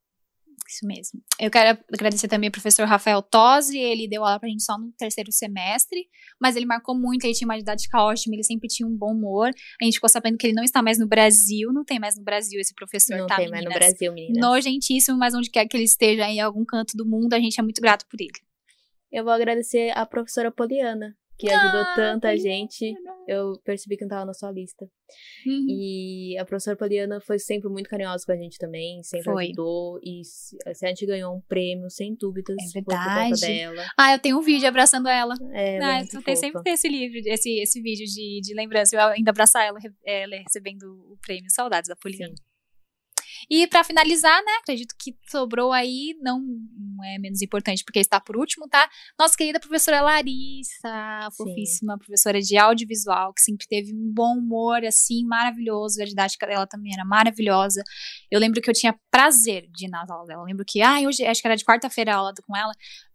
Isso 0.70 0.86
mesmo. 0.86 1.20
Eu 1.40 1.50
quero 1.50 1.80
agradecer 1.92 2.28
também 2.28 2.48
ao 2.48 2.52
professor 2.52 2.86
Rafael 2.86 3.24
Tosi, 3.24 3.80
ele 3.80 4.08
deu 4.08 4.24
aula 4.24 4.40
pra 4.40 4.48
gente 4.48 4.64
só 4.64 4.78
no 4.78 4.92
terceiro 4.92 5.32
semestre, 5.32 6.08
mas 6.40 6.56
ele 6.56 6.68
marcou 6.68 6.96
muito, 6.96 7.26
ele 7.26 7.34
tinha 7.34 7.48
uma 7.48 7.58
didática 7.58 8.00
ótima, 8.00 8.36
ele 8.36 8.44
sempre 8.44 8.68
tinha 8.68 8.88
um 8.88 8.96
bom 8.96 9.12
humor. 9.12 9.50
A 9.82 9.86
gente 9.86 9.96
ficou 9.96 10.08
sabendo 10.08 10.38
que 10.38 10.46
ele 10.46 10.54
não 10.54 10.64
está 10.64 10.84
mais 10.84 11.00
no 11.00 11.08
Brasil, 11.08 11.74
não 11.74 11.84
tem 11.84 12.00
mais 12.00 12.16
no 12.16 12.24
Brasil 12.24 12.60
esse 12.62 12.76
professor, 12.76 13.18
não 13.18 13.26
tá, 13.26 13.38
tem 13.38 13.50
mais 13.50 13.64
no 13.64 13.70
meninas? 13.70 13.90
Brasil, 13.90 14.14
meninas. 14.14 14.40
Nojentíssimo, 14.40 15.18
mas 15.18 15.34
onde 15.34 15.50
quer 15.50 15.68
que 15.68 15.76
ele 15.76 15.86
esteja 15.86 16.30
em 16.30 16.40
algum 16.40 16.64
canto 16.64 16.96
do 16.96 17.04
mundo, 17.04 17.34
a 17.34 17.40
gente 17.40 17.60
é 17.60 17.64
muito 17.64 17.82
grato 17.82 18.06
por 18.08 18.22
ele. 18.22 18.30
Eu 19.12 19.24
vou 19.24 19.34
agradecer 19.34 19.90
a 19.98 20.06
professora 20.06 20.52
Poliana, 20.52 21.18
que 21.40 21.50
ajudou 21.50 21.82
Ah, 21.82 21.94
tanta 21.96 22.38
gente. 22.38 22.94
Eu 23.28 23.54
percebi 23.64 23.96
que 23.96 24.04
não 24.04 24.10
tava 24.10 24.26
na 24.26 24.34
sua 24.34 24.52
lista. 24.52 24.86
Uhum. 25.48 25.66
E 25.70 26.38
a 26.38 26.46
professora 26.46 26.76
Poliana 26.76 27.20
foi 27.22 27.40
sempre 27.40 27.70
muito 27.70 27.90
carinhosa 27.90 28.26
com 28.26 28.32
a 28.32 28.36
gente 28.36 28.58
também, 28.58 29.02
sempre 29.04 29.32
Foi. 29.32 29.46
ajudou. 29.46 30.00
E 30.04 30.22
a 30.66 30.88
gente 30.90 31.06
ganhou 31.06 31.34
um 31.36 31.42
prêmio, 31.42 31.90
sem 31.90 32.14
dúvidas, 32.16 32.58
É 32.62 32.72
foi 32.74 32.84
por 32.84 32.94
conta 32.94 33.10
verdade. 33.16 33.42
dela. 33.42 33.86
Ah, 33.98 34.14
eu 34.14 34.20
tenho 34.20 34.38
um 34.38 34.42
vídeo 34.42 34.68
abraçando 34.68 35.08
ela. 35.08 35.34
É, 35.54 35.80
ah, 35.82 36.02
eu 36.14 36.22
tenho 36.22 36.38
sempre 36.38 36.62
ter 36.62 36.72
esse 36.72 36.88
livro, 36.90 37.18
esse, 37.26 37.60
esse 37.60 37.82
vídeo 37.82 38.06
de, 38.06 38.42
de 38.42 38.54
lembrança. 38.54 38.96
Eu 38.96 39.02
ainda 39.02 39.32
abraçar 39.32 39.66
ela, 39.66 39.80
ela 40.06 40.36
recebendo 40.36 40.84
o 40.84 41.18
prêmio. 41.22 41.50
Saudades 41.50 41.88
da 41.88 41.96
Poliana. 41.96 42.36
Sim. 42.36 42.44
E 43.50 43.68
pra 43.68 43.84
finalizar, 43.84 44.44
né? 44.44 44.52
Acredito 44.62 44.96
que 44.98 45.16
sobrou 45.30 45.72
aí, 45.72 46.16
não, 46.22 46.40
não 46.40 47.04
é 47.04 47.18
menos 47.20 47.42
importante 47.42 47.84
porque 47.84 48.00
está 48.00 48.20
por 48.20 48.38
último, 48.38 48.68
tá? 48.68 48.90
Nossa 49.20 49.38
querida 49.38 49.60
professora 49.60 50.02
Larissa, 50.02 51.30
Sim. 51.32 51.38
fofíssima, 51.38 51.98
professora 51.98 52.42
de 52.42 52.58
audiovisual, 52.58 53.34
que 53.34 53.42
sempre 53.42 53.68
teve 53.68 53.94
um 53.94 54.12
bom 54.12 54.38
humor, 54.38 54.84
assim, 54.86 55.24
maravilhoso. 55.26 56.02
A 56.02 56.06
didática 56.06 56.48
dela 56.48 56.66
também 56.66 56.94
era 56.94 57.06
maravilhosa. 57.06 57.84
Eu 58.32 58.40
lembro 58.40 58.62
que 58.62 58.70
eu 58.70 58.74
tinha 58.74 58.98
prazer 59.12 59.68
de 59.72 59.86
ir 59.86 59.90
nas 59.90 60.10
aulas 60.10 60.28
dela. 60.28 60.42
Eu 60.42 60.46
lembro 60.46 60.66
que, 60.68 60.82
ai, 60.82 61.06
hoje, 61.06 61.26
acho 61.26 61.42
que 61.42 61.48
era 61.48 61.56
de 61.56 61.66
quarta-feira 61.66 62.14
a 62.14 62.18
aula 62.18 62.34
com 62.46 62.56
ela. 62.56 62.72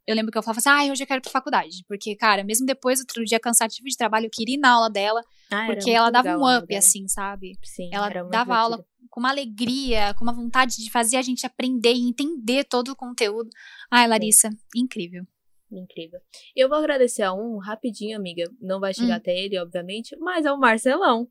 Eu 0.07 0.15
lembro 0.15 0.31
que 0.31 0.37
eu 0.37 0.43
falava 0.43 0.59
assim, 0.59 0.69
ai, 0.69 0.91
hoje 0.91 1.03
eu 1.03 1.07
quero 1.07 1.21
ir 1.21 1.23
pra 1.23 1.31
faculdade. 1.31 1.83
Porque, 1.89 2.15
cara, 2.15 2.45
mesmo 2.45 2.67
depois, 2.67 3.01
outro 3.01 3.25
dia 3.25 3.41
cansativo 3.41 3.89
de 3.89 3.97
trabalho, 3.97 4.27
eu 4.27 4.31
queria 4.31 4.57
ir 4.57 4.59
na 4.59 4.73
aula 4.73 4.91
dela, 4.91 5.23
Ah, 5.51 5.67
porque 5.67 5.91
ela 5.91 6.11
dava 6.11 6.29
um 6.29 6.45
aula 6.45 6.59
up, 6.59 6.77
assim, 6.77 7.09
sabe? 7.09 7.59
Sim, 7.63 7.89
ela 7.91 8.11
dava 8.11 8.55
aula 8.55 8.77
divertida. 8.77 8.94
Com 9.15 9.21
uma 9.21 9.31
alegria, 9.31 10.13
com 10.15 10.25
uma 10.25 10.33
vontade 10.33 10.77
de 10.83 10.91
fazer 10.91 11.17
a 11.19 11.23
gente 11.23 11.47
aprender 11.47 11.93
e 11.93 12.01
entender 12.09 12.65
todo 12.65 12.89
o 12.89 12.97
conteúdo. 12.97 13.49
Ai, 13.89 14.09
Larissa, 14.09 14.51
incrível. 14.75 15.25
Incrível. 15.71 16.19
Eu 16.57 16.69
vou 16.69 16.79
agradecer 16.79 17.23
a 17.23 17.33
um 17.33 17.59
rapidinho, 17.59 18.17
amiga. 18.19 18.43
Não 18.61 18.81
vai 18.81 18.93
chegar 18.93 19.15
Hum. 19.15 19.17
até 19.19 19.31
ele, 19.39 19.57
obviamente, 19.57 20.17
mas 20.19 20.45
é 20.45 20.51
o 20.53 20.59
Marcelão. 20.59 21.29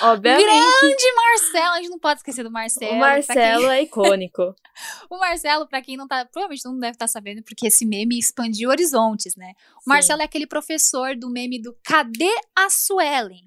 Obviamente. 0.00 0.44
Grande 0.44 1.12
Marcelo, 1.14 1.74
a 1.74 1.76
gente 1.76 1.90
não 1.90 1.98
pode 2.00 2.18
esquecer 2.18 2.42
do 2.42 2.50
Marcelo. 2.50 2.92
o 2.92 2.98
Marcelo 2.98 3.66
é 3.70 3.82
icônico. 3.82 4.54
quem- 4.54 4.54
o 5.10 5.18
Marcelo, 5.18 5.68
pra 5.68 5.80
quem 5.80 5.96
não 5.96 6.08
tá, 6.08 6.24
provavelmente 6.24 6.64
não 6.64 6.76
deve 6.76 6.92
estar 6.94 7.06
sabendo, 7.06 7.42
porque 7.44 7.68
esse 7.68 7.86
meme 7.86 8.18
expandiu 8.18 8.68
horizontes, 8.70 9.36
né? 9.36 9.52
O 9.86 9.88
Marcelo 9.88 10.22
é 10.22 10.24
aquele 10.24 10.46
professor 10.46 11.14
do 11.16 11.30
meme 11.30 11.62
do 11.62 11.72
Cadê 11.84 12.30
a 12.56 12.68
Suelen? 12.68 13.44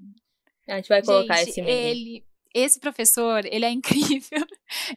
A 0.70 0.78
gente 0.78 0.88
vai 0.88 1.04
colocar 1.04 1.36
Gente, 1.40 1.50
esse 1.50 1.62
meme. 1.62 1.72
Ele, 1.74 2.26
esse 2.56 2.80
professor, 2.80 3.46
ele 3.46 3.66
é 3.66 3.70
incrível. 3.70 4.46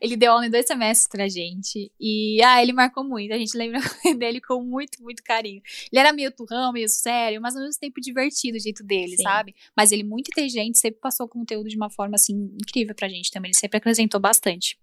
Ele 0.01 0.17
deu 0.17 0.31
aula 0.31 0.47
em 0.47 0.51
dois 0.51 0.65
semestres 0.65 1.09
pra 1.09 1.29
gente. 1.29 1.91
E, 1.99 2.41
ah, 2.43 2.63
ele 2.63 2.73
marcou 2.73 3.03
muito. 3.03 3.35
A 3.35 3.37
gente 3.37 3.57
lembra 3.57 3.81
dele 4.17 4.41
com 4.41 4.63
muito, 4.63 5.03
muito 5.03 5.25
carinho. 5.25 5.61
Ele 5.93 6.01
era 6.01 6.13
meio 6.13 6.31
turrão, 6.31 6.73
meio 6.73 6.89
sério, 6.89 7.43
mas 7.43 7.57
ao 7.57 7.63
mesmo 7.63 7.81
tempo 7.81 8.01
divertido 8.01 8.57
o 8.57 8.61
jeito 8.61 8.85
dele, 8.85 9.17
Sim. 9.17 9.25
sabe? 9.25 9.57
Mas 9.77 9.91
ele 9.91 10.05
muito 10.05 10.29
inteligente, 10.29 10.79
sempre 10.79 11.01
passou 11.01 11.27
o 11.27 11.29
conteúdo 11.29 11.69
de 11.69 11.77
uma 11.77 11.91
forma, 11.91 12.15
assim, 12.15 12.55
incrível 12.63 12.95
pra 12.95 13.09
gente 13.09 13.31
também. 13.33 13.49
Ele 13.49 13.59
sempre 13.59 13.79
acrescentou 13.79 14.21
bastante. 14.21 14.79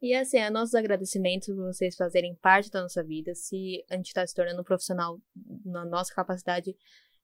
E 0.00 0.14
assim, 0.14 0.38
é 0.38 0.50
nossos 0.50 0.74
agradecimentos 0.74 1.46
por 1.54 1.66
vocês 1.66 1.94
fazerem 1.94 2.34
parte 2.34 2.70
da 2.70 2.82
nossa 2.82 3.04
vida. 3.04 3.34
Se 3.34 3.84
a 3.90 3.96
gente 3.96 4.12
tá 4.14 4.26
se 4.26 4.34
tornando 4.34 4.62
um 4.62 4.64
profissional 4.64 5.20
na 5.64 5.84
nossa 5.84 6.12
capacidade, 6.12 6.74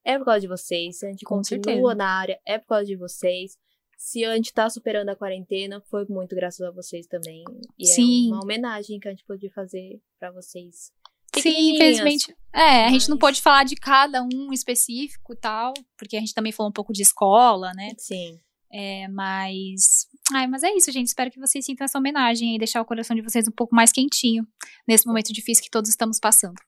é 0.04 0.18
por 0.18 0.26
causa 0.26 0.40
de 0.40 0.46
vocês. 0.46 0.98
Se 0.98 1.06
a 1.06 1.10
gente 1.10 1.24
Com 1.24 1.36
continua 1.36 1.62
certeza. 1.64 1.94
na 1.94 2.06
área, 2.06 2.38
é 2.46 2.58
por 2.58 2.68
causa 2.68 2.84
de 2.84 2.96
vocês. 2.96 3.58
Se 3.98 4.24
a 4.24 4.36
gente 4.36 4.54
tá 4.54 4.70
superando 4.70 5.08
a 5.08 5.16
quarentena, 5.16 5.82
foi 5.90 6.06
muito 6.08 6.36
graças 6.36 6.60
a 6.60 6.70
vocês 6.70 7.04
também. 7.08 7.42
E 7.76 7.84
Sim. 7.84 8.30
é 8.30 8.32
uma 8.32 8.44
homenagem 8.44 9.00
que 9.00 9.08
a 9.08 9.10
gente 9.10 9.24
pôde 9.24 9.50
fazer 9.50 10.00
pra 10.20 10.30
vocês. 10.30 10.92
Sim, 11.36 11.74
infelizmente. 11.74 12.34
É, 12.54 12.86
a 12.86 12.90
gente 12.90 13.10
não 13.10 13.18
pôde 13.18 13.42
falar 13.42 13.64
de 13.64 13.74
cada 13.74 14.22
um 14.22 14.52
específico 14.52 15.32
e 15.32 15.36
tal, 15.36 15.74
porque 15.96 16.16
a 16.16 16.20
gente 16.20 16.32
também 16.32 16.52
falou 16.52 16.70
um 16.70 16.72
pouco 16.72 16.92
de 16.92 17.02
escola, 17.02 17.72
né? 17.74 17.90
Sim. 17.98 18.38
É, 18.72 19.08
mas. 19.08 20.06
Ai, 20.32 20.46
mas 20.46 20.62
é 20.62 20.72
isso, 20.74 20.92
gente. 20.92 21.08
Espero 21.08 21.30
que 21.30 21.40
vocês 21.40 21.64
sintam 21.64 21.84
essa 21.84 21.98
homenagem 21.98 22.54
e 22.54 22.58
deixar 22.58 22.80
o 22.80 22.86
coração 22.86 23.16
de 23.16 23.22
vocês 23.22 23.48
um 23.48 23.52
pouco 23.52 23.74
mais 23.74 23.90
quentinho 23.90 24.46
nesse 24.86 25.08
momento 25.08 25.32
difícil 25.32 25.64
que 25.64 25.70
todos 25.70 25.90
estamos 25.90 26.20
passando. 26.20 26.60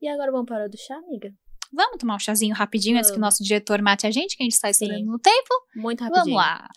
E 0.00 0.06
agora 0.06 0.30
vamos 0.30 0.46
para 0.46 0.66
o 0.66 0.68
do 0.68 0.76
chá, 0.76 0.94
amiga? 0.96 1.34
Vamos 1.72 1.98
tomar 1.98 2.16
um 2.16 2.18
chazinho 2.18 2.54
rapidinho 2.54 2.96
antes 2.96 3.10
que 3.10 3.16
o 3.16 3.20
nosso 3.20 3.42
diretor 3.42 3.82
mate 3.82 4.06
a 4.06 4.10
gente, 4.10 4.36
que 4.36 4.42
a 4.42 4.44
gente 4.44 4.54
está 4.54 4.72
Sim. 4.72 4.84
estourando 4.84 5.10
no 5.12 5.18
tempo? 5.18 5.54
Muito 5.74 6.02
rapidinho. 6.02 6.24
Vamos 6.24 6.36
lá. 6.36 6.68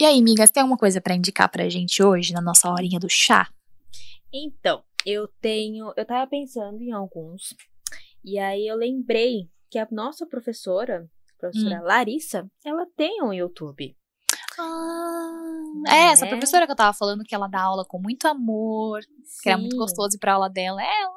E 0.00 0.04
aí, 0.04 0.18
amigas, 0.18 0.50
tem 0.50 0.60
alguma 0.60 0.76
coisa 0.76 1.00
pra 1.00 1.14
indicar 1.14 1.48
pra 1.48 1.68
gente 1.68 2.02
hoje 2.02 2.32
na 2.32 2.40
nossa 2.40 2.68
horinha 2.68 2.98
do 2.98 3.08
chá? 3.08 3.48
Então, 4.32 4.82
eu 5.06 5.28
tenho. 5.40 5.92
Eu 5.96 6.04
tava 6.04 6.28
pensando 6.28 6.82
em 6.82 6.90
alguns. 6.90 7.54
E 8.24 8.38
aí 8.38 8.66
eu 8.66 8.76
lembrei 8.76 9.48
que 9.70 9.78
a 9.78 9.86
nossa 9.90 10.26
professora, 10.26 11.08
a 11.34 11.38
professora 11.38 11.80
Hum. 11.80 11.84
Larissa, 11.84 12.46
ela 12.64 12.86
tem 12.96 13.22
um 13.22 13.32
YouTube. 13.32 13.96
Ah, 14.58 15.82
é, 15.88 16.12
essa 16.12 16.24
Né? 16.24 16.30
professora 16.30 16.66
que 16.66 16.72
eu 16.72 16.76
tava 16.76 16.92
falando 16.96 17.24
que 17.24 17.34
ela 17.34 17.48
dá 17.48 17.60
aula 17.62 17.84
com 17.84 17.98
muito 18.00 18.26
amor, 18.26 19.00
que 19.42 19.48
era 19.48 19.58
muito 19.58 19.72
Sim. 19.72 19.78
gostoso 19.78 20.16
ir 20.16 20.18
pra 20.20 20.34
aula 20.34 20.48
dela. 20.48 20.82
É 20.82 21.02
ela, 21.02 21.14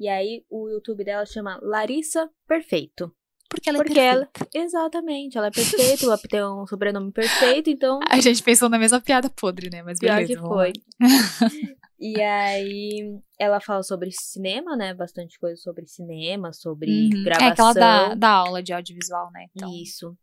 E 0.00 0.08
aí 0.08 0.44
o 0.50 0.68
YouTube 0.68 1.04
dela 1.04 1.24
chama 1.26 1.58
Larissa 1.62 2.28
Perfeito. 2.46 3.12
porque 3.48 3.68
ela 3.68 3.78
Porque 3.78 3.98
é 3.98 4.04
ela. 4.06 4.26
perfeita. 4.26 4.58
Exatamente, 4.58 5.36
ela 5.38 5.48
é 5.48 5.50
perfeita, 5.50 6.04
ela 6.04 6.18
tem 6.18 6.44
um 6.44 6.66
sobrenome 6.66 7.12
perfeito, 7.12 7.70
então. 7.70 7.98
A 8.10 8.20
gente 8.20 8.42
pensou 8.42 8.68
na 8.68 8.78
mesma 8.78 9.00
piada 9.00 9.28
podre, 9.30 9.70
né? 9.70 9.82
Mas 9.82 9.98
Pior 9.98 10.14
beleza, 10.16 10.32
que 10.34 10.38
vamos 10.40 10.56
foi. 10.56 10.72
e 11.98 12.20
aí 12.22 13.18
ela 13.38 13.60
fala 13.60 13.82
sobre 13.82 14.10
cinema, 14.12 14.76
né? 14.76 14.94
Bastante 14.94 15.38
coisa 15.38 15.56
sobre 15.60 15.86
cinema, 15.86 16.52
sobre 16.52 16.90
Uhum. 16.90 17.24
gravação. 17.24 17.48
É 17.48 17.54
que 17.54 17.60
ela 17.60 17.74
dá, 17.74 18.14
dá 18.14 18.30
aula 18.30 18.62
de 18.62 18.72
audiovisual, 18.72 19.30
né? 19.32 19.46
Então, 19.54 19.72
Isso. 19.74 20.16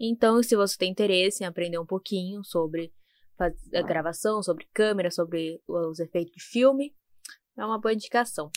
Então, 0.00 0.42
se 0.42 0.56
você 0.56 0.76
tem 0.76 0.90
interesse 0.90 1.42
em 1.42 1.46
aprender 1.46 1.78
um 1.78 1.86
pouquinho 1.86 2.42
sobre 2.44 2.92
a 3.74 3.82
gravação, 3.82 4.42
sobre 4.42 4.66
câmera, 4.74 5.10
sobre 5.10 5.60
os 5.68 6.00
efeitos 6.00 6.32
de 6.34 6.42
filme, 6.42 6.92
é 7.56 7.64
uma 7.64 7.78
boa 7.80 7.92
indicação. 7.92 8.50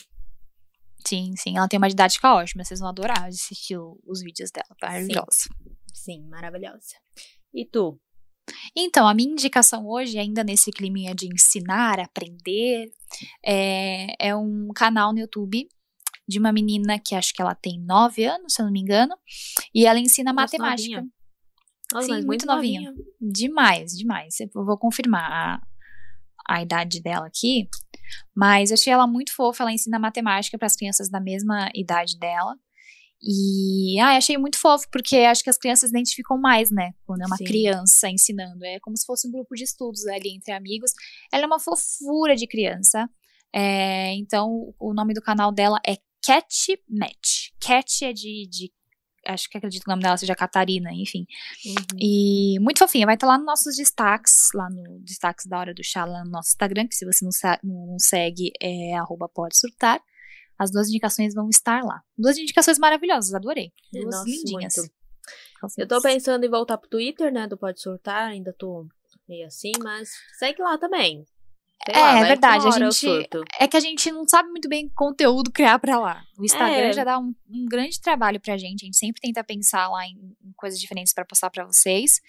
sim, 1.06 1.34
sim. 1.36 1.56
Ela 1.56 1.68
tem 1.68 1.78
uma 1.78 1.88
didática 1.88 2.32
ótima. 2.34 2.64
Vocês 2.64 2.80
vão 2.80 2.88
adorar 2.88 3.26
assistir 3.26 3.76
os 3.78 4.22
vídeos 4.22 4.50
dela. 4.50 4.74
Maravilhosa. 4.80 5.48
Sim, 5.92 6.26
maravilhosa. 6.28 6.96
E 7.52 7.64
tu? 7.66 8.00
Então, 8.76 9.06
a 9.06 9.14
minha 9.14 9.30
indicação 9.30 9.86
hoje, 9.86 10.18
ainda 10.18 10.42
nesse 10.42 10.70
climinha 10.70 11.14
de 11.14 11.26
ensinar, 11.26 12.00
aprender, 12.00 12.90
é, 13.44 14.14
é 14.18 14.36
um 14.36 14.68
canal 14.74 15.12
no 15.12 15.20
YouTube 15.20 15.68
de 16.26 16.38
uma 16.38 16.52
menina 16.52 16.98
que 16.98 17.14
acho 17.14 17.34
que 17.34 17.42
ela 17.42 17.54
tem 17.54 17.78
nove 17.80 18.24
anos, 18.24 18.54
se 18.54 18.62
eu 18.62 18.66
não 18.66 18.72
me 18.72 18.80
engano, 18.80 19.14
e 19.74 19.86
ela 19.86 19.98
ensina 19.98 20.32
Nossa, 20.32 20.56
matemática. 20.56 20.96
novinha. 20.96 21.12
Nossa, 21.92 22.06
Sim, 22.06 22.26
muito 22.26 22.46
novinha. 22.46 22.94
Demais, 23.20 23.92
demais. 23.92 24.40
Eu 24.40 24.64
vou 24.64 24.78
confirmar 24.78 25.30
a, 25.30 25.62
a 26.48 26.62
idade 26.62 27.02
dela 27.02 27.26
aqui. 27.26 27.68
Mas 28.34 28.70
eu 28.70 28.74
achei 28.74 28.92
ela 28.92 29.06
muito 29.06 29.34
fofa. 29.34 29.62
Ela 29.62 29.72
ensina 29.72 29.98
matemática 29.98 30.56
para 30.56 30.66
as 30.66 30.74
crianças 30.76 31.10
da 31.10 31.20
mesma 31.20 31.68
idade 31.74 32.18
dela. 32.18 32.56
E 33.22 34.00
ah, 34.00 34.16
achei 34.16 34.36
muito 34.36 34.58
fofo, 34.58 34.88
porque 34.90 35.18
acho 35.18 35.44
que 35.44 35.50
as 35.50 35.56
crianças 35.56 35.90
identificam 35.90 36.36
mais, 36.36 36.72
né? 36.72 36.92
Quando 37.06 37.22
é 37.22 37.26
uma 37.26 37.36
Sim. 37.36 37.44
criança 37.44 38.08
ensinando. 38.08 38.64
É 38.64 38.80
como 38.80 38.96
se 38.96 39.06
fosse 39.06 39.28
um 39.28 39.30
grupo 39.30 39.54
de 39.54 39.62
estudos 39.62 40.04
ali 40.06 40.34
entre 40.34 40.52
amigos. 40.52 40.90
Ela 41.32 41.44
é 41.44 41.46
uma 41.46 41.60
fofura 41.60 42.34
de 42.34 42.48
criança. 42.48 43.08
É, 43.54 44.12
então, 44.14 44.74
o 44.78 44.92
nome 44.92 45.14
do 45.14 45.22
canal 45.22 45.52
dela 45.52 45.78
é 45.86 45.96
Cat 46.24 46.80
Match. 46.88 47.50
Cat 47.60 48.04
é 48.04 48.12
de, 48.12 48.48
de. 48.50 48.72
Acho 49.24 49.48
que 49.48 49.56
acredito 49.56 49.84
que 49.84 49.88
o 49.88 49.92
nome 49.92 50.02
dela 50.02 50.16
seja 50.16 50.34
Catarina, 50.34 50.90
enfim. 50.92 51.24
Uhum. 51.64 51.98
E 52.00 52.58
muito 52.58 52.78
fofinha. 52.78 53.06
Vai 53.06 53.14
estar 53.14 53.28
lá 53.28 53.36
nos 53.36 53.46
nossos 53.46 53.76
destaques, 53.76 54.48
lá 54.52 54.68
no 54.68 54.98
destaques 55.00 55.46
da 55.46 55.60
hora 55.60 55.72
do 55.72 55.84
chá, 55.84 56.04
lá 56.04 56.24
no 56.24 56.30
nosso 56.30 56.48
Instagram, 56.48 56.88
que 56.88 56.96
se 56.96 57.04
você 57.04 57.24
não, 57.24 57.86
não 57.86 57.98
segue, 58.00 58.50
é 58.60 58.94
arroba 58.94 59.28
pode 59.28 59.56
surtar. 59.56 60.00
As 60.62 60.70
duas 60.70 60.88
indicações 60.88 61.34
vão 61.34 61.48
estar 61.48 61.82
lá. 61.84 62.00
Duas 62.16 62.38
indicações 62.38 62.78
maravilhosas, 62.78 63.34
adorei. 63.34 63.72
Duas 63.92 64.04
Nossa, 64.06 64.24
lindinhas. 64.28 64.74
muito. 64.76 64.92
Eu 65.78 65.86
tô 65.86 66.00
pensando 66.00 66.44
em 66.44 66.48
voltar 66.50 66.76
pro 66.78 66.88
Twitter, 66.88 67.32
né? 67.32 67.46
Do 67.46 67.56
Pode 67.56 67.80
Surtar, 67.80 68.28
ainda 68.28 68.52
tô 68.52 68.86
meio 69.28 69.46
assim, 69.46 69.72
mas 69.80 70.10
segue 70.38 70.60
lá 70.62 70.76
também. 70.78 71.24
Sei 71.84 71.94
É, 71.94 71.98
lá, 72.00 72.16
é 72.18 72.20
que 72.22 72.28
verdade, 72.28 72.66
a 72.68 72.70
gente-. 72.70 73.28
É 73.58 73.66
que 73.68 73.76
a 73.76 73.80
gente 73.80 74.10
não 74.12 74.26
sabe 74.26 74.48
muito 74.50 74.68
bem 74.68 74.88
conteúdo 74.88 75.50
criar 75.54 75.78
pra 75.80 75.98
lá. 75.98 76.22
O 76.38 76.44
Instagram 76.44 76.88
É. 76.88 76.92
já 76.92 77.02
dá 77.04 77.18
um, 77.18 77.34
um 77.48 77.66
grande 77.66 78.00
trabalho 78.00 78.40
pra 78.40 78.56
gente. 78.56 78.82
A 78.82 78.86
gente 78.86 78.96
sempre 78.96 79.20
tenta 79.20 79.42
pensar 79.42 79.88
lá 79.88 80.04
em, 80.06 80.14
em 80.44 80.52
coisas 80.56 80.78
diferentes 80.80 81.12
pra 81.12 81.24
postar 81.24 81.50
pra 81.50 81.64
vocês. 81.64 82.20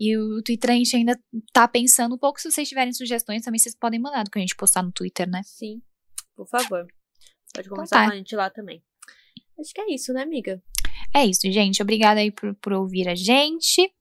E 0.00 0.16
o 0.16 0.42
Twitter 0.42 0.70
a 0.70 0.74
gente 0.74 0.96
ainda 0.96 1.18
tá 1.52 1.68
pensando 1.68 2.14
um 2.14 2.18
pouco. 2.18 2.40
Se 2.40 2.50
vocês 2.50 2.66
tiverem 2.68 2.92
sugestões, 2.94 3.42
também 3.42 3.58
vocês 3.58 3.74
podem 3.74 4.00
mandar 4.00 4.24
do 4.24 4.30
que 4.30 4.38
a 4.38 4.42
gente 4.42 4.56
postar 4.56 4.82
no 4.82 4.90
Twitter, 4.92 5.28
né? 5.28 5.42
Sim, 5.44 5.82
por 6.34 6.46
favor. 6.48 6.86
Pode 7.52 7.68
conversar 7.68 7.96
tá. 8.00 8.06
com 8.06 8.12
a 8.12 8.16
gente 8.16 8.34
lá 8.36 8.50
também. 8.50 8.82
Acho 9.58 9.72
que 9.74 9.80
é 9.80 9.94
isso, 9.94 10.12
né, 10.12 10.22
amiga? 10.22 10.62
É 11.14 11.24
isso, 11.26 11.40
gente. 11.50 11.82
Obrigada 11.82 12.20
aí 12.20 12.30
por, 12.30 12.54
por 12.56 12.72
ouvir 12.72 13.08
a 13.08 13.14
gente. 13.14 13.92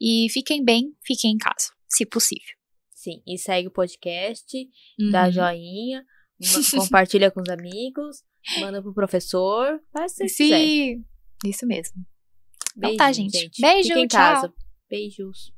E 0.00 0.28
fiquem 0.30 0.64
bem, 0.64 0.94
fiquem 1.04 1.32
em 1.32 1.38
casa, 1.38 1.72
se 1.88 2.06
possível. 2.06 2.54
Sim, 2.94 3.22
e 3.26 3.36
segue 3.38 3.68
o 3.68 3.70
podcast, 3.70 4.46
dá 5.10 5.24
Uhum. 5.26 5.32
joinha, 5.32 6.04
ma- 6.76 6.82
compartilha 6.82 7.30
com 7.30 7.40
os 7.42 7.48
amigos, 7.48 8.22
manda 8.60 8.82
pro 8.82 8.94
professor, 8.94 9.80
faz 9.92 10.12
o 10.12 10.16
que 10.16 10.24
quiser. 10.26 10.58
Sim, 10.66 11.04
isso 11.44 11.66
mesmo. 11.66 12.04
Então 12.76 12.96
tá, 12.96 13.06
Beijinho, 13.06 13.30
gente. 13.30 13.60
Beijo, 13.60 13.88
Fica 13.88 14.00
em 14.00 14.06
tchau. 14.06 14.18
casa. 14.20 14.54
Beijos. 14.88 15.52